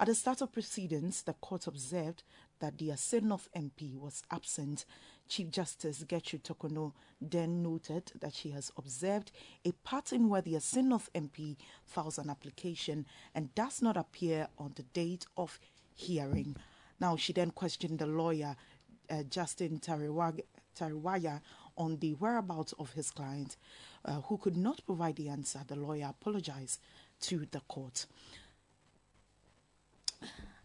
At 0.00 0.06
the 0.06 0.14
start 0.14 0.40
of 0.42 0.52
proceedings, 0.52 1.22
the 1.22 1.32
court 1.32 1.66
observed 1.66 2.22
that 2.60 2.78
the 2.78 2.92
North 3.22 3.48
MP 3.56 3.98
was 3.98 4.22
absent. 4.30 4.84
Chief 5.28 5.50
Justice 5.50 6.04
Gertrude 6.04 6.44
Torkornoo 6.44 6.92
then 7.20 7.62
noted 7.62 8.12
that 8.20 8.34
she 8.34 8.50
has 8.50 8.72
observed 8.76 9.30
a 9.64 9.72
pattern 9.84 10.28
where 10.28 10.40
the 10.40 10.60
North 10.82 11.10
MP 11.14 11.56
files 11.84 12.18
an 12.18 12.30
application 12.30 13.06
and 13.34 13.54
does 13.54 13.82
not 13.82 13.96
appear 13.96 14.48
on 14.58 14.72
the 14.76 14.84
date 14.84 15.26
of 15.36 15.60
hearing. 15.94 16.56
Now, 17.00 17.16
she 17.16 17.32
then 17.32 17.50
questioned 17.50 17.98
the 17.98 18.06
lawyer, 18.06 18.56
uh, 19.10 19.22
Justin 19.24 19.80
Teriwajah, 19.80 21.40
on 21.76 21.96
the 21.98 22.12
whereabouts 22.14 22.72
of 22.78 22.92
his 22.92 23.10
client, 23.10 23.56
uh, 24.04 24.20
who 24.22 24.38
could 24.38 24.56
not 24.56 24.84
provide 24.84 25.16
the 25.16 25.28
answer. 25.28 25.60
The 25.66 25.76
lawyer 25.76 26.08
apologized 26.10 26.80
to 27.20 27.46
the 27.50 27.60
court. 27.60 28.06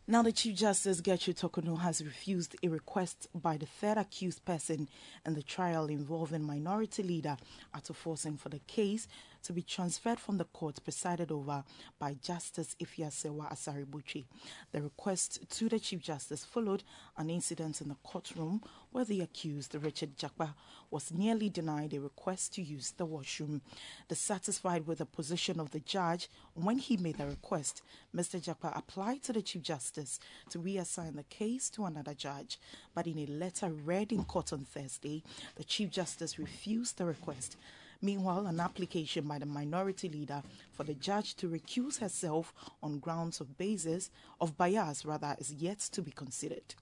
Now, 0.06 0.22
the 0.22 0.34
Chief 0.34 0.58
Justice 0.58 1.00
Gertrude 1.00 1.38
Torkornoo 1.38 1.80
has 1.80 2.04
refused 2.04 2.58
a 2.62 2.68
request 2.68 3.30
by 3.34 3.56
the 3.56 3.66
third 3.66 3.98
accused 3.98 4.44
person 4.44 4.90
in 5.26 5.34
the 5.34 5.42
trial 5.42 5.86
involving 5.86 6.44
minority 6.44 7.04
leader 7.04 7.38
Ato 7.74 7.94
Forson 7.94 8.38
for 8.38 8.50
the 8.50 8.60
case 8.68 9.08
to 9.44 9.54
be 9.54 9.62
transferred 9.62 10.20
from 10.20 10.38
the 10.38 10.46
court 10.46 10.84
presided 10.84 11.32
over 11.32 11.64
by 12.00 12.16
Justice 12.22 12.76
Afia 12.82 13.10
Serwah 13.10 13.52
Asare-Botwe. 13.52 14.26
The 14.72 14.82
request 14.82 15.40
to 15.50 15.70
the 15.70 15.80
Chief 15.80 16.02
Justice 16.02 16.46
followed 16.46 16.84
an 17.18 17.30
incident 17.30 17.82
in 17.82 17.90
the 17.90 17.98
courtroom 18.04 18.62
where 18.92 19.06
the 19.06 19.22
accused, 19.22 19.76
Richard 19.76 20.18
Jakpa, 20.18 20.54
was 20.92 21.12
nearly 21.12 21.50
denied 21.50 21.94
a 21.94 22.00
request 22.00 22.54
to 22.54 22.62
use 22.62 22.92
the 22.92 23.06
washroom. 23.06 23.62
Dissatisfied 24.08 24.86
with 24.88 25.00
the 25.00 25.06
position 25.06 25.60
of 25.60 25.72
the 25.72 25.80
judge 25.80 26.30
when 26.54 26.78
he 26.78 26.98
made 26.98 27.18
the 27.18 27.26
request, 27.26 27.82
Mr. 28.16 28.40
Jakpa 28.42 28.78
applied 28.78 29.24
to 29.24 29.34
the 29.34 29.42
Chief 29.42 29.64
Justice 29.64 30.20
to 30.50 30.60
reassign 30.60 31.16
the 31.16 31.24
case 31.24 31.70
to 31.72 31.86
another 31.86 32.14
judge. 32.14 32.60
But 32.94 33.08
in 33.08 33.18
a 33.18 33.26
letter 33.26 33.72
read 33.72 34.12
in 34.12 34.24
court 34.24 34.54
on 34.54 34.66
Thursday, 34.66 35.24
the 35.56 35.64
Chief 35.64 35.90
Justice 35.90 36.38
refused 36.40 36.98
the 36.98 37.06
request. 37.06 37.58
Meanwhile, 38.04 38.48
an 38.48 38.60
application 38.60 39.30
by 39.30 39.40
the 39.40 39.46
minority 39.46 40.10
leader 40.10 40.44
for 40.74 40.84
the 40.84 40.94
judge 40.94 41.36
to 41.36 41.48
recuse 41.48 42.00
herself 42.00 42.54
on 42.84 43.00
grounds 43.00 43.40
of 43.40 43.58
basis 43.58 44.12
of 44.42 44.58
bias 44.58 45.06
rather 45.06 45.38
is 45.40 45.54
yet 45.54 45.80
to 45.94 46.02
be 46.02 46.12
considered. 46.12 46.76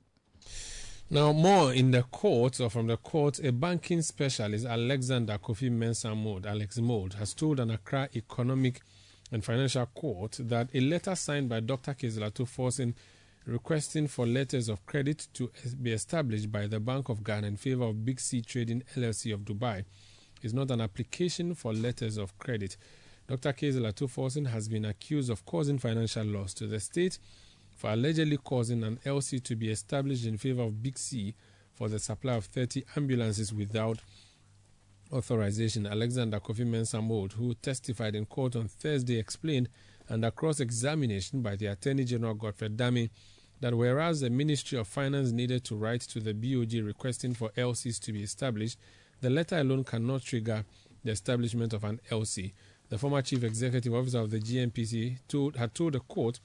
Now, 1.11 1.31
more 1.31 1.73
in 1.73 1.91
the 1.91 2.01
court 2.01 2.59
or 2.59 2.71
from 2.71 2.87
the 2.87 2.97
court, 2.97 3.37
a 3.37 3.51
banking 3.51 4.01
specialist, 4.01 4.65
Alexander 4.65 5.37
Kofi 5.37 5.69
Mensah 5.69 6.17
Mould, 6.17 6.47
Alex 6.47 6.79
Mould, 6.79 7.13
has 7.13 7.35
told 7.35 7.59
an 7.59 7.69
Accra 7.69 8.09
Economic 8.15 8.81
and 9.31 9.45
Financial 9.45 9.85
Court 9.85 10.37
that 10.39 10.69
a 10.73 10.79
letter 10.79 11.13
signed 11.13 11.49
by 11.49 11.59
Dr. 11.59 11.93
Cassiel 11.93 12.31
Forson 12.31 12.95
requesting 13.45 14.07
for 14.07 14.25
letters 14.25 14.69
of 14.69 14.85
credit 14.87 15.27
to 15.33 15.51
be 15.81 15.91
established 15.91 16.51
by 16.51 16.65
the 16.65 16.79
Bank 16.79 17.09
of 17.09 17.23
Ghana 17.23 17.45
in 17.45 17.57
favor 17.57 17.83
of 17.83 18.03
Big 18.03 18.19
Sea 18.19 18.41
Trading 18.41 18.81
LLC 18.95 19.33
of 19.33 19.41
Dubai 19.41 19.83
is 20.43 20.53
not 20.53 20.71
an 20.71 20.81
application 20.81 21.55
for 21.55 21.73
letters 21.73 22.17
of 22.17 22.37
credit. 22.37 22.77
Dr. 23.27 23.53
Cassiel 23.53 23.91
Forson 24.07 24.47
has 24.47 24.67
been 24.67 24.85
accused 24.85 25.29
of 25.29 25.45
causing 25.45 25.77
financial 25.77 26.25
loss 26.25 26.53
to 26.55 26.67
the 26.67 26.79
state 26.79 27.17
for 27.75 27.91
allegedly 27.91 28.37
causing 28.37 28.83
an 28.83 28.99
LC 29.05 29.43
to 29.43 29.55
be 29.55 29.69
established 29.69 30.25
in 30.25 30.37
favor 30.37 30.63
of 30.63 30.83
Big 30.83 30.97
Sea 30.97 31.33
for 31.73 31.89
the 31.89 31.99
supply 31.99 32.33
of 32.33 32.45
30 32.45 32.83
ambulances 32.95 33.53
without 33.53 33.99
authorization. 35.11 35.87
Alexander 35.87 36.39
Kofi 36.39 36.65
Mensah 36.65 37.01
Mould, 37.01 37.33
who 37.33 37.53
testified 37.55 38.15
in 38.15 38.25
court 38.25 38.55
on 38.55 38.67
Thursday, 38.67 39.17
explained 39.17 39.69
under 40.09 40.29
cross 40.31 40.59
examination 40.59 41.41
by 41.41 41.55
the 41.55 41.67
Attorney 41.67 42.03
General 42.03 42.33
Godfrey 42.33 42.69
Dame 42.69 43.09
that 43.61 43.75
whereas 43.75 44.21
the 44.21 44.29
Ministry 44.29 44.77
of 44.77 44.87
Finance 44.87 45.31
needed 45.31 45.63
to 45.65 45.75
write 45.75 46.01
to 46.01 46.19
the 46.19 46.33
BOG 46.33 46.85
requesting 46.85 47.33
for 47.33 47.49
LCs 47.51 47.99
to 48.01 48.11
be 48.11 48.23
established, 48.23 48.77
the 49.21 49.29
letter 49.29 49.57
alone 49.57 49.83
cannot 49.83 50.23
trigger 50.23 50.65
the 51.03 51.11
establishment 51.11 51.73
of 51.73 51.83
an 51.83 51.99
LC. 52.09 52.53
The 52.89 52.97
former 52.97 53.21
chief 53.21 53.43
executive 53.43 53.93
officer 53.93 54.19
of 54.19 54.31
the 54.31 54.39
GNPC 54.39 55.19
told, 55.27 55.55
had 55.55 55.73
told 55.73 55.93
the 55.93 55.99
court 55.99 56.39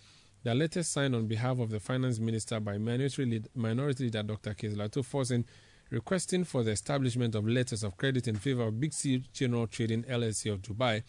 that 0.45 0.57
letters 0.57 0.87
signed 0.87 1.15
on 1.15 1.27
behalf 1.27 1.59
of 1.59 1.71
the 1.71 1.81
finance 1.81 2.21
minister 2.21 2.61
by 2.61 2.79
minority, 2.79 3.25
lead, 3.25 3.49
minority 3.55 4.05
leader 4.05 4.23
Dr. 4.23 4.55
Cassiel 4.55 4.83
Ato 4.85 5.03
Forson 5.03 5.45
requesting 5.91 6.45
for 6.45 6.63
the 6.63 6.71
establishment 6.71 7.35
of 7.35 7.49
letters 7.49 7.83
of 7.83 7.97
credit 7.97 8.29
in 8.29 8.37
favor 8.37 8.63
of 8.65 8.79
Big 8.79 8.93
Sea 8.93 9.23
General 9.33 9.67
Trading 9.67 10.03
LLC 10.05 10.53
of 10.53 10.63
Dubai 10.63 11.03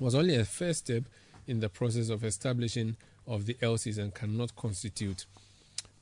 was 0.00 0.14
only 0.14 0.36
a 0.36 0.44
first 0.44 0.80
step 0.86 1.04
in 1.46 1.60
the 1.60 1.68
process 1.68 2.08
of 2.08 2.24
establishing 2.24 2.96
of 3.26 3.46
the 3.46 3.54
LCs 3.54 3.98
and 3.98 4.14
cannot 4.14 4.54
constitute 4.56 5.26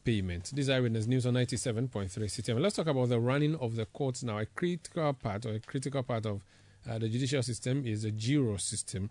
payment. 0.04 0.50
This 0.54 0.66
is 0.66 0.70
Eyewitness 0.70 1.06
News 1.06 1.26
on 1.26 1.34
97.3 1.34 2.10
CTM. 2.10 2.60
Let's 2.60 2.76
talk 2.76 2.86
about 2.86 3.08
the 3.08 3.18
running 3.18 3.56
of 3.56 3.74
the 3.74 3.86
courts 3.86 4.22
now. 4.22 4.38
A 4.38 4.46
critical 4.46 5.14
part 5.14 5.46
or 5.46 5.54
a 5.54 5.60
critical 5.60 6.02
part 6.02 6.26
of 6.26 6.42
uh, 6.88 6.98
the 6.98 7.08
judicial 7.08 7.42
system 7.42 7.86
is 7.86 8.02
the 8.02 8.10
GIRO 8.10 8.60
system. 8.60 9.08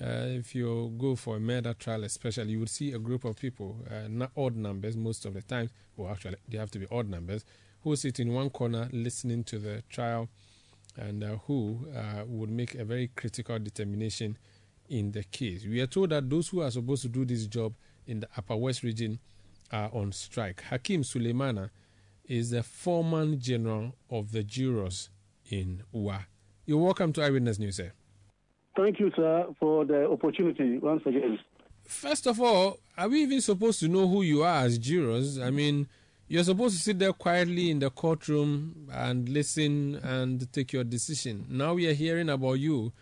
Uh, 0.00 0.38
if 0.38 0.54
you 0.54 0.94
go 0.96 1.16
for 1.16 1.36
a 1.36 1.40
murder 1.40 1.74
trial, 1.74 2.04
especially, 2.04 2.52
you 2.52 2.60
would 2.60 2.70
see 2.70 2.92
a 2.92 2.98
group 2.98 3.24
of 3.24 3.36
people, 3.36 3.76
uh, 3.90 4.26
odd 4.36 4.54
numbers 4.54 4.96
most 4.96 5.24
of 5.24 5.34
the 5.34 5.42
time, 5.42 5.68
well, 5.96 6.12
actually, 6.12 6.36
they 6.48 6.56
have 6.56 6.70
to 6.70 6.78
be 6.78 6.86
odd 6.92 7.08
numbers, 7.08 7.44
who 7.82 7.96
sit 7.96 8.20
in 8.20 8.32
one 8.32 8.48
corner 8.48 8.88
listening 8.92 9.42
to 9.42 9.58
the 9.58 9.82
trial 9.90 10.28
and 10.96 11.24
uh, 11.24 11.36
who 11.46 11.80
uh, 11.96 12.22
would 12.26 12.50
make 12.50 12.76
a 12.76 12.84
very 12.84 13.10
critical 13.16 13.58
determination 13.58 14.38
in 14.88 15.10
the 15.10 15.24
case. 15.24 15.64
We 15.64 15.80
are 15.80 15.86
told 15.88 16.10
that 16.10 16.30
those 16.30 16.48
who 16.48 16.62
are 16.62 16.70
supposed 16.70 17.02
to 17.02 17.08
do 17.08 17.24
this 17.24 17.46
job 17.46 17.74
in 18.06 18.20
the 18.20 18.28
Upper 18.36 18.56
West 18.56 18.84
region 18.84 19.18
are 19.70 19.90
on 19.92 20.12
strike. 20.12 20.62
Hakim 20.62 21.02
Suleimana 21.02 21.70
is 22.24 22.50
the 22.50 22.62
foreman 22.62 23.40
general 23.40 23.94
of 24.10 24.32
the 24.32 24.42
jurors 24.42 25.10
in 25.50 25.82
UWA. 25.94 26.26
You're 26.66 26.78
welcome 26.78 27.12
to 27.14 27.22
Eyewitness 27.22 27.58
News, 27.58 27.76
sir. 27.76 27.92
Thank 28.76 29.00
you, 29.00 29.10
sir, 29.16 29.46
for 29.58 29.84
the 29.84 30.08
opportunity 30.08 30.78
once 30.78 31.02
again. 31.06 31.38
First 31.84 32.26
of 32.26 32.40
all, 32.40 32.78
are 32.96 33.08
we 33.08 33.22
even 33.22 33.40
supposed 33.40 33.80
to 33.80 33.88
know 33.88 34.06
who 34.06 34.22
you 34.22 34.42
are 34.42 34.64
as 34.64 34.78
jurors? 34.78 35.38
I 35.38 35.50
mean, 35.50 35.88
you're 36.28 36.44
supposed 36.44 36.76
to 36.76 36.82
sit 36.82 36.98
there 36.98 37.14
quietly 37.14 37.70
in 37.70 37.78
the 37.78 37.90
courtroom 37.90 38.88
and 38.92 39.28
listen 39.28 39.94
and 39.96 40.52
take 40.52 40.74
your 40.74 40.84
decision. 40.84 41.46
Now 41.48 41.74
we 41.74 41.88
are 41.88 41.94
hearing 41.94 42.28
about 42.28 42.54
you. 42.54 42.92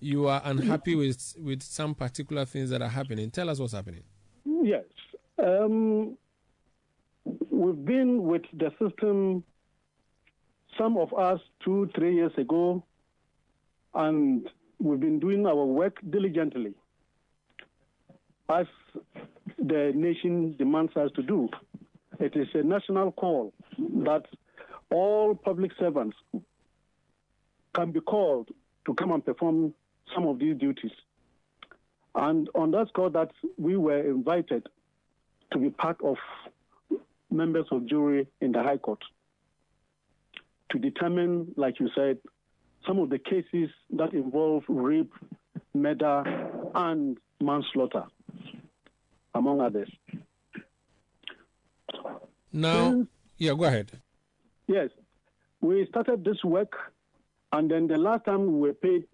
You 0.00 0.28
are 0.28 0.40
unhappy 0.44 0.92
mm-hmm. 0.92 1.00
with, 1.00 1.34
with 1.38 1.62
some 1.62 1.94
particular 1.94 2.46
things 2.46 2.70
that 2.70 2.80
are 2.80 2.88
happening. 2.88 3.30
Tell 3.30 3.50
us 3.50 3.60
what's 3.60 3.74
happening. 3.74 4.02
Yes. 4.44 4.84
Um, 5.38 6.16
we've 7.24 7.84
been 7.84 8.22
with 8.24 8.42
the 8.52 8.70
system, 8.80 9.44
some 10.78 10.96
of 10.96 11.12
us 11.14 11.40
two, 11.64 11.90
three 11.94 12.14
years 12.14 12.32
ago, 12.36 12.82
and 13.94 14.48
we've 14.78 15.00
been 15.00 15.18
doing 15.18 15.46
our 15.46 15.64
work 15.64 15.98
diligently 16.10 16.74
as 18.48 18.66
the 19.58 19.92
nation 19.94 20.54
demands 20.58 20.96
us 20.96 21.10
to 21.16 21.22
do. 21.22 21.48
It 22.18 22.36
is 22.36 22.48
a 22.54 22.62
national 22.62 23.12
call 23.12 23.52
that 23.78 24.24
all 24.90 25.34
public 25.34 25.72
servants 25.78 26.16
can 27.74 27.92
be 27.92 28.00
called 28.00 28.48
to 28.86 28.94
come 28.94 29.12
and 29.12 29.24
perform 29.24 29.72
some 30.14 30.26
of 30.26 30.38
these 30.38 30.56
duties. 30.58 30.90
And 32.14 32.48
on 32.54 32.72
that 32.72 32.88
score 32.88 33.08
that 33.10 33.30
we 33.56 33.76
were 33.76 34.00
invited 34.00 34.68
to 35.52 35.58
be 35.58 35.70
part 35.70 35.96
of 36.02 36.16
members 37.30 37.66
of 37.70 37.86
jury 37.86 38.26
in 38.40 38.52
the 38.52 38.62
High 38.62 38.78
Court 38.78 39.02
to 40.70 40.78
determine, 40.78 41.52
like 41.56 41.78
you 41.80 41.88
said, 41.94 42.18
some 42.86 42.98
of 42.98 43.10
the 43.10 43.18
cases 43.18 43.70
that 43.90 44.12
involve 44.12 44.64
rape, 44.68 45.12
murder, 45.74 46.24
and 46.74 47.18
manslaughter, 47.40 48.04
among 49.34 49.60
others. 49.60 49.90
Now, 52.52 52.90
Since, 52.90 53.08
yeah, 53.38 53.54
go 53.54 53.64
ahead. 53.64 53.90
Yes, 54.66 54.90
we 55.60 55.86
started 55.86 56.24
this 56.24 56.42
work, 56.44 56.72
and 57.52 57.70
then 57.70 57.86
the 57.86 57.98
last 57.98 58.24
time 58.24 58.46
we 58.46 58.68
were 58.68 58.74
paid, 58.74 59.04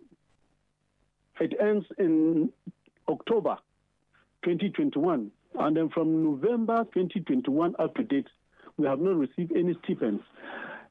it 1.41 1.55
ends 1.61 1.87
in 1.99 2.51
October 3.09 3.59
2021. 4.45 5.31
And 5.59 5.77
then 5.77 5.89
from 5.89 6.23
November 6.25 6.85
2021 6.95 7.75
up 7.79 7.95
to 7.97 8.05
date, 8.05 8.29
we 8.77 8.87
have 8.87 9.01
not 9.01 9.17
received 9.17 9.53
any 9.57 9.77
stipends. 9.85 10.23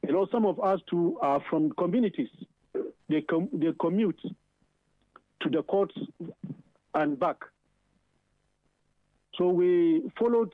You 0.06 0.12
know, 0.12 0.28
some 0.30 0.44
of 0.44 0.60
us 0.60 0.80
too 0.88 1.18
are 1.22 1.42
from 1.48 1.70
communities. 1.72 2.28
They, 3.08 3.22
com- 3.22 3.48
they 3.52 3.72
commute 3.80 4.20
to 5.40 5.48
the 5.48 5.62
courts 5.62 5.94
and 6.94 7.18
back. 7.18 7.36
So 9.36 9.48
we 9.48 10.10
followed 10.18 10.52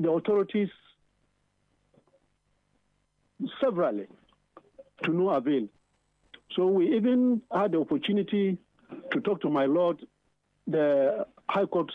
the 0.00 0.10
authorities 0.10 0.68
severally 3.60 4.06
to 5.02 5.10
no 5.10 5.30
avail. 5.30 5.66
So 6.54 6.66
we 6.66 6.94
even 6.94 7.42
had 7.52 7.72
the 7.72 7.80
opportunity 7.80 8.56
to 9.12 9.20
talk 9.20 9.40
to 9.42 9.50
my 9.50 9.66
lord, 9.66 10.04
the 10.66 11.26
High 11.48 11.66
Court 11.66 11.90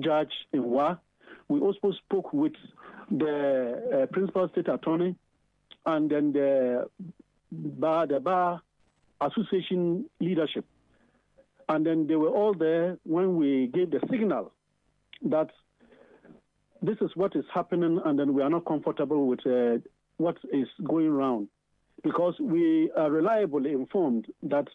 judge 0.00 0.32
in 0.52 0.64
Wa. 0.64 0.96
We 1.48 1.60
also 1.60 1.92
spoke 2.04 2.32
with 2.32 2.54
the 3.10 4.02
uh, 4.02 4.06
principal 4.12 4.48
state 4.48 4.68
attorney 4.68 5.14
and 5.86 6.10
then 6.10 6.32
the 6.32 6.88
bar, 7.52 8.06
the 8.06 8.20
bar 8.20 8.62
association 9.20 10.06
leadership. 10.20 10.64
And 11.68 11.84
then 11.84 12.06
they 12.06 12.16
were 12.16 12.30
all 12.30 12.54
there 12.54 12.98
when 13.04 13.36
we 13.36 13.70
gave 13.72 13.90
the 13.90 14.00
signal 14.10 14.52
that 15.22 15.50
this 16.82 16.96
is 17.00 17.10
what 17.14 17.34
is 17.34 17.44
happening, 17.52 17.98
and 18.04 18.18
then 18.18 18.34
we 18.34 18.42
are 18.42 18.50
not 18.50 18.66
comfortable 18.66 19.26
with 19.26 19.46
uh, 19.46 19.78
what 20.18 20.36
is 20.52 20.68
going 20.84 21.06
around 21.06 21.48
because 22.02 22.34
we 22.38 22.90
are 22.96 23.10
reliably 23.10 23.72
informed 23.72 24.26
that 24.42 24.68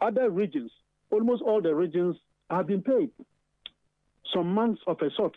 other 0.00 0.30
regions, 0.30 0.70
almost 1.10 1.42
all 1.42 1.60
the 1.60 1.74
regions, 1.74 2.16
have 2.48 2.68
been 2.68 2.82
paid 2.82 3.10
some 4.32 4.52
months 4.52 4.80
of 4.86 5.00
a 5.00 5.10
sort 5.16 5.36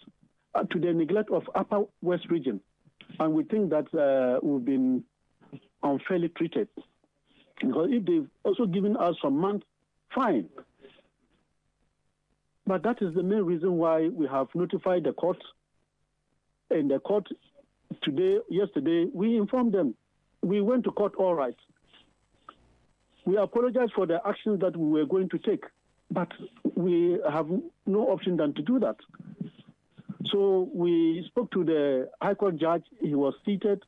uh, 0.56 0.64
to 0.64 0.80
the 0.80 0.94
neglect 0.94 1.32
of 1.32 1.44
Upper 1.56 1.84
West 2.02 2.30
region. 2.30 2.60
And 3.20 3.34
we 3.34 3.44
think 3.44 3.70
that 3.70 3.94
uh, 3.94 4.40
we've 4.46 4.66
been 4.66 5.04
unfairly 5.82 6.30
treated. 6.30 6.68
Because 7.60 7.90
if 7.92 8.06
they've 8.06 8.28
also 8.44 8.66
given 8.66 8.98
us 8.98 9.16
some 9.22 9.38
months, 9.38 9.66
fine. 10.14 10.50
But 12.66 12.84
that 12.84 13.02
is 13.02 13.14
the 13.14 13.24
main 13.24 13.44
reason 13.44 13.78
why 13.78 14.08
we 14.08 14.28
have 14.28 14.48
notified 14.56 15.04
the 15.04 15.14
court. 15.14 15.38
And 16.70 16.90
the 16.90 17.00
court 17.00 17.28
today, 18.02 18.38
yesterday, 18.50 19.08
we 19.14 19.38
informed 19.38 19.74
them. 19.74 19.96
We 20.42 20.62
went 20.62 20.84
to 20.86 20.92
court 20.92 21.14
all 21.18 21.36
right. 21.36 21.56
We 23.26 23.38
apologize 23.38 23.90
for 23.96 24.06
the 24.06 24.20
actions 24.26 24.60
that 24.62 24.76
we 24.76 24.90
were 24.90 25.06
going 25.06 25.30
to 25.30 25.38
take, 25.38 25.64
but 26.12 26.32
we 26.76 27.20
have 27.30 27.48
no 27.86 28.08
option 28.10 28.38
than 28.38 28.54
to 28.54 28.62
do 28.62 28.80
that. 28.80 28.98
So 30.32 30.70
we 30.74 31.24
spoke 31.28 31.52
to 31.52 31.64
the 31.64 32.10
High 32.22 32.34
Court 32.34 32.58
judge. 32.58 32.84
He 33.02 33.16
was 33.16 33.34
seated, 33.46 33.84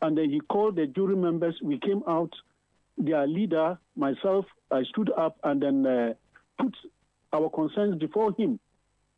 and 0.00 0.16
then 0.16 0.30
he 0.30 0.40
called 0.40 0.76
the 0.76 0.86
jury 0.86 1.16
members. 1.16 1.56
We 1.62 1.78
came 1.78 2.02
out. 2.08 2.32
Their 3.00 3.28
leader, 3.28 3.78
myself, 3.94 4.44
I 4.72 4.82
stood 4.82 5.12
up 5.16 5.36
and 5.44 5.62
then 5.62 5.86
uh, 5.86 6.14
put 6.60 6.74
our 7.32 7.48
concerns 7.48 7.96
before 7.96 8.32
him, 8.36 8.58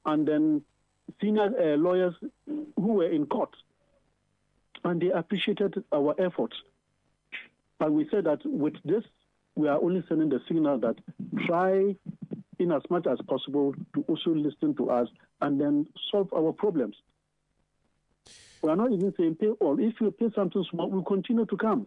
and 0.05 0.29
then 0.29 0.62
senior 1.18 1.45
uh, 1.59 1.77
lawyers 1.79 2.14
who 2.47 2.93
were 2.93 3.11
in 3.11 3.25
court 3.25 3.49
and 4.85 5.01
they 5.01 5.11
appreciated 5.11 5.83
our 5.93 6.14
efforts. 6.18 6.57
And 7.81 7.95
we 7.95 8.09
said 8.11 8.25
that 8.25 8.41
with 8.45 8.75
this, 8.85 9.05
we 9.57 9.68
are 9.68 9.82
only 9.82 10.03
sending 10.09 10.28
the 10.28 10.40
signal 10.48 10.78
that 10.78 10.96
try 11.46 11.94
in 12.59 12.72
as 12.72 12.82
much 12.90 13.07
as 13.07 13.18
possible 13.28 13.74
to 13.94 14.05
also 14.07 14.30
listen 14.30 14.74
to 14.76 14.90
us 14.90 15.09
and 15.40 15.61
then 15.61 15.86
solve 16.11 16.32
our 16.34 16.53
problems. 16.53 16.96
We 18.62 18.70
are 18.70 18.76
not 18.76 18.92
even 18.92 19.12
saying 19.16 19.36
pay 19.36 19.48
all. 19.61 19.78
If 19.80 19.94
you 20.01 20.11
pay 20.11 20.30
something 20.34 20.64
small, 20.70 20.90
we'll 20.90 21.03
continue 21.03 21.46
to 21.46 21.57
come. 21.57 21.86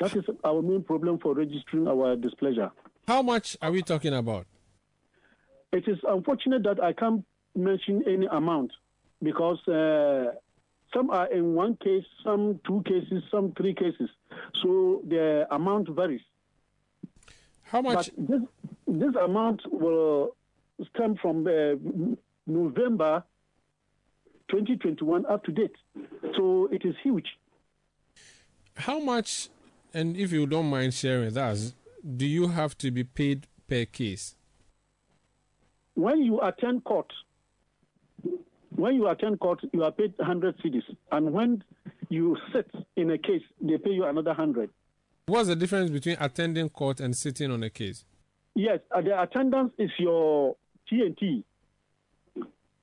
That 0.00 0.16
is 0.16 0.24
our 0.42 0.62
main 0.62 0.82
problem 0.82 1.18
for 1.18 1.34
registering 1.34 1.86
our 1.86 2.16
displeasure. 2.16 2.70
How 3.06 3.22
much 3.22 3.56
are 3.62 3.70
we 3.70 3.82
talking 3.82 4.14
about? 4.14 4.46
It 5.72 5.86
is 5.86 5.98
unfortunate 6.08 6.62
that 6.64 6.82
I 6.82 6.92
can't 6.92 7.24
mention 7.54 8.02
any 8.08 8.26
amount 8.26 8.72
because 9.22 9.58
uh, 9.68 10.32
some 10.94 11.10
are 11.10 11.30
in 11.32 11.54
one 11.54 11.76
case, 11.76 12.04
some 12.24 12.60
two 12.66 12.82
cases, 12.86 13.22
some 13.30 13.52
three 13.56 13.74
cases. 13.74 14.08
So 14.62 15.02
the 15.06 15.46
amount 15.50 15.88
varies. 15.90 16.20
How 17.62 17.82
much? 17.82 18.10
But 18.16 18.28
this, 18.28 18.40
this 18.86 19.14
amount 19.22 19.62
will 19.70 20.36
stem 20.94 21.16
from 21.20 21.46
uh, 21.46 21.74
November 22.46 23.24
2021 24.50 25.26
up 25.26 25.44
to 25.44 25.52
date. 25.52 25.74
So 26.36 26.68
it 26.70 26.84
is 26.84 26.94
huge. 27.02 27.26
How 28.76 28.98
much, 28.98 29.48
and 29.92 30.16
if 30.16 30.32
you 30.32 30.46
don't 30.46 30.68
mind 30.68 30.94
sharing 30.94 31.26
with 31.26 31.36
us, 31.36 31.74
do 32.16 32.26
you 32.26 32.48
have 32.48 32.76
to 32.78 32.90
be 32.90 33.04
paid 33.04 33.46
per 33.68 33.84
case? 33.84 34.34
When 35.94 36.22
you 36.22 36.40
attend 36.40 36.84
court, 36.84 37.12
when 38.76 38.94
you 38.94 39.08
attend 39.08 39.40
court, 39.40 39.60
you 39.72 39.84
are 39.84 39.92
paid 39.92 40.14
100 40.16 40.58
cedis. 40.58 40.82
And 41.12 41.32
when 41.32 41.62
you 42.08 42.36
sit 42.52 42.70
in 42.96 43.10
a 43.10 43.18
case, 43.18 43.42
they 43.60 43.78
pay 43.78 43.90
you 43.90 44.04
another 44.04 44.30
100. 44.30 44.70
What's 45.26 45.48
the 45.48 45.56
difference 45.56 45.90
between 45.90 46.16
attending 46.20 46.68
court 46.68 47.00
and 47.00 47.16
sitting 47.16 47.50
on 47.50 47.62
a 47.62 47.70
case? 47.70 48.04
Yes, 48.54 48.80
uh, 48.94 49.00
the 49.00 49.20
attendance 49.20 49.72
is 49.78 49.90
your 49.98 50.56
TNT. 50.90 51.44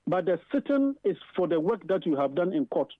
But 0.08 0.26
the 0.26 0.40
sitting 0.52 0.96
is 1.04 1.18
for 1.36 1.48
the 1.48 1.60
work 1.60 1.88
that 1.88 2.06
you 2.06 2.16
have 2.16 2.36
done 2.36 2.52
in 2.52 2.66
court. 2.66 2.92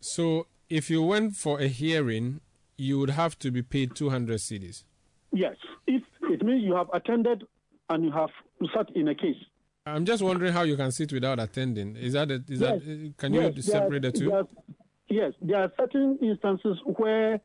So 0.00 0.46
if 0.70 0.90
you 0.90 1.02
went 1.02 1.36
for 1.36 1.60
a 1.60 1.68
hearing, 1.68 2.40
you 2.76 2.98
would 2.98 3.10
have 3.10 3.38
to 3.40 3.50
be 3.50 3.62
paid 3.62 3.94
200 3.94 4.38
cedis? 4.38 4.84
Yes. 5.32 5.56
If 5.86 6.02
it 6.22 6.42
means 6.42 6.64
you 6.64 6.74
have 6.74 6.88
attended 6.92 7.44
and 7.90 8.04
you 8.04 8.10
have 8.12 8.30
sat 8.74 8.94
in 8.96 9.08
a 9.08 9.14
case. 9.14 9.36
I'm 9.86 10.06
just 10.06 10.22
wondering 10.22 10.52
how 10.52 10.62
you 10.62 10.76
can 10.76 10.90
sit 10.92 11.12
without 11.12 11.38
attending. 11.38 11.96
Is 11.96 12.14
that 12.14 12.30
a, 12.30 12.42
is 12.48 12.60
yes. 12.60 12.80
that 12.80 13.14
can 13.18 13.34
you 13.34 13.42
yes, 13.42 13.66
separate 13.66 14.02
the 14.02 14.12
two? 14.12 14.32
Are, 14.32 14.48
yes, 15.08 15.34
there 15.42 15.58
are 15.58 15.72
certain 15.78 16.18
instances 16.22 16.78
where 16.96 17.38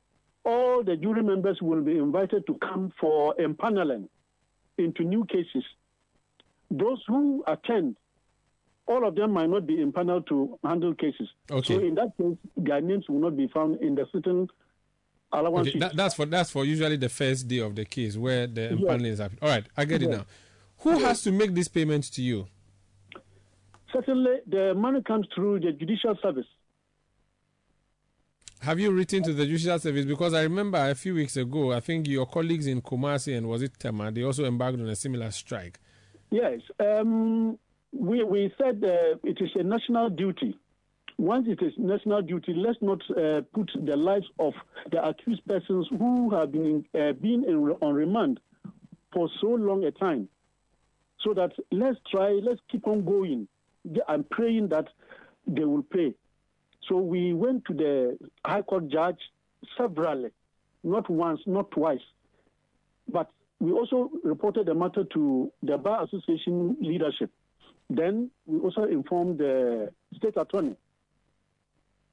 all 0.45 0.81
the 0.81 0.95
jury 0.95 1.21
members 1.21 1.57
will 1.61 1.81
be 1.81 1.97
invited 1.97 2.47
to 2.47 2.57
come 2.61 2.93
for 2.99 3.35
empaneling 3.35 4.07
into 4.77 5.03
new 5.03 5.25
cases. 5.25 5.65
Those 6.71 7.03
who 7.07 7.43
attend, 7.45 7.97
all 8.85 9.05
of 9.05 9.15
them 9.15 9.31
might 9.31 9.49
not 9.49 9.67
be 9.67 9.81
impaneled 9.81 10.27
to 10.29 10.57
handle 10.63 10.95
cases. 10.95 11.27
Okay. 11.51 11.73
So 11.73 11.79
in 11.81 11.95
that 11.95 12.13
case, 12.17 12.37
their 12.55 12.79
names 12.79 13.09
will 13.09 13.19
not 13.19 13.35
be 13.35 13.49
found 13.49 13.81
in 13.81 13.95
the 13.95 14.05
sitting 14.13 14.47
allowance. 15.33 15.67
Okay, 15.67 15.79
that, 15.79 15.93
that's 15.93 16.15
for 16.15 16.25
that's 16.25 16.51
for 16.51 16.63
usually 16.63 16.95
the 16.95 17.09
first 17.09 17.49
day 17.49 17.59
of 17.59 17.75
the 17.75 17.83
case 17.83 18.15
where 18.15 18.47
the 18.47 18.61
empaneling 18.61 19.03
yes. 19.03 19.13
is 19.13 19.19
happening. 19.19 19.39
All 19.41 19.49
right, 19.49 19.65
I 19.75 19.83
get 19.83 19.99
yes. 19.99 20.09
it 20.09 20.17
now. 20.19 20.25
Who 20.81 20.99
has 20.99 21.21
to 21.23 21.31
make 21.31 21.53
this 21.53 21.67
payment 21.67 22.05
to 22.13 22.21
you? 22.21 22.47
Certainly, 23.91 24.37
the 24.47 24.73
money 24.75 25.01
comes 25.01 25.27
through 25.35 25.59
the 25.59 25.71
judicial 25.73 26.15
service. 26.21 26.45
Have 28.61 28.79
you 28.79 28.91
written 28.91 29.23
to 29.23 29.33
the 29.33 29.45
judicial 29.45 29.79
service? 29.79 30.05
Because 30.05 30.33
I 30.33 30.43
remember 30.43 30.77
a 30.77 30.95
few 30.95 31.15
weeks 31.15 31.37
ago, 31.37 31.73
I 31.73 31.79
think 31.79 32.07
your 32.07 32.25
colleagues 32.25 32.67
in 32.67 32.81
Kumasi 32.81 33.37
and 33.37 33.47
was 33.47 33.61
it 33.61 33.77
Tema, 33.79 34.11
they 34.11 34.23
also 34.23 34.45
embarked 34.45 34.79
on 34.79 34.87
a 34.87 34.95
similar 34.95 35.31
strike. 35.31 35.79
Yes. 36.29 36.59
Um, 36.79 37.57
we, 37.91 38.23
we 38.23 38.53
said 38.57 38.83
uh, 38.83 39.17
it 39.23 39.37
is 39.41 39.49
a 39.55 39.63
national 39.63 40.09
duty. 40.11 40.57
Once 41.17 41.47
it 41.49 41.61
is 41.61 41.73
national 41.77 42.21
duty, 42.21 42.53
let's 42.55 42.77
not 42.81 43.01
uh, 43.11 43.41
put 43.53 43.69
the 43.75 43.97
lives 43.97 44.27
of 44.39 44.53
the 44.91 45.03
accused 45.03 45.45
persons 45.45 45.87
who 45.97 46.29
have 46.29 46.51
been, 46.51 46.85
uh, 46.93 47.11
been 47.13 47.43
in, 47.45 47.75
on 47.81 47.93
remand 47.93 48.39
for 49.11 49.29
so 49.41 49.47
long 49.47 49.83
a 49.83 49.91
time 49.91 50.29
so 51.23 51.33
that 51.33 51.51
let's 51.71 51.99
try, 52.09 52.39
let's 52.41 52.61
keep 52.71 52.87
on 52.87 53.03
going. 53.05 53.47
I'm 54.07 54.23
praying 54.25 54.69
that 54.69 54.87
they 55.47 55.63
will 55.63 55.83
pay. 55.83 56.13
So 56.87 56.97
we 56.97 57.33
went 57.33 57.65
to 57.65 57.73
the 57.73 58.17
High 58.45 58.61
Court 58.61 58.87
judge 58.89 59.19
severally, 59.77 60.29
not 60.83 61.09
once, 61.09 61.41
not 61.45 61.71
twice. 61.71 61.99
But 63.11 63.29
we 63.59 63.71
also 63.71 64.09
reported 64.23 64.67
the 64.67 64.73
matter 64.73 65.03
to 65.13 65.51
the 65.63 65.77
Bar 65.77 66.03
Association 66.03 66.77
leadership. 66.79 67.29
Then 67.89 68.29
we 68.45 68.59
also 68.59 68.83
informed 68.83 69.39
the 69.39 69.91
state 70.15 70.37
attorney. 70.37 70.75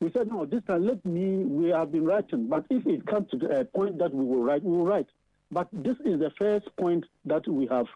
We 0.01 0.11
said, 0.13 0.29
no, 0.29 0.45
this 0.45 0.63
time 0.67 0.87
let 0.87 1.05
me, 1.07 1.45
we 1.45 1.69
have 1.71 1.93
been 1.93 2.05
writing, 2.05 2.49
but 2.49 2.67
if 2.69 2.87
it 2.87 3.07
comes 3.07 3.31
to 3.31 3.47
a 3.47 3.61
uh, 3.61 3.65
point 3.65 3.99
that 3.99 4.13
we 4.13 4.25
will 4.25 4.43
write, 4.43 4.63
we 4.63 4.77
will 4.77 4.85
write. 4.85 5.07
But 5.51 5.69
this 5.73 5.97
is 6.05 6.19
the 6.19 6.31
first 6.39 6.67
point 6.77 7.05
that 7.25 7.49
we 7.49 7.67
have 7.67 7.87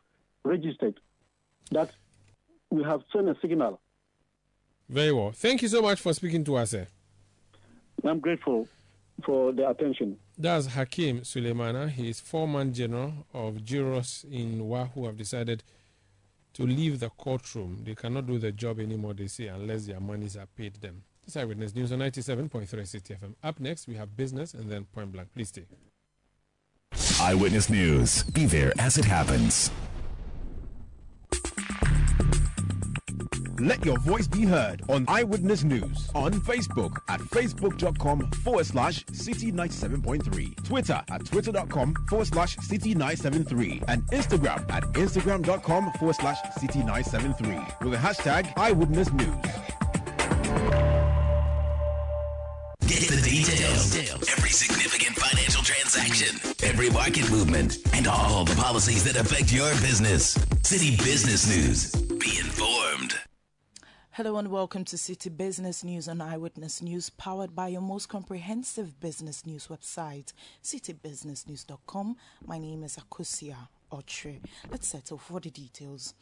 registered, 0.45 0.99
that 1.71 1.91
we 2.71 2.83
have 2.83 3.03
sent 3.13 3.29
a 3.29 3.37
signal. 3.41 3.81
Very 4.89 5.13
well. 5.13 5.33
Thank 5.33 5.63
you 5.63 5.69
so 5.69 5.83
much 5.83 6.01
for 6.01 6.13
speaking 6.13 6.45
to 6.45 6.57
us. 6.57 6.71
Sir. 6.71 6.87
I'm 8.05 8.19
grateful 8.19 8.67
for 9.25 9.53
the 9.53 9.69
attention. 9.69 10.17
That's 10.39 10.67
Hakim 10.67 11.21
Suleimana. 11.21 11.91
He 11.91 12.09
is 12.09 12.21
foreman 12.21 12.73
general 12.73 13.27
of 13.35 13.57
JIROS 13.59 14.25
in 14.31 14.67
WA 14.67 14.87
who 14.87 15.07
have 15.07 15.17
decided 15.17 15.63
to 16.55 16.65
leave 16.65 17.01
the 17.01 17.11
courtroom. 17.11 17.83
They 17.85 17.95
cannot 17.95 18.27
do 18.27 18.39
the 18.39 18.53
job 18.53 18.81
anymore, 18.81 19.15
they 19.15 19.27
say, 19.27 19.47
unless 19.49 19.87
their 19.87 20.01
monies 20.01 20.37
are 20.37 20.47
paid 20.47 20.75
them. 20.77 21.03
This 21.25 21.37
is 21.37 21.43
Eyewitness 21.43 21.75
News 21.75 21.93
on 21.93 22.01
97.3 22.01 22.67
Citi 22.67 23.19
FM. 23.19 23.35
Up 23.43 23.61
next, 23.61 23.87
we 23.87 23.95
have 23.95 24.17
business 24.17 24.55
and 24.55 24.71
then 24.71 24.87
point 24.87 25.13
blank. 25.13 25.29
Please 25.35 25.49
stay. 25.49 25.67
Eyewitness 27.21 27.71
News. 27.71 28.25
Be 28.25 28.47
there 28.47 28.73
as 28.79 28.99
it 28.99 29.05
happens. 29.05 29.71
Let 33.61 33.85
your 33.85 33.99
voice 33.99 34.27
be 34.27 34.47
heard 34.47 34.83
on 34.89 35.05
Eyewitness 35.07 35.65
News 35.65 36.09
on 36.15 36.33
Facebook 36.33 36.97
at 37.09 37.21
facebook.com 37.21 38.31
forward 38.43 38.65
slash 38.65 39.05
citi 39.07 39.53
97.3, 39.53 40.65
Twitter 40.65 41.03
at 41.11 41.27
twitter.com 41.27 41.95
forward 42.09 42.27
slash 42.27 42.57
citi 42.57 42.97
973, 42.97 43.83
and 43.89 44.03
Instagram 44.13 44.71
at 44.73 44.85
instagram.com 44.95 45.93
forward 45.99 46.17
slash 46.17 46.41
citi 46.59 46.77
973 46.77 47.57
with 47.83 47.93
the 47.93 47.99
hashtag 47.99 48.51
Eyewitness 48.57 49.13
News. 49.13 49.35
Get 52.87 53.09
the 53.09 53.21
details. 53.23 53.95
Every 54.33 54.51
significant 54.51 55.17
financial 55.17 55.63
transaction, 55.63 56.41
every 56.63 56.89
market 56.89 57.31
movement, 57.31 57.77
and 57.93 58.07
all 58.07 58.45
the 58.47 58.55
policies 58.55 59.05
that 59.05 59.17
affect 59.17 59.53
your 59.53 59.71
business. 59.83 60.39
Citi 60.63 60.97
Business 61.05 61.47
News. 61.47 62.00
Hello 64.23 64.37
and 64.37 64.49
welcome 64.49 64.85
to 64.85 64.97
Citi 64.97 65.35
Business 65.35 65.83
News 65.83 66.07
on 66.07 66.21
Eyewitness 66.21 66.83
News, 66.83 67.09
powered 67.09 67.57
by 67.57 67.69
your 67.69 67.81
most 67.81 68.11
comprehensive 68.11 69.01
business 69.01 69.47
news 69.47 69.69
website, 69.69 70.35
citibusinessnews.com. 70.63 72.17
My 72.45 72.59
name 72.59 72.85
is 72.85 72.99
Akosua 72.99 73.69
Otre. 73.91 74.43
Let's 74.71 74.89
settle 74.89 75.17
for 75.17 75.41
the 75.41 75.49
details. 75.49 76.13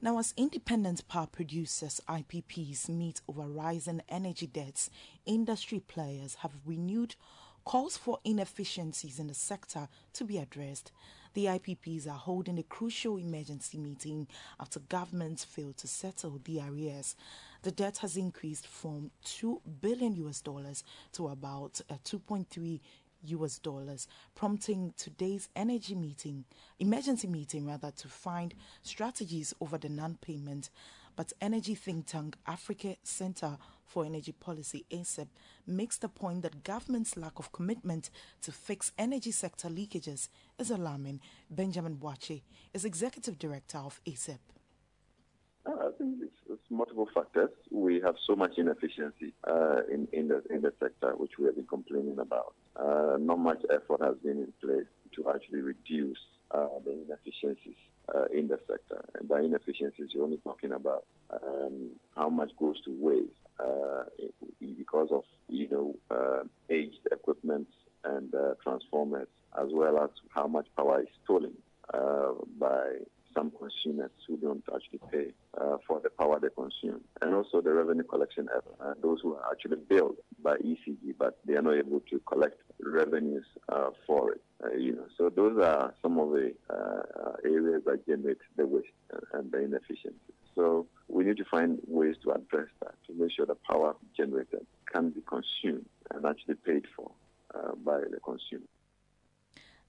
Now, 0.00 0.18
as 0.18 0.32
independent 0.38 1.06
power 1.08 1.26
producers, 1.26 2.00
IPPs 2.08 2.88
meet 2.88 3.20
over 3.28 3.42
rising 3.42 4.00
energy 4.08 4.46
debts, 4.46 4.88
industry 5.26 5.80
players 5.80 6.36
have 6.36 6.52
renewed 6.64 7.16
calls 7.66 7.98
for 7.98 8.18
inefficiencies 8.24 9.18
in 9.18 9.26
the 9.26 9.34
sector 9.34 9.88
to 10.14 10.24
be 10.24 10.38
addressed. 10.38 10.90
The 11.36 11.44
IPPs 11.44 12.06
are 12.06 12.16
holding 12.16 12.58
a 12.58 12.62
crucial 12.62 13.18
emergency 13.18 13.76
meeting 13.76 14.26
after 14.58 14.80
governments 14.80 15.44
failed 15.44 15.76
to 15.76 15.86
settle 15.86 16.40
the 16.42 16.62
arrears. 16.62 17.14
The 17.60 17.72
debt 17.72 17.98
has 17.98 18.16
increased 18.16 18.66
from 18.66 19.10
2 19.24 19.60
billion 19.82 20.14
US 20.26 20.40
dollars 20.40 20.82
to 21.12 21.28
about 21.28 21.82
uh, 21.90 21.96
2.3 22.06 22.80
US 23.24 23.58
dollars, 23.58 24.08
prompting 24.34 24.94
today's 24.96 25.50
energy 25.54 25.94
meeting, 25.94 26.46
emergency 26.78 27.28
meeting 27.28 27.66
rather, 27.66 27.90
to 27.90 28.08
find 28.08 28.54
strategies 28.82 29.52
over 29.60 29.76
the 29.76 29.90
non-payment. 29.90 30.70
But 31.16 31.34
energy 31.42 31.74
think 31.74 32.06
tank 32.06 32.38
Africa 32.46 32.96
Center 33.02 33.58
for 33.86 34.04
Energy 34.04 34.32
Policy, 34.32 34.84
ACEP, 34.90 35.28
makes 35.66 35.98
the 35.98 36.08
point 36.08 36.42
that 36.42 36.64
government's 36.64 37.16
lack 37.16 37.38
of 37.38 37.52
commitment 37.52 38.10
to 38.42 38.52
fix 38.52 38.92
energy 38.98 39.30
sector 39.30 39.68
leakages 39.68 40.28
is 40.58 40.70
alarming. 40.70 41.20
Benjamin 41.50 41.96
Boakye 41.96 42.42
is 42.74 42.84
executive 42.84 43.38
director 43.38 43.78
of 43.78 44.00
ACEP. 44.06 44.38
I 45.66 45.90
think 45.98 46.18
it's, 46.22 46.36
it's, 46.48 46.62
multiple 46.70 47.08
factors. 47.12 47.50
We 47.70 48.00
have 48.04 48.14
so 48.26 48.36
much 48.36 48.52
inefficiency 48.56 49.32
uh, 49.48 49.80
in, 49.92 50.06
in, 50.12 50.28
the, 50.28 50.42
in 50.50 50.62
the 50.62 50.72
sector, 50.80 51.14
which 51.16 51.32
we 51.38 51.46
have 51.46 51.56
been 51.56 51.66
complaining 51.66 52.18
about. 52.18 52.54
Uh, 52.76 53.16
not 53.18 53.38
much 53.38 53.62
effort 53.70 54.00
has 54.02 54.16
been 54.22 54.38
in 54.38 54.52
place 54.60 54.86
to 55.16 55.30
actually 55.30 55.62
reduce 55.62 56.18
uh, 56.50 56.66
the 56.84 56.92
inefficiencies 56.92 57.76
uh, 58.14 58.24
in 58.32 58.48
the 58.48 58.58
sector. 58.68 59.04
And 59.18 59.28
by 59.28 59.40
inefficiencies, 59.40 60.10
you're 60.10 60.24
only 60.24 60.38
talking 60.38 60.72
about 60.72 61.04
um, 61.30 61.90
how 62.14 62.28
much 62.28 62.50
goes 62.58 62.80
to 62.84 62.96
waste 62.98 63.30
uh, 63.45 63.45
because 64.60 65.08
of 65.10 65.24
you 65.48 65.68
know 65.68 65.94
uh, 66.10 66.42
aged 66.70 67.06
equipment 67.12 67.68
and 68.04 68.32
transformers, 68.62 69.28
as 69.60 69.68
well 69.72 69.98
as 70.02 70.10
how 70.34 70.46
much 70.46 70.66
power 70.76 71.00
is 71.00 71.08
stolen 71.24 71.52
by 72.58 72.98
some 73.36 73.52
consumers 73.58 74.10
who 74.26 74.36
don't 74.38 74.64
actually 74.74 75.00
pay 75.12 75.26
uh, 75.60 75.76
for 75.86 76.00
the 76.00 76.08
power 76.10 76.40
they 76.40 76.48
consume, 76.48 77.02
and 77.20 77.34
also 77.34 77.60
the 77.60 77.72
revenue 77.72 78.02
collection 78.02 78.48
effort, 78.50 78.74
uh, 78.80 78.94
those 79.02 79.18
who 79.22 79.34
are 79.34 79.50
actually 79.52 79.76
billed 79.88 80.16
by 80.42 80.56
ECG, 80.56 81.14
but 81.18 81.38
they 81.44 81.54
are 81.54 81.62
not 81.62 81.74
able 81.74 82.00
to 82.10 82.18
collect 82.20 82.56
revenues 82.80 83.44
uh, 83.68 83.90
for 84.06 84.32
it. 84.32 84.40
you 84.78 84.92
know, 84.92 85.06
so 85.18 85.28
those 85.28 85.62
are 85.62 85.94
some 86.02 86.18
of 86.18 86.30
the 86.30 86.54
areas 87.44 87.82
that 87.84 88.06
generate 88.06 88.38
the 88.56 88.66
waste 88.66 88.88
and 89.34 89.52
the 89.52 89.58
inefficiency. 89.58 90.32
So 90.56 90.86
we 91.08 91.24
need 91.24 91.36
to 91.36 91.44
find 91.44 91.78
ways 91.86 92.16
to 92.24 92.32
address 92.32 92.68
that 92.82 92.94
to 93.06 93.14
make 93.14 93.30
sure 93.30 93.46
the 93.46 93.54
power 93.54 93.94
generated 94.16 94.66
can 94.92 95.10
be 95.10 95.20
consumed 95.20 95.86
and 96.10 96.24
actually 96.24 96.56
paid 96.56 96.84
for 96.96 97.12
uh, 97.54 97.74
by 97.84 98.00
the 98.00 98.18
consumer. 98.24 98.66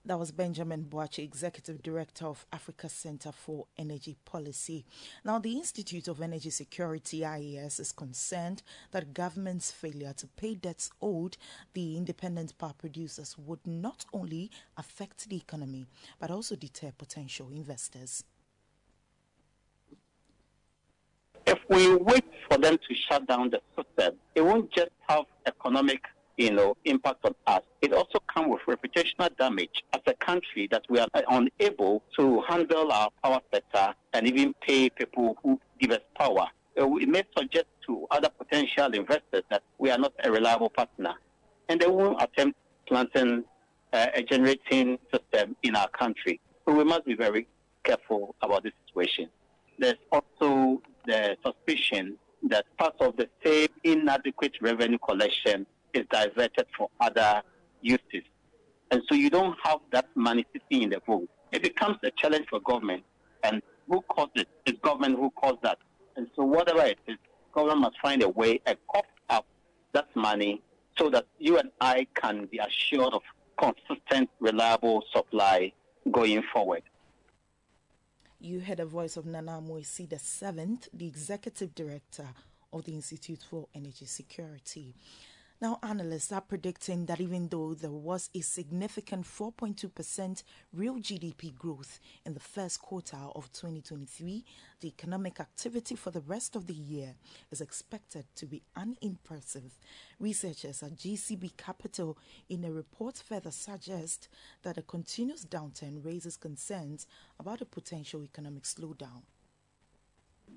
That 0.05 0.20
was 0.20 0.32
Benjamin 0.32 0.86
Boakye, 0.86 1.24
Executive 1.24 1.84
Director 1.84 2.28
of 2.28 2.45
Africa 2.53 2.88
Center 2.88 3.34
for 3.34 3.65
Energy 3.78 4.15
Policy. 4.24 4.86
Now, 5.26 5.38
the 5.38 5.57
Institute 5.57 6.07
of 6.07 6.22
Energy 6.22 6.49
Security, 6.49 7.26
IES, 7.26 7.82
is 7.82 7.91
concerned 7.91 8.63
that 8.91 9.13
government's 9.13 9.70
failure 9.70 10.13
to 10.15 10.28
pay 10.28 10.55
debts 10.55 10.91
owed 11.01 11.36
the 11.74 11.97
independent 11.97 12.57
power 12.57 12.74
producers 12.78 13.38
would 13.38 13.68
not 13.68 14.05
only 14.13 14.49
affect 14.78 15.28
the 15.28 15.36
economy, 15.36 15.88
but 16.20 16.32
also 16.32 16.55
deter 16.55 16.93
potential 16.97 17.49
investors. 17.51 18.24
If 21.47 21.59
we 21.69 21.95
wait 21.95 22.25
for 22.49 22.57
them 22.57 22.77
to 22.77 22.95
shut 23.09 23.25
down 23.27 23.49
the 23.49 23.61
system, 23.75 24.17
it 24.35 24.41
won't 24.41 24.71
just 24.71 24.91
have 25.07 25.25
economic 25.45 26.03
you 26.37 26.51
know, 26.51 26.77
impact 26.85 27.25
on 27.25 27.33
us. 27.47 27.63
It 27.81 27.93
also 27.93 28.19
comes 28.33 28.49
with 28.49 28.77
reputational 28.77 29.35
damage 29.37 29.83
as 29.93 30.01
a 30.05 30.13
country 30.13 30.67
that 30.71 30.83
we 30.89 30.99
are 30.99 31.07
unable 31.29 32.03
to 32.17 32.41
handle 32.47 32.91
our 32.91 33.09
power 33.23 33.39
sector 33.51 33.93
and 34.13 34.27
even 34.27 34.53
pay 34.61 34.89
people 34.89 35.35
who 35.41 35.59
give 35.79 35.91
us 35.91 36.01
power. 36.17 36.47
Uh, 36.79 36.95
it 36.97 37.09
may 37.09 37.23
suggest 37.35 37.65
to 37.87 38.05
other 38.11 38.29
potential 38.29 38.93
investors 38.93 39.43
that 39.49 39.63
we 39.79 39.89
are 39.89 39.97
not 39.97 40.13
a 40.23 40.31
reliable 40.31 40.69
partner, 40.69 41.15
and 41.69 41.81
they 41.81 41.87
won't 41.87 42.21
attempt 42.21 42.57
planting 42.87 43.43
uh, 43.93 44.07
a 44.13 44.21
generating 44.21 44.99
system 45.11 45.55
in 45.63 45.75
our 45.75 45.89
country. 45.89 46.39
So 46.65 46.75
we 46.75 46.83
must 46.83 47.05
be 47.05 47.15
very 47.15 47.47
careful 47.83 48.35
about 48.43 48.63
this 48.63 48.73
situation. 48.85 49.29
There's 49.79 49.95
also 50.11 50.81
the 51.07 51.37
suspicion 51.43 52.17
that 52.49 52.65
part 52.77 52.95
of 52.99 53.17
the 53.17 53.27
same 53.43 53.69
inadequate 53.83 54.53
revenue 54.61 54.99
collection 54.99 55.65
is 55.93 56.05
diverted 56.11 56.67
for 56.77 56.89
other 56.99 57.41
uses. 57.81 58.23
And 58.91 59.01
so 59.09 59.15
you 59.15 59.29
don't 59.29 59.57
have 59.63 59.79
that 59.91 60.07
money 60.15 60.45
sitting 60.53 60.83
in 60.83 60.89
the 60.89 60.99
pool. 60.99 61.25
It 61.51 61.63
becomes 61.63 61.97
a 62.03 62.11
challenge 62.11 62.45
for 62.49 62.59
government. 62.59 63.03
And 63.43 63.61
who 63.89 64.01
caused 64.01 64.31
it? 64.35 64.47
It's 64.65 64.79
government 64.81 65.17
who 65.17 65.31
caused 65.31 65.61
that. 65.63 65.79
And 66.15 66.27
so 66.35 66.43
whatever 66.43 66.83
it 66.83 66.99
is, 67.07 67.17
government 67.53 67.81
must 67.81 67.99
find 68.01 68.21
a 68.21 68.29
way 68.29 68.61
and 68.65 68.77
cough 68.91 69.05
up 69.29 69.45
that 69.93 70.13
money 70.15 70.61
so 70.97 71.09
that 71.09 71.25
you 71.39 71.57
and 71.57 71.71
I 71.81 72.07
can 72.15 72.45
be 72.45 72.59
assured 72.59 73.13
of 73.13 73.21
consistent, 73.59 74.29
reliable 74.39 75.03
supply 75.13 75.71
going 76.11 76.43
forward. 76.53 76.83
You 78.39 78.59
heard 78.59 78.79
a 78.79 78.85
voice 78.85 79.17
of 79.17 79.25
Nana 79.25 79.53
Amoasi 79.53 80.07
the 80.07 80.19
seventh, 80.19 80.89
the 80.93 81.07
executive 81.07 81.73
director 81.73 82.27
of 82.71 82.83
the 82.83 82.93
Institute 82.93 83.43
for 83.49 83.67
Energy 83.73 84.05
Security. 84.05 84.93
Now, 85.59 85.79
analysts 85.81 86.31
are 86.31 86.41
predicting 86.41 87.07
that 87.07 87.19
even 87.19 87.47
though 87.47 87.73
there 87.73 87.89
was 87.89 88.29
a 88.35 88.41
significant 88.41 89.25
4.2% 89.25 90.43
real 90.71 90.97
GDP 90.97 91.55
growth 91.55 91.99
in 92.27 92.35
the 92.35 92.39
first 92.39 92.79
quarter 92.79 93.17
of 93.35 93.51
2023, 93.53 94.45
the 94.81 94.87
economic 94.87 95.39
activity 95.39 95.95
for 95.95 96.11
the 96.11 96.21
rest 96.21 96.55
of 96.55 96.67
the 96.67 96.75
year 96.75 97.15
is 97.49 97.59
expected 97.59 98.25
to 98.35 98.45
be 98.45 98.61
unimpressive. 98.75 99.79
Researchers 100.19 100.83
at 100.83 100.95
GCB 100.95 101.57
Capital 101.57 102.19
in 102.47 102.63
a 102.63 102.71
report 102.71 103.17
further 103.17 103.49
suggest 103.49 104.27
that 104.61 104.77
a 104.77 104.83
continuous 104.83 105.43
downturn 105.43 106.05
raises 106.05 106.37
concerns 106.37 107.07
about 107.39 107.61
a 107.61 107.65
potential 107.65 108.21
economic 108.23 108.61
slowdown. 108.61 109.23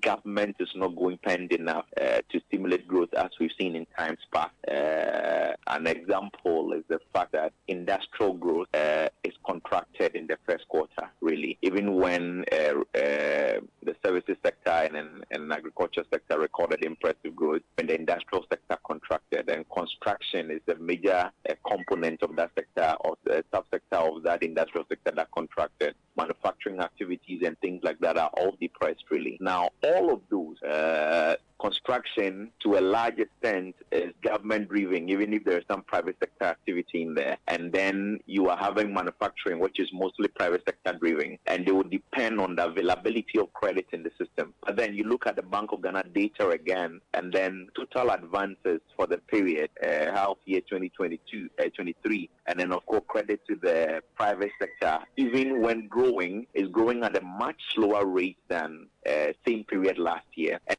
Government 0.01 0.55
is 0.59 0.69
not 0.75 0.95
going 0.95 1.17
spend 1.23 1.51
enough 1.51 1.85
uh, 1.99 2.19
to 2.29 2.41
stimulate 2.47 2.87
growth 2.87 3.13
as 3.15 3.29
we've 3.39 3.51
seen 3.59 3.75
in 3.75 3.85
times 3.97 4.19
past. 4.33 4.51
Uh, 4.69 5.53
an 5.67 5.87
example 5.87 6.73
is 6.73 6.83
the 6.87 6.99
fact 7.13 7.31
that 7.33 7.53
industrial 7.67 8.33
growth 8.33 8.67
uh, 8.73 9.07
is 9.23 9.33
contracted 9.45 10.15
in 10.15 10.27
the 10.27 10.37
first 10.47 10.67
quarter, 10.67 11.09
really, 11.21 11.57
even 11.61 11.95
when 11.95 12.43
uh, 12.51 12.55
uh, 12.55 13.59
the 13.83 13.95
services 14.03 14.37
sector 14.43 14.71
and, 14.71 15.23
and 15.31 15.53
agriculture 15.53 16.03
sector 16.11 16.39
recorded 16.39 16.83
impressive 16.83 17.35
growth, 17.35 17.61
when 17.75 17.87
the 17.87 17.95
industrial 17.95 18.45
sector 18.49 18.77
contracted, 18.85 19.49
and 19.49 19.65
construction 19.69 20.51
is 20.51 20.61
a 20.73 20.79
major 20.79 21.31
uh, 21.49 21.53
component 21.69 22.21
of 22.23 22.35
that 22.35 22.51
sector, 22.55 22.95
or 23.01 23.15
the 23.23 23.43
subsector 23.53 24.15
of 24.15 24.23
that 24.23 24.43
industrial 24.43 24.85
sector 24.89 25.11
that 25.15 25.29
contracted. 25.31 25.95
Manufacturing 26.17 26.79
activities 26.79 27.41
and 27.45 27.57
things 27.59 27.81
like 27.83 27.99
that 27.99 28.17
are 28.17 28.29
all 28.37 28.55
depressed, 28.59 29.03
really. 29.09 29.37
Now, 29.39 29.69
all 29.83 29.90
of 29.99 30.21
those. 30.29 30.61
Uh, 30.61 31.35
construction 31.61 32.51
to 32.63 32.77
a 32.77 32.81
large 32.81 33.19
extent 33.19 33.75
is 33.91 34.13
government 34.23 34.69
driven, 34.69 35.09
even 35.09 35.33
if 35.33 35.43
there 35.43 35.59
is 35.59 35.63
some 35.69 35.83
private 35.83 36.15
sector 36.19 36.45
activity 36.45 37.03
in 37.03 37.13
there. 37.13 37.37
And 37.47 37.71
then 37.71 38.19
you 38.25 38.49
are 38.49 38.57
having 38.57 38.93
manufacturing, 38.93 39.59
which 39.59 39.79
is 39.79 39.89
mostly 39.93 40.27
private 40.29 40.63
sector 40.65 40.97
driven, 40.99 41.37
and 41.45 41.65
they 41.65 41.71
will 41.71 41.83
depend 41.83 42.39
on 42.39 42.55
the 42.55 42.65
availability 42.65 43.39
of 43.39 43.53
credit 43.53 43.85
in 43.91 44.03
the 44.03 44.11
system. 44.17 44.53
But 44.65 44.77
then 44.77 44.95
you 44.95 45.03
look 45.03 45.27
at 45.27 45.35
the 45.35 45.43
Bank 45.43 45.71
of 45.71 45.81
Ghana 45.83 46.05
data 46.13 46.49
again, 46.49 46.99
and 47.13 47.31
then 47.31 47.67
total 47.75 48.11
advances 48.11 48.81
for 48.95 49.07
the 49.07 49.17
period, 49.17 49.69
uh, 49.83 50.11
half 50.11 50.37
year 50.45 50.61
2022, 50.61 51.49
uh, 51.59 51.63
23, 51.75 52.29
and 52.47 52.59
then 52.59 52.71
of 52.71 52.85
course 52.85 53.03
credit 53.07 53.41
to 53.47 53.55
the 53.55 54.01
private 54.15 54.51
sector, 54.59 54.99
even 55.17 55.61
when 55.61 55.87
growing, 55.87 56.47
is 56.53 56.67
growing 56.69 57.03
at 57.03 57.15
a 57.17 57.21
much 57.21 57.59
slower 57.73 58.05
rate 58.05 58.37
than 58.47 58.87
uh, 59.07 59.27
same 59.47 59.63
period 59.65 59.97
last 59.97 60.25
year. 60.35 60.59
And 60.67 60.77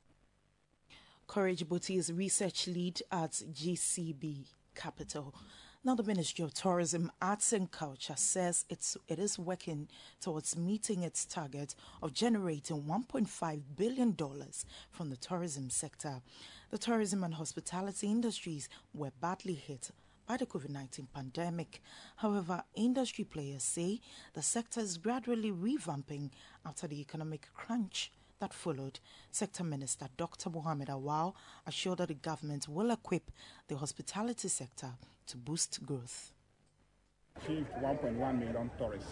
Courage 1.32 1.66
Buti 1.66 1.96
is 1.96 2.12
research 2.12 2.66
lead 2.66 3.00
at 3.10 3.30
GCB 3.30 4.44
Capital. 4.74 5.34
Now, 5.82 5.94
the 5.94 6.02
Ministry 6.02 6.44
of 6.44 6.52
Tourism, 6.52 7.10
Arts 7.22 7.54
and 7.54 7.70
Culture 7.70 8.16
says 8.16 8.66
it's, 8.68 8.98
it 9.08 9.18
is 9.18 9.38
working 9.38 9.88
towards 10.20 10.58
meeting 10.58 11.02
its 11.02 11.24
target 11.24 11.74
of 12.02 12.12
generating 12.12 12.82
$1.5 12.82 13.62
billion 13.78 14.14
from 14.90 15.08
the 15.08 15.16
tourism 15.16 15.70
sector. 15.70 16.20
The 16.70 16.76
tourism 16.76 17.24
and 17.24 17.32
hospitality 17.32 18.08
industries 18.08 18.68
were 18.92 19.12
badly 19.22 19.54
hit 19.54 19.90
by 20.28 20.36
the 20.36 20.44
COVID 20.44 20.68
19 20.68 21.08
pandemic. 21.14 21.80
However, 22.16 22.62
industry 22.74 23.24
players 23.24 23.62
say 23.62 24.00
the 24.34 24.42
sector 24.42 24.80
is 24.80 24.98
gradually 24.98 25.50
revamping 25.50 26.28
after 26.66 26.86
the 26.86 27.00
economic 27.00 27.48
crunch 27.54 28.12
that 28.42 28.52
followed, 28.52 28.98
Sector 29.30 29.62
Minister 29.62 30.06
Dr. 30.16 30.50
Mohamed 30.50 30.88
Awal 30.88 31.34
assured 31.64 31.98
that 31.98 32.08
the 32.08 32.14
government 32.14 32.68
will 32.68 32.90
equip 32.90 33.30
the 33.68 33.76
hospitality 33.76 34.48
sector 34.48 34.90
to 35.28 35.36
boost 35.36 35.78
growth. 35.86 36.32
Achieved 37.36 37.70
1.1 37.80 38.38
million 38.38 38.70
tourists, 38.76 39.10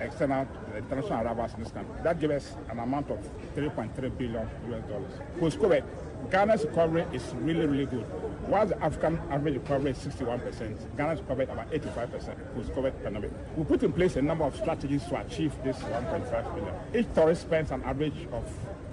external 0.00 0.48
international 0.76 1.22
arrivals 1.22 1.54
in 1.54 1.62
this 1.62 1.72
country. 1.72 1.94
That 2.02 2.18
gives 2.18 2.34
us 2.34 2.56
an 2.70 2.80
amount 2.80 3.10
of 3.10 3.18
3.3 3.54 4.18
billion 4.18 4.48
US 4.68 4.84
dollars. 4.88 5.12
Post 5.38 5.58
COVID, 5.60 5.84
Ghana's 6.28 6.64
recovery 6.64 7.06
is 7.12 7.34
really, 7.36 7.66
really 7.66 7.86
good. 7.86 8.04
While 8.46 8.66
the 8.66 8.82
African 8.82 9.18
average 9.30 9.54
recovery 9.54 9.92
is 9.92 9.98
61%, 9.98 10.96
Ghana's 10.96 11.20
recovered 11.20 11.48
about 11.48 11.70
85% 11.70 12.54
post-COVID 12.54 13.02
pandemic. 13.02 13.30
We 13.56 13.64
put 13.64 13.82
in 13.82 13.92
place 13.92 14.16
a 14.16 14.22
number 14.22 14.44
of 14.44 14.54
strategies 14.56 15.04
to 15.06 15.20
achieve 15.20 15.52
this 15.64 15.76
1.5 15.78 16.54
billion. 16.54 16.74
Each 16.94 17.14
tourist 17.14 17.42
spends 17.42 17.70
an 17.70 17.82
average 17.84 18.26
of 18.32 18.44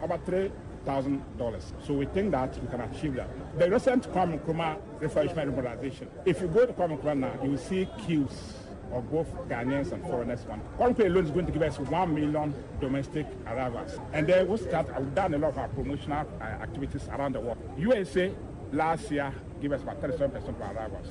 about 0.01 0.25
three 0.25 0.51
thousand 0.85 1.21
dollars. 1.37 1.73
So 1.85 1.93
we 1.93 2.05
think 2.05 2.31
that 2.31 2.57
we 2.61 2.67
can 2.69 2.79
achieve 2.81 3.15
that. 3.15 3.27
The 3.59 3.69
recent 3.69 4.09
Kwame 4.13 4.39
Nkrumah 4.39 4.77
refurbishment 5.01 5.43
and 5.43 5.55
modernization. 5.55 6.07
If 6.25 6.39
you 6.41 6.47
go 6.47 6.65
to 6.65 6.71
Kwame 6.71 6.97
Nkrumah 6.97 7.17
now, 7.19 7.33
you 7.43 7.51
will 7.51 7.57
see 7.57 7.89
queues 8.05 8.53
of 8.91 9.09
both 9.11 9.27
Ghanaians 9.49 9.91
and 9.91 10.01
foreigners. 10.03 10.41
One 10.77 10.93
Kwame 10.93 11.05
alone 11.05 11.25
is 11.25 11.31
going 11.31 11.45
to 11.45 11.51
give 11.51 11.61
us 11.61 11.79
one 11.79 12.13
million 12.13 12.53
domestic 12.79 13.25
arrivals, 13.45 13.97
and 14.13 14.27
then 14.27 14.47
we 14.47 14.57
start. 14.57 14.87
We've 14.99 15.13
done 15.15 15.33
a 15.33 15.37
lot 15.37 15.49
of 15.49 15.57
our 15.57 15.67
promotional 15.69 16.27
uh, 16.39 16.43
activities 16.43 17.07
around 17.09 17.33
the 17.33 17.39
world. 17.39 17.57
USA 17.77 18.31
last 18.71 19.09
year 19.11 19.33
gave 19.61 19.71
us 19.71 19.81
about 19.81 20.01
37 20.01 20.31
percent 20.31 20.55
of 20.55 20.61
our 20.61 20.73
arrivals. 20.75 21.07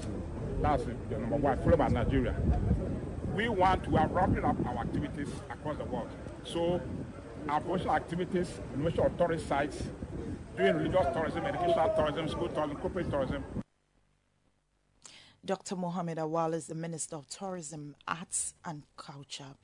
That's 0.60 0.84
the 0.84 1.18
number 1.18 1.36
one, 1.36 1.58
followed 1.58 1.78
by 1.78 1.88
Nigeria. 1.88 2.34
We 3.34 3.48
want 3.48 3.84
to 3.84 3.96
are 3.98 4.08
ramping 4.08 4.44
up 4.44 4.56
our 4.66 4.78
activities 4.78 5.28
across 5.50 5.76
the 5.76 5.84
world. 5.84 6.08
So 6.44 6.80
our 7.48 7.60
promotional 7.60 7.94
activities, 7.94 8.48
innovation 8.74 9.00
of 9.00 9.16
tourist 9.18 9.46
sites, 9.46 9.82
doing 10.56 10.76
religious 10.76 11.06
tourism, 11.12 11.44
educational 11.44 11.92
tourism, 11.94 12.28
school 12.28 12.48
tourism, 12.48 12.76
corporate 12.78 13.10
tourism. 13.10 13.44
Dr. 15.46 15.76
Mohamed 15.76 16.18
Awal 16.18 16.54
is 16.54 16.66
the 16.66 16.74
Minister 16.74 17.14
of 17.14 17.28
Tourism, 17.28 17.94
Arts 18.08 18.54
and 18.64 18.82
Culture. 18.96 19.54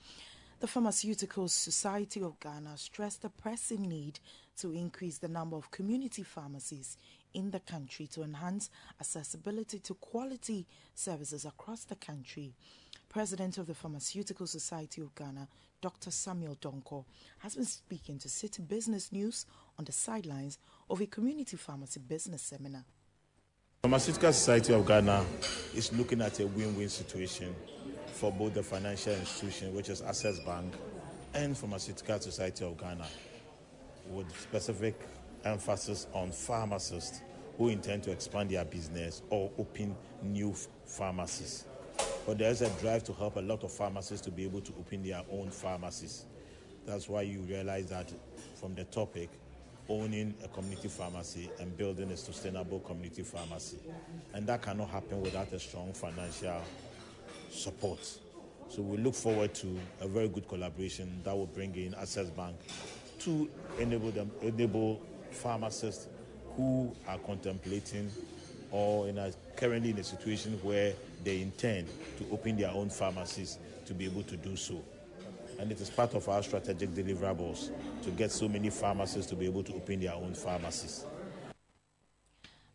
The 0.61 0.69
Pharmaceutical 0.69 1.49
Society 1.49 2.23
of 2.23 2.39
Ghana 2.39 2.77
stressed 2.77 3.23
the 3.23 3.31
pressing 3.31 3.89
need 3.89 4.21
to 4.59 4.73
increase 4.73 5.19
the 5.19 5.27
number 5.27 5.57
of 5.57 5.73
community 5.73 6.23
pharmacies 6.23 6.97
in 7.35 7.51
the 7.51 7.59
country 7.59 8.07
to 8.13 8.23
enhance 8.23 8.71
accessibility 9.01 9.81
to 9.81 9.95
quality 9.95 10.67
services 10.95 11.45
across 11.45 11.83
the 11.83 11.97
country. 11.97 12.53
President 13.09 13.59
of 13.59 13.67
the 13.67 13.75
Pharmaceutical 13.75 14.47
Society 14.47 15.01
of 15.01 15.13
Ghana, 15.17 15.49
Dr. 15.81 16.13
Samuel 16.13 16.55
Donkor, 16.61 17.05
has 17.41 17.57
been 17.57 17.65
speaking 17.65 18.21
to 18.21 18.29
Citi 18.29 18.67
Business 18.69 19.11
News 19.11 19.47
on 19.81 19.85
the 19.85 19.91
sidelines 19.91 20.59
of 20.89 21.01
a 21.01 21.07
community 21.07 21.57
pharmacy 21.57 21.99
business 21.99 22.43
seminar. 22.43 22.85
Pharmaceutical 23.85 24.33
Society 24.33 24.73
of 24.75 24.87
Ghana 24.87 25.25
is 25.75 25.93
looking 25.93 26.21
at 26.23 26.39
a 26.39 26.47
win-win 26.47 26.89
situation 26.89 27.53
for 28.13 28.31
both 28.31 28.55
the 28.55 28.63
financial 28.63 29.13
institution, 29.13 29.75
which 29.75 29.89
is 29.89 30.03
Access 30.03 30.39
Bank, 30.39 30.73
and 31.35 31.59
Pharmaceutical 31.59 32.21
Society 32.21 32.65
of 32.65 32.79
Ghana, 32.79 33.09
with 34.13 34.31
specific 34.41 34.95
emphasis 35.45 36.07
on 36.13 36.31
pharmacists 36.31 37.23
who 37.59 37.71
intend 37.71 38.05
to 38.05 38.13
expand 38.13 38.51
their 38.51 38.65
business 38.65 39.23
or 39.31 39.51
open 39.59 39.97
new 40.23 40.55
pharmacies. 40.87 41.65
But 42.25 42.39
there's 42.39 42.63
a 42.63 42.71
drive 42.81 43.03
to 43.03 43.13
help 43.13 43.35
a 43.35 43.41
lot 43.41 43.65
of 43.65 43.73
pharmacists 43.73 44.25
to 44.27 44.31
be 44.31 44.45
able 44.45 44.61
to 44.61 44.73
open 44.79 45.03
their 45.03 45.23
own 45.33 45.51
pharmacies. 45.51 46.27
That's 46.87 47.09
why 47.09 47.23
you 47.23 47.41
realize 47.41 47.87
that 47.87 48.13
from 48.55 48.77
the 48.77 48.85
topic, 48.85 49.29
owning 49.89 50.35
a 50.45 50.49
community 50.49 50.89
pharmacy 50.89 51.51
and 51.61 51.77
building 51.77 52.11
a 52.11 52.17
sustainable 52.17 52.81
community 52.81 53.23
pharmacy. 53.23 53.79
And 54.35 54.47
that 54.47 54.63
cannot 54.63 54.91
happen 54.91 55.21
without 55.21 55.53
a 55.53 55.59
strong 55.59 55.93
financial 55.93 56.61
support. 57.51 58.01
So 58.69 58.81
we 58.81 58.97
look 58.97 59.15
forward 59.15 59.53
to 59.55 59.79
a 60.01 60.09
very 60.09 60.29
good 60.29 60.49
collaboration 60.49 61.21
that 61.25 61.37
will 61.37 61.47
bring 61.47 61.75
in 61.75 61.95
Access 61.95 62.31
Bank 62.31 62.57
to 63.21 63.49
enable 63.79 64.11
them 64.11 64.31
enable 64.41 65.01
pharmacists 65.31 66.09
who 66.57 66.95
are 67.07 67.19
contemplating 67.19 68.11
or 68.71 69.09
in 69.09 69.19
a, 69.19 69.33
currently 69.57 69.91
in 69.91 69.99
a 69.99 70.05
situation 70.05 70.59
where 70.63 70.95
they 71.23 71.43
intend 71.43 71.87
to 72.19 72.27
open 72.33 72.57
their 72.57 72.71
own 72.71 72.89
pharmacies 72.89 73.59
to 73.85 73.95
be 73.95 74.07
able 74.07 74.23
to 74.23 74.37
do 74.37 74.57
so 74.57 74.83
and 75.63 75.71
it 75.71 75.81
is 75.81 75.89
part 75.89 76.13
of 76.15 76.29
our 76.29 76.43
strategic 76.43 76.91
deliverables 76.91 77.71
to 78.03 78.11
get 78.11 78.33
so 78.33 78.49
many 78.49 78.69
pharmacists 78.69 79.31
to 79.31 79.37
be 79.37 79.47
able 79.47 79.63
to 79.63 79.73
open 79.75 80.01
their 80.01 80.13
own 80.13 80.35
pharmacies. 80.35 81.07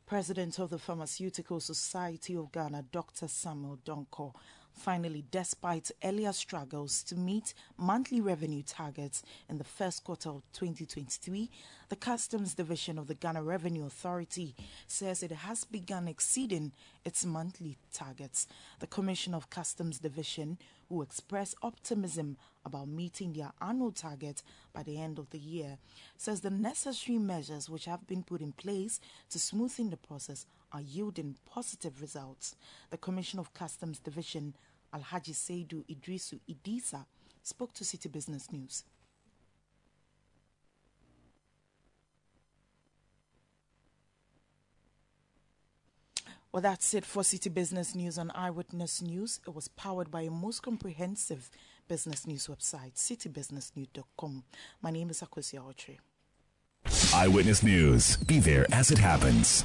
President 0.06 0.58
of 0.58 0.70
the 0.70 0.80
Pharmaceutical 0.80 1.60
Society 1.60 2.38
of 2.38 2.50
Ghana, 2.54 2.86
Dr. 2.90 3.28
Samuel 3.28 3.78
Donkor, 3.86 4.34
Finally, 4.78 5.26
despite 5.32 5.90
earlier 6.04 6.32
struggles 6.32 7.02
to 7.02 7.16
meet 7.16 7.56
monthly 7.78 8.22
revenue 8.22 8.62
targets 8.62 9.24
in 9.50 9.58
the 9.58 9.64
first 9.64 10.04
quarter 10.04 10.30
of 10.30 10.44
2023, 10.54 11.50
the 11.90 11.96
Customs 11.96 12.54
Division 12.54 13.00
of 13.00 13.08
the 13.08 13.16
Ghana 13.16 13.42
Revenue 13.42 13.88
Authority 13.88 14.56
says 14.86 15.24
it 15.24 15.32
has 15.32 15.64
begun 15.64 16.08
exceeding 16.08 16.74
its 17.04 17.26
monthly 17.26 17.80
targets. 17.92 18.46
The 18.80 18.86
Commission 18.86 19.34
of 19.34 19.50
Customs 19.50 19.98
Division, 19.98 20.60
who 20.90 21.02
express 21.02 21.56
optimism 21.62 22.38
about 22.66 22.88
meeting 22.88 23.34
their 23.34 23.52
annual 23.62 23.92
target 23.92 24.44
by 24.74 24.84
the 24.84 25.00
end 25.00 25.20
of 25.20 25.30
the 25.30 25.40
year, 25.40 25.78
says 26.18 26.42
the 26.42 26.50
necessary 26.50 27.18
measures 27.18 27.70
which 27.70 27.86
have 27.86 28.06
been 28.08 28.24
put 28.24 28.42
in 28.42 28.52
place 28.52 29.00
to 29.30 29.38
smoothen 29.38 29.90
the 29.90 29.98
process 29.98 30.46
are 30.72 30.82
yielding 30.82 31.36
positive 31.46 32.02
results. 32.02 32.56
The 32.90 32.98
Commission 32.98 33.40
of 33.40 33.54
Customs 33.54 34.00
Division, 34.00 34.54
Alhaji 34.94 35.34
Seidu 35.34 35.84
Iddrisu 35.86 36.40
Iddisah, 36.50 37.06
spoke 37.44 37.74
to 37.74 37.84
Citi 37.84 38.12
Business 38.12 38.52
News. 38.52 38.84
Well, 46.58 46.64
that's 46.64 46.96
it 46.96 47.06
for 47.06 47.22
Citi 47.22 47.54
Business 47.54 47.94
News 47.94 48.18
on 48.18 48.32
Eyewitness 48.34 49.04
News. 49.04 49.40
It 49.46 49.54
was 49.54 49.68
powered 49.68 50.10
by 50.10 50.22
a 50.22 50.32
most 50.32 50.64
comprehensive 50.64 51.52
business 51.88 52.26
news 52.26 52.48
website, 52.48 52.96
citibusinessnews.com. 52.96 54.44
My 54.82 54.90
name 54.90 55.12
is 55.12 55.22
Akosua 55.22 55.62
Autry. 55.62 56.00
Eyewitness 57.14 57.62
News. 57.62 58.18
Be 58.18 58.40
there 58.40 58.66
as 58.72 58.90
it 58.90 58.98
happens. 58.98 59.64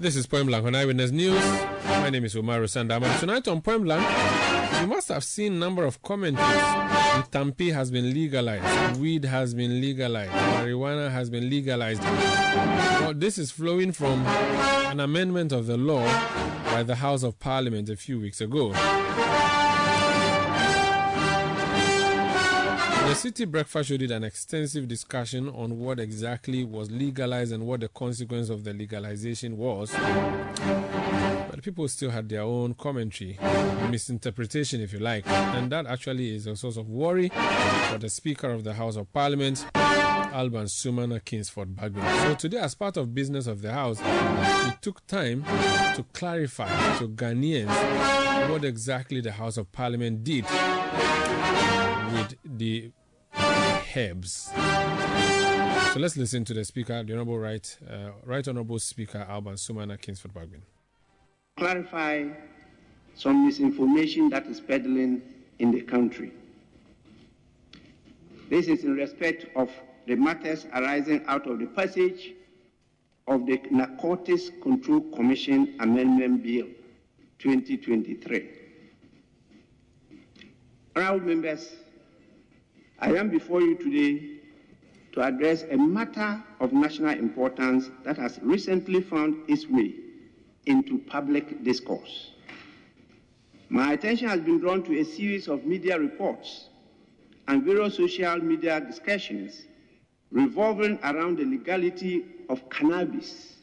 This 0.00 0.14
is 0.14 0.28
Point 0.28 0.46
Blank 0.46 0.64
on 0.64 0.76
Eyewitness 0.76 1.10
News. 1.10 1.42
My 1.84 2.08
name 2.08 2.24
is 2.24 2.36
Umaru 2.36 2.66
Sanda 2.68 3.00
Amadu. 3.00 3.18
Tonight 3.18 3.48
on 3.48 3.60
Point 3.60 3.82
Blank, 3.82 4.80
you 4.80 4.86
must 4.86 5.08
have 5.08 5.24
seen 5.24 5.54
a 5.54 5.56
number 5.56 5.84
of 5.84 6.00
commentaries. 6.02 6.46
Tampi 7.32 7.72
has 7.72 7.90
been 7.90 8.14
legalized, 8.14 9.00
weed 9.00 9.24
has 9.24 9.54
been 9.54 9.80
legalized, 9.80 10.30
marijuana 10.30 11.10
has 11.10 11.30
been 11.30 11.50
legalized. 11.50 12.00
Well, 12.02 13.12
this 13.12 13.38
is 13.38 13.50
flowing 13.50 13.90
from 13.90 14.24
an 14.24 15.00
amendment 15.00 15.50
of 15.50 15.66
the 15.66 15.76
law 15.76 16.04
by 16.66 16.84
the 16.84 16.94
House 16.94 17.24
of 17.24 17.40
Parliament 17.40 17.88
a 17.88 17.96
few 17.96 18.20
weeks 18.20 18.40
ago. 18.40 18.72
The 23.08 23.14
Citi 23.14 23.50
Breakfast 23.50 23.88
Show 23.88 23.96
did 23.96 24.10
an 24.10 24.22
extensive 24.22 24.86
discussion 24.86 25.48
on 25.48 25.78
what 25.78 25.98
exactly 25.98 26.62
was 26.62 26.90
legalized 26.90 27.52
and 27.52 27.66
what 27.66 27.80
the 27.80 27.88
consequence 27.88 28.50
of 28.50 28.64
the 28.64 28.74
legalization 28.74 29.56
was. 29.56 29.90
But 29.90 31.62
people 31.62 31.88
still 31.88 32.10
had 32.10 32.28
their 32.28 32.42
own 32.42 32.74
commentary, 32.74 33.38
misinterpretation, 33.88 34.82
if 34.82 34.92
you 34.92 34.98
like, 34.98 35.26
and 35.26 35.72
that 35.72 35.86
actually 35.86 36.36
is 36.36 36.46
a 36.46 36.54
source 36.54 36.76
of 36.76 36.90
worry 36.90 37.30
for 37.30 37.96
the 37.96 38.10
Speaker 38.10 38.50
of 38.50 38.62
the 38.62 38.74
House 38.74 38.96
of 38.96 39.10
Parliament, 39.10 39.64
Alban 39.74 40.66
Sumana 40.66 41.24
Kingsford 41.24 41.74
Bagbin. 41.74 42.04
So 42.24 42.34
today, 42.34 42.58
as 42.58 42.74
part 42.74 42.98
of 42.98 43.14
business 43.14 43.46
of 43.46 43.62
the 43.62 43.72
House, 43.72 44.02
we 44.02 44.72
took 44.82 45.06
time 45.06 45.44
to 45.94 46.04
clarify 46.12 46.68
to 46.98 47.08
Ghanaians 47.08 48.50
what 48.50 48.66
exactly 48.66 49.22
the 49.22 49.32
House 49.32 49.56
of 49.56 49.72
Parliament 49.72 50.24
did 50.24 50.44
with 52.12 52.34
the 52.44 52.90
herbs. 53.96 54.50
So 55.92 56.00
let's 56.00 56.16
listen 56.16 56.44
to 56.44 56.54
the 56.54 56.64
Speaker, 56.64 57.02
the 57.02 57.14
Honorable 57.14 57.38
Right, 57.38 57.78
uh, 57.88 58.10
Right 58.24 58.46
Honorable 58.46 58.78
Speaker 58.78 59.26
Alban 59.28 59.54
Sumana 59.54 60.00
Kingsford 60.00 60.34
Bagbin. 60.34 60.60
Clarify 61.56 62.28
some 63.14 63.46
misinformation 63.46 64.28
that 64.30 64.46
is 64.46 64.60
peddling 64.60 65.22
in 65.58 65.72
the 65.72 65.80
country. 65.80 66.32
This 68.48 68.68
is 68.68 68.84
in 68.84 68.94
respect 68.94 69.46
of 69.56 69.70
the 70.06 70.14
matters 70.14 70.66
arising 70.72 71.24
out 71.26 71.46
of 71.46 71.58
the 71.58 71.66
passage 71.66 72.32
of 73.26 73.44
the 73.46 73.60
Narcotics 73.70 74.50
Control 74.62 75.00
Commission 75.14 75.74
Amendment 75.80 76.42
Bill 76.42 76.66
2023. 77.38 78.48
Honorable 80.96 81.26
members, 81.26 81.74
I 83.00 83.14
am 83.14 83.30
before 83.30 83.60
you 83.60 83.76
today 83.76 84.40
to 85.12 85.22
address 85.22 85.62
a 85.70 85.76
matter 85.76 86.42
of 86.58 86.72
national 86.72 87.10
importance 87.10 87.90
that 88.02 88.16
has 88.16 88.40
recently 88.42 89.00
found 89.00 89.48
its 89.48 89.68
way 89.68 89.94
into 90.66 90.98
public 90.98 91.62
discourse. 91.62 92.32
My 93.68 93.92
attention 93.92 94.28
has 94.28 94.40
been 94.40 94.58
drawn 94.58 94.82
to 94.82 94.98
a 94.98 95.04
series 95.04 95.46
of 95.46 95.64
media 95.64 95.96
reports 95.96 96.70
and 97.46 97.62
various 97.62 97.96
social 97.96 98.38
media 98.38 98.80
discussions 98.80 99.62
revolving 100.32 100.98
around 101.04 101.38
the 101.38 101.44
legality 101.44 102.24
of 102.48 102.68
cannabis, 102.68 103.58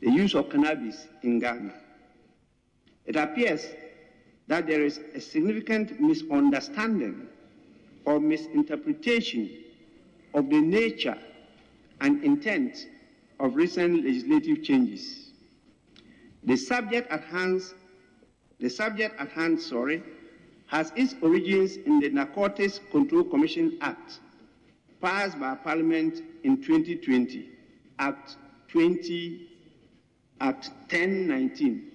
the 0.00 0.10
use 0.10 0.36
of 0.36 0.48
cannabis 0.50 1.08
in 1.22 1.40
Ghana. 1.40 1.74
It 3.06 3.16
appears 3.16 3.66
that 4.46 4.68
there 4.68 4.82
is 4.82 5.00
a 5.14 5.20
significant 5.20 6.00
misunderstanding 6.00 7.26
or 8.04 8.20
misinterpretation 8.20 9.50
of 10.34 10.48
the 10.50 10.60
nature 10.60 11.18
and 12.00 12.22
intent 12.24 12.86
of 13.38 13.54
recent 13.56 14.04
legislative 14.04 14.62
changes. 14.62 15.32
The 16.44 16.56
subject 16.56 17.10
at 17.10 17.22
hand, 17.24 17.62
the 18.58 18.68
subject 18.68 19.20
at 19.20 19.28
hand, 19.28 19.60
sorry, 19.60 20.02
has 20.66 20.92
its 20.96 21.14
origins 21.22 21.76
in 21.76 22.00
the 22.00 22.08
Narcotics 22.08 22.80
Control 22.90 23.24
Commission 23.24 23.78
Act, 23.80 24.20
passed 25.00 25.38
by 25.38 25.54
Parliament 25.54 26.22
in 26.44 26.62
2020, 26.62 27.50
Act 27.98 28.36
20, 28.68 29.48
Act 30.40 30.70
1019, 30.90 31.92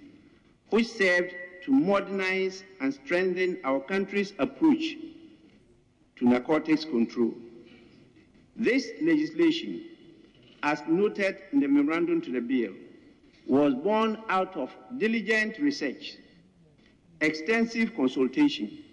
which 0.70 0.88
served 0.88 1.34
to 1.66 1.72
modernize 1.72 2.64
and 2.80 2.94
strengthen 2.94 3.58
our 3.64 3.80
country's 3.80 4.34
approach 4.40 4.96
to 6.20 6.30
narcotics 6.30 6.84
control. 6.84 7.34
This 8.56 8.90
legislation, 9.02 9.84
as 10.64 10.82
noted 10.88 11.38
in 11.54 11.60
the 11.60 11.68
memorandum 11.68 12.22
to 12.22 12.32
the 12.32 12.42
bill, 12.42 12.74
was 13.46 13.74
born 13.76 14.18
out 14.30 14.56
of 14.58 14.72
diligent 14.98 15.60
research, 15.60 16.18
extensive 17.22 17.96
consultation, 17.96 18.84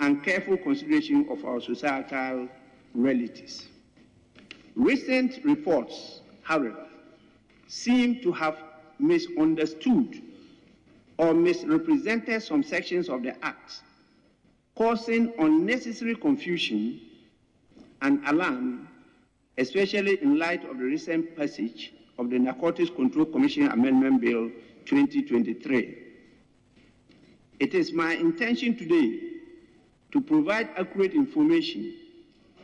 and 0.00 0.22
careful 0.24 0.56
consideration 0.56 1.26
of 1.30 1.44
our 1.44 1.60
societal 1.60 2.48
realities. 2.94 3.68
Recent 4.74 5.44
reports, 5.44 6.20
however, 6.42 6.86
seem 7.66 8.20
to 8.22 8.32
have 8.32 8.56
misunderstood 8.98 10.22
or 11.18 11.34
misrepresented 11.34 12.42
some 12.42 12.62
sections 12.62 13.08
of 13.08 13.22
the 13.22 13.44
Act 13.44 13.82
causing 14.78 15.32
unnecessary 15.40 16.14
confusion 16.14 17.00
and 18.00 18.24
alarm, 18.28 18.88
especially 19.58 20.22
in 20.22 20.38
light 20.38 20.64
of 20.70 20.78
the 20.78 20.84
recent 20.84 21.36
passage 21.36 21.92
of 22.16 22.30
the 22.30 22.38
Narcotics 22.38 22.88
Control 22.90 23.26
Commission 23.26 23.66
Amendment 23.66 24.20
Bill 24.20 24.48
2023. 24.84 25.98
It 27.58 27.74
is 27.74 27.92
my 27.92 28.12
intention 28.12 28.76
today 28.76 29.18
to 30.12 30.20
provide 30.20 30.68
accurate 30.76 31.12
information, 31.12 31.96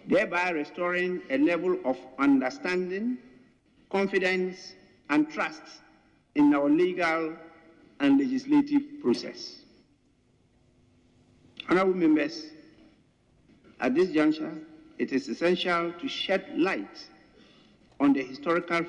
thereby 0.06 0.51
restoring 0.51 1.20
a 1.30 1.38
level 1.38 1.76
of 1.84 1.98
understanding, 2.20 3.18
confidence, 3.90 4.74
and 5.10 5.28
trust 5.28 5.62
in 6.36 6.55
our 6.55 6.70
legal 6.70 7.34
and 7.98 8.20
legislative 8.20 8.82
process. 9.02 9.63
Honorable 11.68 11.94
members, 11.94 12.46
at 13.80 13.94
this 13.94 14.10
juncture, 14.10 14.54
it 14.98 15.12
is 15.12 15.28
essential 15.28 15.92
to 16.00 16.08
shed 16.08 16.44
light 16.56 17.08
on 18.00 18.12
the 18.12 18.22
historical 18.22 18.84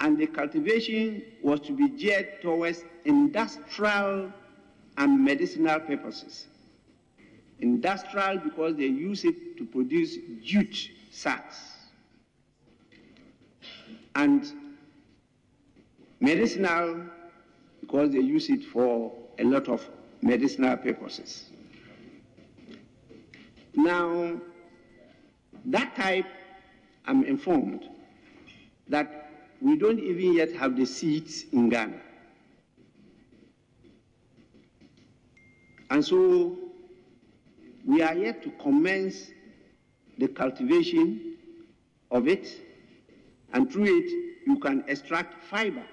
And 0.00 0.18
the 0.18 0.26
cultivation 0.26 1.22
was 1.42 1.60
to 1.60 1.72
be 1.72 1.88
geared 1.88 2.42
towards 2.42 2.84
industrial 3.04 4.32
and 4.98 5.24
medicinal 5.24 5.78
purposes. 5.80 6.46
Industrial 7.60 8.38
because 8.38 8.76
they 8.76 8.86
use 8.86 9.24
it 9.24 9.56
to 9.56 9.64
produce 9.64 10.16
jute 10.42 10.90
sacks. 11.10 11.56
And 14.16 14.44
medicinal 16.20 17.06
because 17.80 18.10
they 18.10 18.20
use 18.20 18.50
it 18.50 18.64
for 18.64 19.12
a 19.38 19.44
lot 19.44 19.68
of 19.68 19.88
medicinal 20.22 20.76
purposes. 20.76 21.50
Now, 23.76 24.40
that 25.66 25.96
type, 25.96 26.26
I'm 27.06 27.24
informed 27.24 27.88
that 28.88 29.30
we 29.60 29.76
don't 29.76 29.98
even 29.98 30.34
yet 30.34 30.52
have 30.52 30.76
the 30.76 30.84
seeds 30.84 31.44
in 31.52 31.68
Ghana. 31.68 32.00
And 35.90 36.04
so 36.04 36.56
we 37.84 38.02
are 38.02 38.14
yet 38.14 38.42
to 38.42 38.50
commence 38.62 39.30
the 40.18 40.28
cultivation 40.28 41.36
of 42.10 42.28
it, 42.28 42.48
and 43.52 43.70
through 43.70 43.98
it, 43.98 44.10
you 44.46 44.58
can 44.58 44.84
extract 44.86 45.42
fiber, 45.44 45.84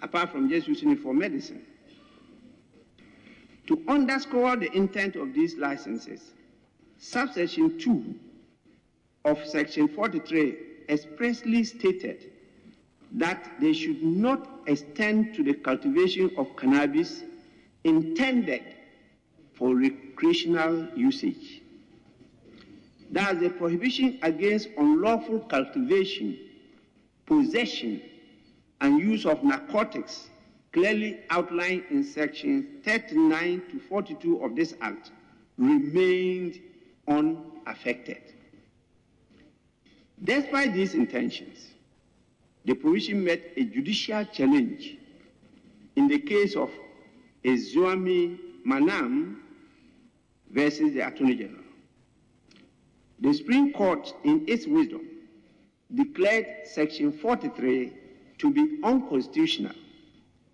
apart 0.00 0.30
from 0.30 0.48
just 0.48 0.68
using 0.68 0.90
it 0.90 1.00
for 1.00 1.12
medicine. 1.12 1.64
To 3.66 3.82
underscore 3.88 4.56
the 4.56 4.72
intent 4.76 5.16
of 5.16 5.34
these 5.34 5.56
licenses, 5.56 6.32
subsection 6.98 7.78
2 7.78 8.14
of 9.24 9.44
section 9.46 9.88
43 9.88 10.56
expressly 10.88 11.62
stated 11.64 12.32
that 13.12 13.52
they 13.60 13.72
should 13.72 14.02
not 14.02 14.48
extend 14.66 15.34
to 15.34 15.42
the 15.42 15.54
cultivation 15.54 16.32
of 16.36 16.56
cannabis 16.56 17.22
intended 17.84 18.62
for 19.52 19.76
recreational 19.76 20.88
usage. 20.96 21.62
Thus, 23.10 23.38
the 23.38 23.50
prohibition 23.50 24.18
against 24.22 24.68
unlawful 24.76 25.40
cultivation, 25.40 26.38
possession, 27.26 28.00
and 28.80 28.98
use 28.98 29.26
of 29.26 29.44
narcotics 29.44 30.30
clearly 30.72 31.20
outlined 31.30 31.84
in 31.90 32.02
sections 32.02 32.64
39 32.84 33.62
to 33.70 33.78
42 33.78 34.42
of 34.42 34.56
this 34.56 34.74
Act 34.80 35.10
remained 35.58 36.58
unaffected. 37.06 38.22
Despite 40.24 40.72
these 40.72 40.94
intentions, 40.94 41.72
the 42.64 42.74
provision 42.74 43.24
met 43.24 43.40
a 43.56 43.64
judicial 43.64 44.24
challenge 44.26 44.96
in 45.96 46.08
the 46.08 46.18
case 46.18 46.56
of 46.56 46.70
Ezuami 47.44 48.38
Manam 48.66 49.36
versus 50.50 50.92
the 50.94 51.00
Attorney 51.00 51.34
General. 51.34 51.64
The 53.20 53.34
Supreme 53.34 53.72
Court, 53.72 54.14
in 54.24 54.44
its 54.48 54.66
wisdom, 54.66 55.08
declared 55.94 56.46
Section 56.64 57.12
43 57.12 57.92
to 58.38 58.50
be 58.50 58.78
unconstitutional, 58.82 59.74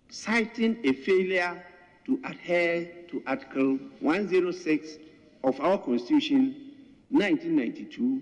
citing 0.09 0.77
a 0.83 0.93
failure 0.93 1.63
to 2.05 2.19
adhere 2.25 2.91
to 3.09 3.21
Article 3.27 3.77
106 3.99 4.97
of 5.43 5.59
our 5.61 5.77
Constitution 5.77 6.73
1992 7.09 8.21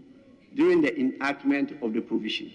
during 0.55 0.81
the 0.81 0.97
enactment 0.99 1.71
of 1.81 1.93
the 1.93 2.01
provision. 2.01 2.51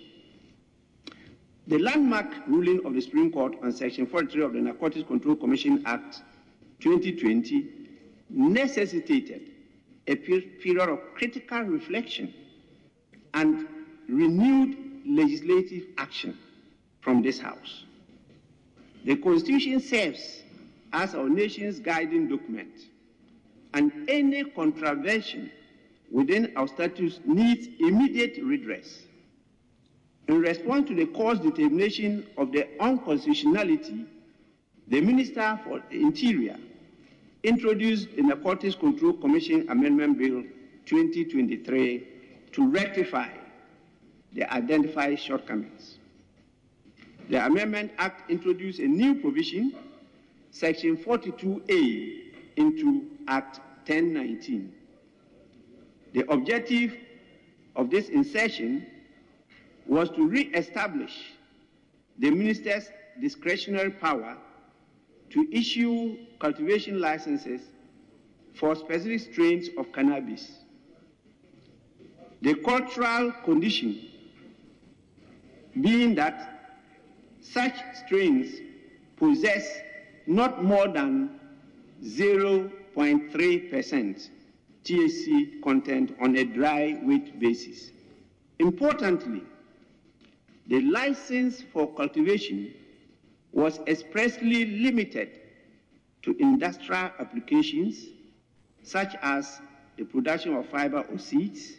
The 1.67 1.79
landmark 1.79 2.27
ruling 2.47 2.85
of 2.85 2.95
the 2.95 3.01
Supreme 3.01 3.33
Court 3.33 3.57
on 3.63 3.73
Section 3.73 4.07
43 4.07 4.43
of 4.43 4.53
the 4.53 4.61
Narcotics 4.61 5.07
Control 5.07 5.37
Commission 5.37 5.83
Act 5.87 6.23
2020 6.81 7.69
necessitated 8.31 9.51
a 10.07 10.17
period 10.17 10.89
of 10.89 10.99
critical 11.15 11.61
reflection 11.63 12.35
and 13.35 13.69
renewed 14.09 14.77
legislative 15.07 15.85
action 15.99 16.37
from 17.01 17.23
this 17.23 17.39
House. 17.39 17.85
The 19.05 19.17
Constitution 19.17 19.81
serves 19.81 20.43
as 20.93 21.15
our 21.15 21.29
nation's 21.29 21.81
guiding 21.81 22.29
document, 22.29 22.73
and 23.75 23.91
any 24.09 24.45
contravention 24.45 25.51
within 26.11 26.53
our 26.57 26.69
statutes 26.69 27.21
needs 27.25 27.69
immediate 27.81 28.39
redress. 28.43 29.03
In 30.29 30.41
response 30.41 30.89
to 30.89 30.95
the 30.95 31.07
court's 31.07 31.41
determination 31.41 32.27
of 32.37 32.53
the 32.53 32.69
unconstitutionality, 32.81 34.07
the 34.87 35.01
Minister 35.01 35.59
for 35.65 35.83
the 35.91 36.01
Interior 36.01 36.59
introduced 37.43 38.15
the 38.15 38.23
Narcotics 38.23 38.77
Control 38.77 39.15
Commission 39.15 39.69
Amendment 39.69 40.19
Bill 40.19 40.45
2023 40.87 42.09
to 42.53 42.69
rectify 42.69 43.29
the 44.33 44.53
identified 44.53 45.19
shortcomings. 45.19 45.99
The 47.33 47.47
Amendment 47.47 47.93
Act 47.97 48.31
introduced 48.31 48.79
a 48.79 48.87
new 48.87 49.15
provision, 49.15 49.75
Section 50.51 50.99
42A, 50.99 52.25
into 52.57 53.07
Act 53.27 53.59
1019. 53.87 54.71
The 56.13 56.31
objective 56.31 56.95
of 57.75 57.89
this 57.89 58.11
insertion 58.11 58.87
was 59.87 60.11
to 60.11 60.29
re-establish 60.29 61.33
the 62.19 62.31
minister's 62.31 62.91
discretionary 63.19 63.93
power 63.93 64.37
to 65.31 65.49
issue 65.51 66.19
cultivation 66.39 67.01
licenses 67.01 67.63
for 68.53 68.75
specific 68.75 69.21
strains 69.21 69.71
of 69.79 69.91
cannabis. 69.91 70.51
The 72.43 72.57
cultural 72.57 73.33
condition 73.47 74.03
being 75.81 76.15
that 76.17 76.52
such 77.53 77.75
strains 77.95 78.61
possess 79.17 79.81
not 80.27 80.65
more 80.65 80.89
than 80.89 81.39
0.3% 82.03 84.29
THC 84.85 85.63
content 85.63 86.17
on 86.21 86.37
a 86.37 86.45
dry 86.45 86.99
weight 87.03 87.39
basis. 87.39 87.93
Importantly, 88.59 89.43
the 90.67 90.81
license 90.81 91.63
for 91.73 91.95
cultivation 91.95 92.75
was 93.53 93.79
expressly 93.87 94.81
limited 94.81 95.39
to 96.23 96.37
industrial 96.39 97.11
applications 97.19 98.07
such 98.83 99.15
as 99.23 99.61
the 99.97 100.05
production 100.05 100.55
of 100.55 100.67
fiber 100.69 101.01
or 101.01 101.19
seeds 101.19 101.73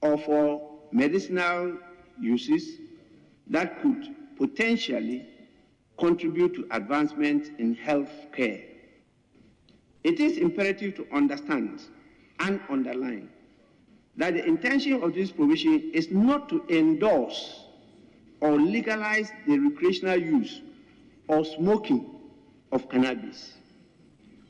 or 0.00 0.16
for 0.16 0.70
medicinal 0.92 1.76
uses 2.20 2.78
that 3.48 3.82
could 3.82 4.14
potentially 4.38 5.26
contribute 5.98 6.54
to 6.54 6.66
advancement 6.70 7.50
in 7.58 7.74
health 7.74 8.10
care. 8.32 8.62
It 10.04 10.20
is 10.20 10.38
imperative 10.38 10.94
to 10.96 11.06
understand 11.12 11.82
and 12.40 12.60
underline 12.70 13.28
that 14.16 14.34
the 14.34 14.44
intention 14.44 15.02
of 15.02 15.14
this 15.14 15.30
provision 15.30 15.90
is 15.92 16.10
not 16.10 16.48
to 16.48 16.64
endorse 16.68 17.64
or 18.40 18.52
legalize 18.52 19.30
the 19.46 19.58
recreational 19.58 20.16
use 20.16 20.62
or 21.26 21.44
smoking 21.44 22.08
of 22.72 22.88
cannabis. 22.88 23.54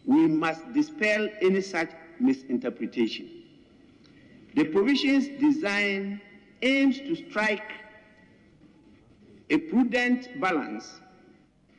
We 0.04 0.26
must 0.26 0.72
dispel 0.72 1.28
any 1.42 1.60
such 1.60 1.90
misinterpretation. 2.20 3.28
The 4.54 4.64
provisions 4.64 5.28
design 5.40 6.20
aims 6.62 6.98
to 6.98 7.14
strike 7.14 7.70
a 9.50 9.58
prudent 9.58 10.40
balance 10.40 11.00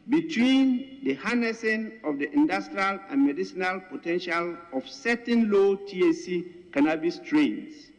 between 0.10 1.00
the 1.04 1.14
harnessing 1.14 2.00
of 2.04 2.18
the 2.18 2.32
industrial 2.34 3.00
and 3.10 3.26
medicinal 3.26 3.80
potential 3.92 4.58
of 4.74 4.88
certain 4.90 5.52
low 5.52 5.76
THC 5.76 6.72
cannabis 6.74 7.16
strains 7.16 7.92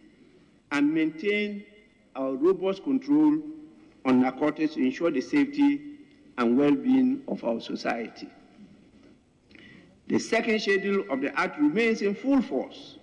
and 0.73 0.93
maintain 0.93 1.65
our 2.17 2.35
robust 2.35 2.83
control 2.83 3.39
on 4.05 4.21
narcotics 4.23 4.75
to 4.75 4.81
ensure 4.81 5.11
the 5.11 5.21
safety 5.21 5.81
and 6.39 6.59
well-being 6.59 7.23
of 7.29 7.45
our 7.45 7.61
society. 7.61 8.29
The 10.09 10.19
second 10.19 10.61
schedule 10.61 11.05
of 11.11 11.21
the 11.21 11.39
Act 11.39 11.61
remains 11.61 12.03
in 12.03 12.17
full 12.17 12.43
force, 12.43 12.99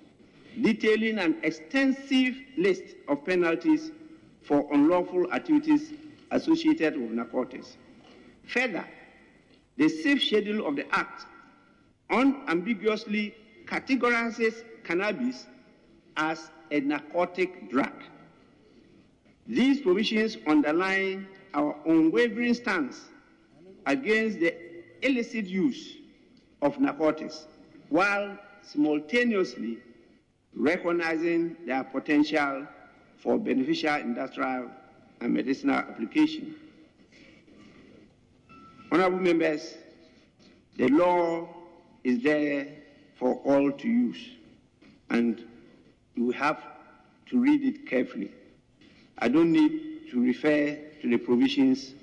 detailing 0.62 1.20
an 1.20 1.38
extensive 1.44 2.36
list 2.58 2.84
of 3.08 3.24
penalties 3.24 3.92
for 4.42 4.68
unlawful 4.74 5.32
activities 5.32 5.94
associated 6.32 7.00
with 7.00 7.12
narcotics. 7.12 7.78
Further, 8.48 8.86
the 9.78 9.90
safe 9.90 10.24
schedule 10.24 10.66
of 10.68 10.76
the 10.76 10.86
Act 10.94 11.26
unambiguously 12.10 13.36
categorizes 13.66 14.64
cannabis 14.84 15.46
as 16.16 16.50
a 16.72 16.80
narcotic 16.80 17.70
drug. 17.70 17.92
These 19.46 19.82
provisions 19.82 20.38
underline 20.48 21.28
our 21.54 21.76
unwavering 21.86 22.54
stance 22.54 23.06
against 23.86 24.40
the 24.40 24.54
illicit 25.02 25.46
use 25.46 25.98
of 26.62 26.80
narcotics 26.80 27.48
while 27.90 28.38
simultaneously 28.62 29.78
recognizing 30.54 31.56
their 31.66 31.84
potential 31.84 32.68
for 33.18 33.38
beneficial 33.38 33.96
industrial 33.96 34.70
and 35.22 35.34
medicinal 35.34 35.76
application. 35.76 36.56
Honorable 38.92 39.20
members, 39.20 39.76
the 40.78 40.88
law 40.90 41.48
is 42.04 42.22
there 42.24 42.68
for 43.16 43.36
all 43.44 43.72
to 43.72 43.88
use, 43.88 44.30
and 45.10 45.44
you 46.16 46.32
have 46.32 46.62
to 47.28 47.40
read 47.40 47.64
it 47.64 47.88
carefully. 47.88 48.32
I 49.18 49.28
don't 49.28 49.52
need 49.52 50.10
to 50.12 50.22
refer 50.22 50.78
to 51.02 51.10
the 51.10 51.18
provisions 51.18 51.94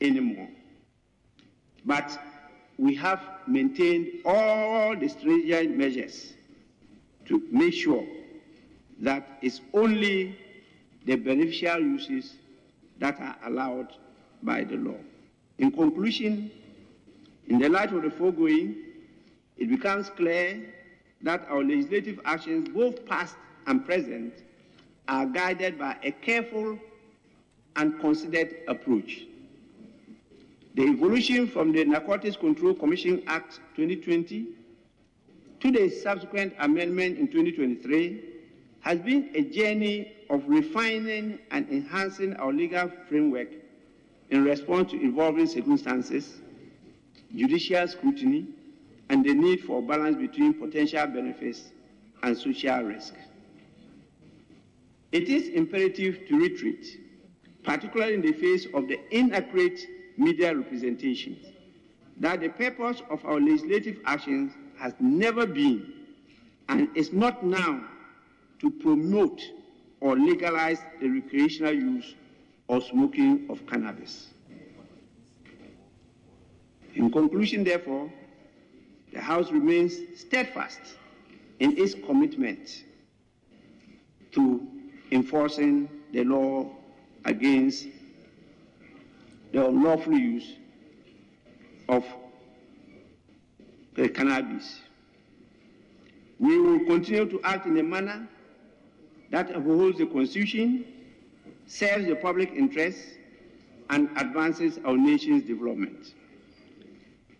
anymore. 0.00 0.48
But 1.84 2.18
we 2.78 2.94
have 2.96 3.20
maintained 3.46 4.08
all 4.24 4.96
the 4.96 5.08
stringent 5.08 5.76
measures 5.76 6.34
to 7.26 7.42
make 7.50 7.74
sure 7.74 8.04
that 9.00 9.38
it's 9.42 9.60
only 9.74 10.38
the 11.06 11.14
beneficial 11.16 11.78
uses 11.78 12.34
that 12.98 13.18
are 13.20 13.36
allowed 13.46 13.94
by 14.42 14.64
the 14.64 14.76
law. 14.76 14.98
In 15.58 15.70
conclusion, 15.70 16.50
in 17.46 17.58
the 17.58 17.68
light 17.68 17.92
of 17.92 18.02
the 18.02 18.10
foregoing, 18.10 18.76
it 19.56 19.70
becomes 19.70 20.10
clear 20.10 20.74
that 21.22 21.46
our 21.48 21.62
legislative 21.62 22.20
actions, 22.24 22.68
both 22.68 23.06
past 23.06 23.36
and 23.66 23.86
present, 23.86 24.34
are 25.08 25.26
guided 25.26 25.78
by 25.78 25.96
a 26.02 26.10
careful 26.10 26.78
and 27.76 27.98
considered 28.00 28.56
approach. 28.68 29.26
The 30.74 30.82
evolution 30.82 31.48
from 31.48 31.72
the 31.72 31.84
Narcotics 31.84 32.36
Control 32.36 32.74
Commission 32.74 33.22
Act 33.26 33.60
2020 33.76 34.48
to 35.60 35.70
the 35.70 35.88
subsequent 35.88 36.52
amendment 36.58 37.18
in 37.18 37.28
2023 37.28 38.35
has 38.86 39.00
been 39.00 39.28
a 39.34 39.42
journey 39.42 40.12
of 40.30 40.44
refining 40.46 41.40
and 41.50 41.68
enhancing 41.70 42.36
our 42.36 42.52
legal 42.52 42.88
framework 43.08 43.48
in 44.30 44.44
response 44.44 44.92
to 44.92 45.04
evolving 45.04 45.44
circumstances, 45.44 46.34
judicial 47.34 47.88
scrutiny, 47.88 48.46
and 49.08 49.24
the 49.24 49.34
need 49.34 49.60
for 49.62 49.82
balance 49.82 50.16
between 50.16 50.54
potential 50.54 51.04
benefits 51.08 51.72
and 52.22 52.38
social 52.38 52.80
risk. 52.84 53.14
It 55.10 55.24
is 55.24 55.48
imperative 55.48 56.20
to 56.28 56.38
retreat, 56.38 56.86
particularly 57.64 58.14
in 58.14 58.22
the 58.22 58.34
face 58.34 58.68
of 58.72 58.86
the 58.86 59.00
inaccurate 59.10 59.80
media 60.16 60.54
representations, 60.54 61.44
that 62.18 62.38
the 62.38 62.50
purpose 62.50 63.02
of 63.10 63.24
our 63.24 63.40
legislative 63.40 63.96
actions 64.04 64.52
has 64.78 64.94
never 65.00 65.44
been 65.44 65.92
and 66.68 66.88
is 66.96 67.12
not 67.12 67.44
now 67.44 67.82
to 68.60 68.70
promote 68.70 69.40
or 70.00 70.16
legalize 70.16 70.80
the 71.00 71.08
recreational 71.08 71.72
use 71.72 72.14
or 72.68 72.80
smoking 72.80 73.46
of 73.50 73.66
cannabis. 73.66 74.28
In 76.94 77.10
conclusion, 77.10 77.64
therefore, 77.64 78.10
the 79.12 79.20
House 79.20 79.50
remains 79.50 79.96
steadfast 80.16 80.80
in 81.60 81.76
its 81.76 81.94
commitment 81.94 82.84
to 84.32 84.66
enforcing 85.10 85.88
the 86.12 86.24
law 86.24 86.70
against 87.24 87.86
the 89.52 89.66
unlawful 89.66 90.14
use 90.14 90.56
of 91.88 92.04
the 93.94 94.08
cannabis. 94.08 94.80
We 96.38 96.58
will 96.58 96.80
continue 96.86 97.26
to 97.26 97.40
act 97.42 97.66
in 97.66 97.78
a 97.78 97.82
manner 97.82 98.28
that 99.30 99.54
upholds 99.54 99.98
the 99.98 100.06
Constitution, 100.06 100.84
serves 101.66 102.06
the 102.06 102.16
public 102.16 102.52
interest, 102.52 102.98
and 103.90 104.08
advances 104.16 104.78
our 104.84 104.96
nation's 104.96 105.44
development. 105.44 106.14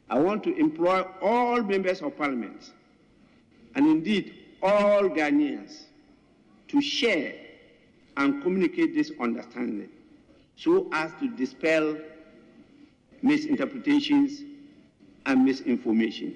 I 0.08 0.18
want 0.18 0.44
to 0.44 0.56
employ 0.56 1.04
all 1.20 1.62
members 1.62 2.02
of 2.02 2.16
parliament, 2.16 2.72
and 3.74 3.86
indeed 3.86 4.34
all 4.62 5.02
Ghanaians, 5.08 5.84
to 6.68 6.80
share 6.80 7.34
and 8.16 8.42
communicate 8.42 8.94
this 8.94 9.12
understanding 9.20 9.88
so 10.56 10.88
as 10.92 11.12
to 11.20 11.28
dispel 11.36 11.96
misinterpretations 13.22 14.42
and 15.26 15.44
misinformation 15.44 16.34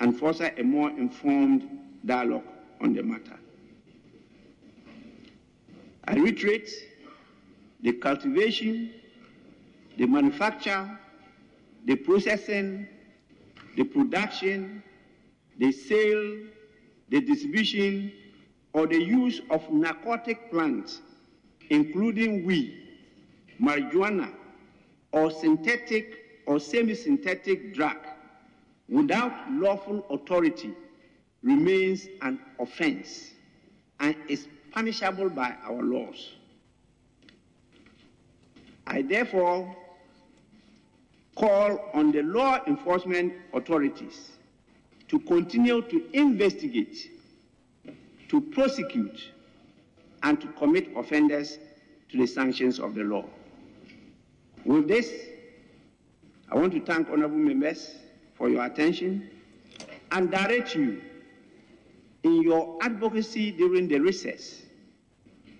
and 0.00 0.18
foster 0.18 0.52
a 0.56 0.62
more 0.62 0.90
informed 0.90 1.68
dialogue 2.04 2.44
on 2.80 2.92
the 2.92 3.02
matter. 3.02 3.38
I 6.06 6.16
reiterate 6.16 6.70
the 7.80 7.92
cultivation, 7.92 8.90
the 9.96 10.06
manufacture, 10.06 10.98
the 11.84 11.96
processing, 11.96 12.88
the 13.76 13.84
production, 13.84 14.82
the 15.58 15.72
sale, 15.72 16.38
the 17.08 17.20
distribution, 17.20 18.12
or 18.72 18.86
the 18.86 19.00
use 19.02 19.40
of 19.50 19.68
narcotic 19.70 20.50
plants, 20.50 21.02
including 21.70 22.44
weed, 22.44 22.74
marijuana, 23.60 24.32
or 25.12 25.30
synthetic 25.30 26.18
or 26.46 26.58
semi-synthetic 26.58 27.74
drug, 27.74 27.96
without 28.88 29.32
lawful 29.52 30.04
authority 30.10 30.72
remains 31.42 32.08
an 32.22 32.40
offense 32.58 33.30
and 34.00 34.16
is 34.28 34.48
punishable 34.72 35.28
by 35.28 35.54
our 35.64 35.82
laws. 35.82 36.32
I 38.86 39.02
therefore 39.02 39.76
call 41.36 41.90
on 41.94 42.12
the 42.12 42.22
law 42.22 42.60
enforcement 42.66 43.32
authorities 43.54 44.32
to 45.08 45.18
continue 45.20 45.82
to 45.82 46.04
investigate, 46.12 47.10
to 48.28 48.40
prosecute, 48.40 49.30
and 50.22 50.40
to 50.40 50.46
commit 50.48 50.88
offenders 50.96 51.58
to 52.10 52.18
the 52.18 52.26
sanctions 52.26 52.78
of 52.78 52.94
the 52.94 53.02
law. 53.02 53.24
With 54.64 54.88
this, 54.88 55.12
I 56.50 56.56
want 56.56 56.72
to 56.74 56.80
thank 56.80 57.08
honorable 57.10 57.36
members 57.36 57.94
for 58.34 58.48
your 58.48 58.64
attention 58.64 59.30
and 60.10 60.30
direct 60.30 60.74
you 60.74 61.00
in 62.22 62.42
your 62.42 62.78
advocacy 62.82 63.50
during 63.50 63.88
the 63.88 63.98
recess 63.98 64.62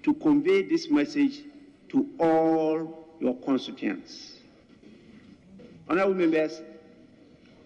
to 0.03 0.15
convey 0.15 0.63
this 0.63 0.91
message 0.91 1.41
to 1.89 2.09
all 2.19 3.17
your 3.21 3.37
constituents. 3.37 4.39
Honorable 5.89 6.15
members, 6.15 6.61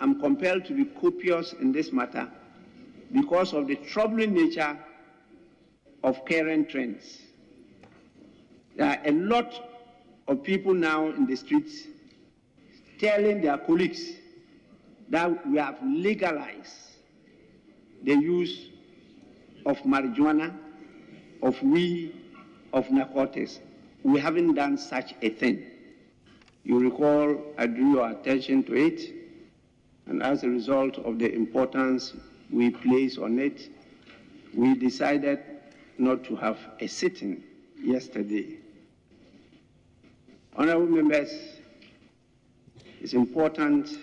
I'm 0.01 0.21
compelled 0.21 0.65
to 0.67 0.75
be 0.75 0.85
copious 0.85 1.53
in 1.55 1.73
this 1.73 1.93
matter 1.93 2.29
because 3.13 3.53
of 3.53 3.67
the 3.67 3.77
troubling 3.77 4.35
nature 4.35 4.79
of 6.03 6.25
current 6.25 6.69
trends. 6.69 7.21
There 8.77 8.87
are 8.89 8.99
a 9.05 9.13
lot 9.13 9.71
of 10.29 10.43
people 10.43 10.75
now 10.75 11.09
in 11.09 11.27
the 11.27 11.37
streets 11.37 11.85
telling 12.99 13.41
their 13.41 13.59
colleagues 13.59 14.13
that 15.09 15.47
we 15.47 15.59
have 15.59 15.79
legalized 15.83 16.75
the 18.03 18.13
use 18.13 18.71
of 19.67 19.83
marijuana, 19.83 20.57
of 21.43 21.61
weed, 21.63 22.15
of 22.73 22.91
narcotics. 22.91 23.59
We 24.05 24.21
haven't 24.21 24.55
done 24.55 24.79
such 24.79 25.15
a 25.21 25.29
thing. 25.29 25.67
You 26.65 26.79
recall 26.79 27.37
I 27.59 27.67
drew 27.67 27.95
your 27.95 28.09
attention 28.09 28.63
to 28.65 28.75
it, 28.75 29.13
and 30.07 30.23
as 30.23 30.45
a 30.45 30.49
result 30.49 30.99
of 30.99 31.19
the 31.19 31.33
importance 31.33 32.15
we 32.51 32.71
place 32.71 33.19
on 33.19 33.39
it, 33.39 33.69
we 34.55 34.75
decided 34.75 35.41
not 35.99 36.25
to 36.25 36.37
have 36.37 36.59
a 36.81 36.87
sitting 36.87 37.43
yesterday. 37.83 38.57
Honorable 40.57 40.87
members, 40.87 41.33
it's 43.01 43.13
important 43.15 43.99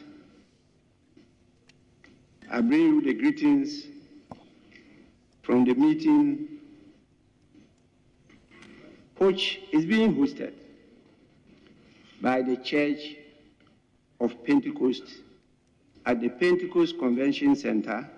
I 2.52 2.61
bring 2.61 2.81
you 2.81 3.02
the 3.02 3.14
greetings 3.14 3.88
from 5.44 5.65
the 5.65 5.76
meeting 5.76 6.48
which 9.18 9.60
is 9.72 9.86
being 9.86 10.15
hosted 10.15 10.53
by 12.22 12.41
the 12.41 12.56
Church 12.57 13.15
of 14.20 14.44
Pentecost 14.45 15.03
at 16.06 16.22
the 16.22 16.30
Pentecost 16.30 16.98
Convention 16.98 17.56
Center 17.56 18.10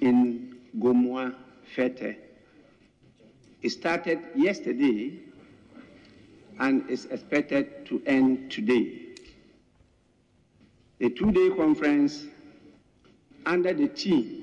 in 0.00 0.56
Gomoa, 0.78 1.34
Fetteh. 1.76 2.16
It 3.60 3.70
started 3.70 4.18
yesterday 4.34 5.18
and 6.58 6.88
is 6.90 7.04
expected 7.06 7.86
to 7.86 8.02
end 8.06 8.50
today. 8.50 9.00
The 10.98 11.10
two-day 11.10 11.50
conference 11.56 12.24
under 13.44 13.72
the 13.74 13.88
theme 13.88 14.41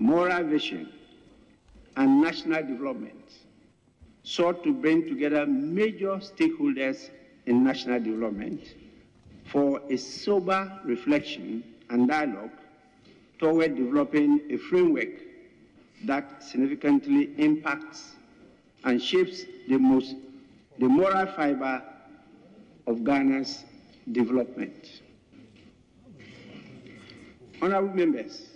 Moral 0.00 0.44
Vision 0.44 0.88
and 1.96 2.22
National 2.22 2.62
Development 2.62 3.14
sought 4.22 4.64
to 4.64 4.72
bring 4.72 5.06
together 5.06 5.46
major 5.46 6.16
stakeholders 6.16 7.10
in 7.44 7.62
national 7.62 8.00
development 8.00 8.62
for 9.44 9.82
a 9.90 9.98
sober 9.98 10.80
reflection 10.84 11.62
and 11.90 12.08
dialogue 12.08 12.50
toward 13.38 13.76
developing 13.76 14.40
a 14.50 14.56
framework 14.56 15.10
that 16.04 16.42
significantly 16.42 17.34
impacts 17.36 18.12
and 18.84 19.02
shapes 19.02 19.44
the 19.68 19.76
most 19.76 20.16
the 20.78 20.88
moral 20.88 21.26
fiber 21.26 21.82
of 22.86 23.04
Ghana's 23.04 23.64
development. 24.10 25.02
Honorable 27.60 27.94
members, 27.94 28.49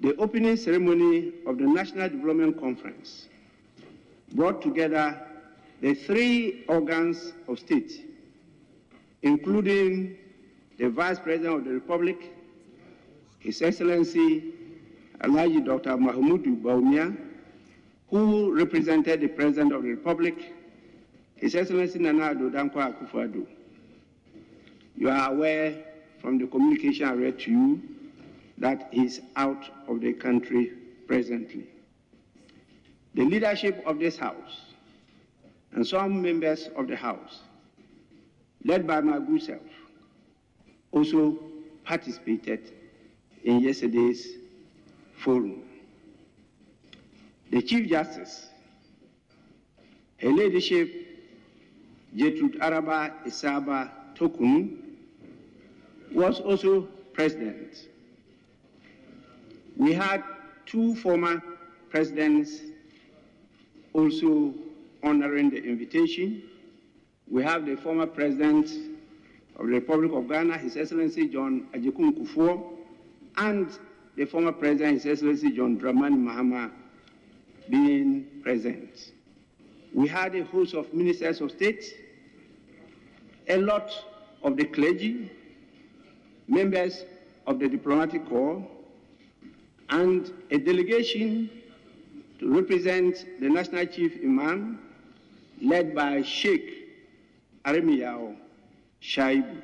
the 0.00 0.16
opening 0.16 0.56
ceremony 0.56 1.32
of 1.46 1.58
the 1.58 1.64
National 1.64 2.08
Development 2.08 2.58
Conference 2.58 3.28
brought 4.32 4.62
together 4.62 5.20
the 5.82 5.94
three 5.94 6.64
organs 6.68 7.32
of 7.48 7.58
state, 7.58 8.06
including 9.22 10.16
the 10.78 10.88
Vice 10.88 11.18
President 11.18 11.54
of 11.58 11.64
the 11.64 11.70
Republic, 11.70 12.32
His 13.38 13.60
Excellency 13.60 14.54
Alhaji 15.20 15.64
Dr. 15.64 15.90
Mahamudu 15.98 16.62
Bawumia, 16.62 17.14
who 18.08 18.56
represented 18.56 19.20
the 19.20 19.28
President 19.28 19.72
of 19.74 19.82
the 19.82 19.90
Republic, 19.90 20.54
His 21.36 21.54
Excellency 21.54 21.98
Nana 21.98 22.34
Addo 22.34 22.50
Dankwa 22.50 22.94
Akufo-Addo. 22.94 23.46
You 24.96 25.10
are 25.10 25.30
aware 25.30 25.74
from 26.20 26.38
the 26.38 26.46
communication 26.46 27.06
I 27.06 27.12
read 27.12 27.38
to 27.40 27.50
you 27.50 27.82
that 28.60 28.88
he's 28.92 29.20
out 29.36 29.64
of 29.88 30.00
the 30.00 30.12
country 30.12 30.72
presently. 31.06 31.66
The 33.14 33.24
leadership 33.24 33.82
of 33.86 33.98
this 33.98 34.16
House 34.16 34.60
and 35.72 35.86
some 35.86 36.22
members 36.22 36.68
of 36.76 36.86
the 36.86 36.96
House, 36.96 37.40
led 38.64 38.86
by 38.86 39.00
my 39.00 39.18
good 39.18 39.42
self, 39.42 39.62
also 40.92 41.38
participated 41.84 42.72
in 43.44 43.60
yesterday's 43.60 44.28
forum. 45.16 45.62
The 47.50 47.62
Chief 47.62 47.88
Justice, 47.88 48.46
Her 50.18 50.30
Ladyship 50.30 50.92
Gertrude 52.16 52.60
Araba 52.60 53.14
Esaaba 53.26 53.90
Torkornoo, 54.14 54.76
was 56.12 56.40
also 56.40 56.82
president. 57.12 57.88
We 59.80 59.94
had 59.94 60.22
two 60.66 60.94
former 60.96 61.42
presidents 61.88 62.60
also 63.94 64.52
honoring 65.02 65.48
the 65.48 65.56
invitation. 65.56 66.42
We 67.26 67.42
have 67.44 67.64
the 67.64 67.76
former 67.76 68.06
president 68.06 68.68
of 69.56 69.66
the 69.66 69.72
Republic 69.72 70.12
of 70.12 70.28
Ghana, 70.28 70.58
His 70.58 70.76
Excellency 70.76 71.28
John 71.28 71.66
Agyekum 71.72 72.12
Kufuor, 72.12 72.62
and 73.38 73.70
the 74.16 74.26
former 74.26 74.52
president, 74.52 75.02
His 75.02 75.06
Excellency 75.06 75.50
John 75.52 75.80
Dramani 75.80 76.18
Mahama, 76.18 76.70
being 77.70 78.26
present. 78.42 79.12
We 79.94 80.08
had 80.08 80.34
a 80.34 80.44
host 80.44 80.74
of 80.74 80.92
ministers 80.92 81.40
of 81.40 81.52
state, 81.52 81.86
a 83.48 83.56
lot 83.56 83.90
of 84.42 84.58
the 84.58 84.66
clergy, 84.66 85.30
members 86.48 87.06
of 87.46 87.58
the 87.58 87.66
diplomatic 87.66 88.28
corps, 88.28 88.62
and 89.90 90.32
a 90.50 90.58
delegation 90.58 91.50
to 92.38 92.54
represent 92.54 93.26
the 93.40 93.48
National 93.48 93.84
Chief 93.86 94.18
Imam, 94.22 94.78
led 95.60 95.94
by 95.94 96.22
Sheikh 96.22 96.88
Aremiyao 97.64 98.36
Shaibu. 99.02 99.62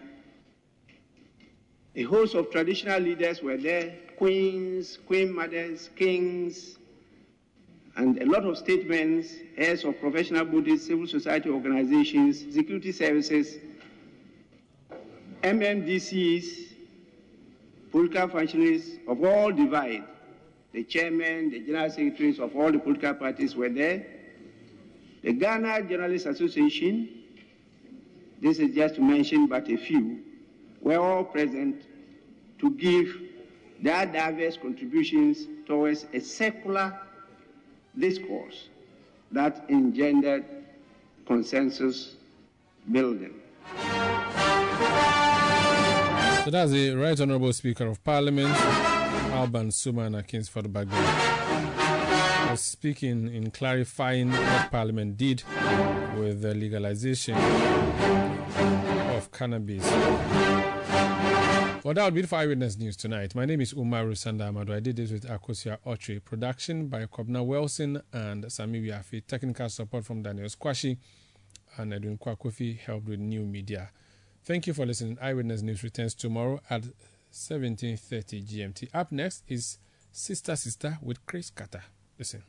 A 1.95 2.03
host 2.03 2.35
of 2.35 2.51
traditional 2.51 3.01
leaders 3.01 3.43
were 3.43 3.57
there, 3.57 3.95
queens, 4.19 4.99
queen 5.07 5.35
mothers, 5.35 5.89
kings, 5.97 6.77
and 7.97 8.21
a 8.21 8.27
lot 8.27 8.45
of 8.45 8.59
statements, 8.59 9.35
heads 9.57 9.85
of 9.85 9.99
professional 9.99 10.45
bodies, 10.45 10.87
civil 10.87 11.07
society 11.07 11.49
organizations, 11.49 12.45
security 12.53 12.93
services, 12.93 13.57
MMDCs, 15.43 16.75
political 17.91 18.29
functionaries 18.29 18.99
of 19.09 19.25
all 19.25 19.51
divide. 19.51 20.05
The 20.77 20.85
chairman, 20.85 21.49
the 21.49 21.61
general 21.61 21.89
secretaries 21.89 22.39
of 22.39 22.55
all 22.55 22.71
the 22.71 22.79
political 22.79 23.15
parties 23.15 23.57
were 23.57 23.71
there. 23.71 24.07
The 25.23 25.33
Ghana 25.33 25.85
Journalists 25.89 26.29
Association, 26.29 27.09
this 28.43 28.59
is 28.59 28.75
just 28.75 28.97
to 28.97 29.01
mention 29.01 29.47
but 29.47 29.71
a 29.71 29.79
few, 29.79 30.21
were 30.83 30.99
all 30.99 31.25
present 31.25 31.81
to 32.59 32.71
give 32.73 33.09
their 33.81 34.05
diverse 34.05 34.59
contributions 34.59 35.47
towards 35.67 36.05
a 36.13 36.21
secular 36.21 37.01
discourse 37.99 38.69
that 39.33 39.65
engendered 39.71 40.45
consensus 41.27 42.17
building. 42.93 43.33
So 46.45 46.51
that's 46.51 46.71
the 46.71 46.95
Right 46.95 47.19
Honourable 47.19 47.55
Speaker 47.55 47.87
of 47.87 48.05
Parliament, 48.05 48.55
Alban 49.37 49.69
Sumana 49.69 50.27
Kingsford 50.27 50.73
Bagbin, 50.73 52.51
was 52.51 52.63
speaking 52.63 53.29
in 53.29 53.51
clarifying 53.51 54.31
what 54.33 54.71
Parliament 54.71 55.19
did 55.19 55.43
with 56.17 56.41
the 56.41 56.55
legalization 56.55 57.35
of 59.15 59.31
cannabis. 59.31 59.85
Well, 61.85 61.93
that 61.93 62.05
would 62.07 62.15
be 62.15 62.23
for 62.23 62.37
Eyewitness 62.37 62.79
News 62.79 62.97
tonight. 62.97 63.35
My 63.35 63.45
name 63.45 63.61
is 63.61 63.75
Umaru 63.75 64.13
Sanda 64.13 64.51
Amadu. 64.51 64.75
I 64.75 64.81
did 64.81 64.97
this 64.97 65.11
with 65.11 65.29
Akosua 65.29 65.77
Otri. 65.85 66.19
Production 66.25 66.89
by 66.89 67.05
Kobna 67.05 67.45
Wilson 67.45 68.01
and 68.15 68.51
Sami 68.51 68.81
Wiafi. 68.81 69.27
Technical 69.27 69.69
support 69.69 70.07
from 70.07 70.23
Daniel 70.23 70.49
Squashi 70.49 70.97
and 71.77 71.93
Edwin 71.93 72.17
Kwakofi 72.17 72.79
helped 72.79 73.07
with 73.07 73.21
new 73.21 73.45
media. 73.45 73.91
Thank 74.45 74.67
you 74.67 74.73
for 74.73 74.87
listening. 74.87 75.19
Eyewitness 75.21 75.61
News 75.61 75.83
returns 75.83 76.15
tomorrow 76.15 76.59
at 76.71 76.85
17:30 77.37 78.43
GMT. 78.43 78.89
Up 78.95 79.13
next 79.13 79.45
is 79.47 79.79
Sister 80.11 80.57
Sister 80.57 80.99
with 81.03 81.25
Chris 81.27 81.51
Carter. 81.51 81.85
Listen. 82.19 82.43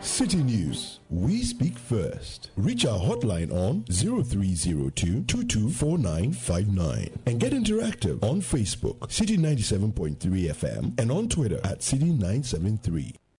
Citi 0.00 0.44
News. 0.44 1.00
We 1.10 1.42
speak 1.42 1.78
first. 1.78 2.50
Reach 2.56 2.84
our 2.86 2.98
hotline 2.98 3.52
on 3.52 3.84
0302 3.90 5.22
224959 5.24 7.10
and 7.26 7.40
get 7.40 7.52
interactive 7.52 8.22
on 8.22 8.40
Facebook, 8.40 8.98
Citi 9.08 9.36
97.3 9.38 10.18
FM, 10.18 11.00
and 11.00 11.10
on 11.10 11.28
Twitter 11.28 11.60
at 11.64 11.80
Citi 11.80 12.10
973. 12.10 13.14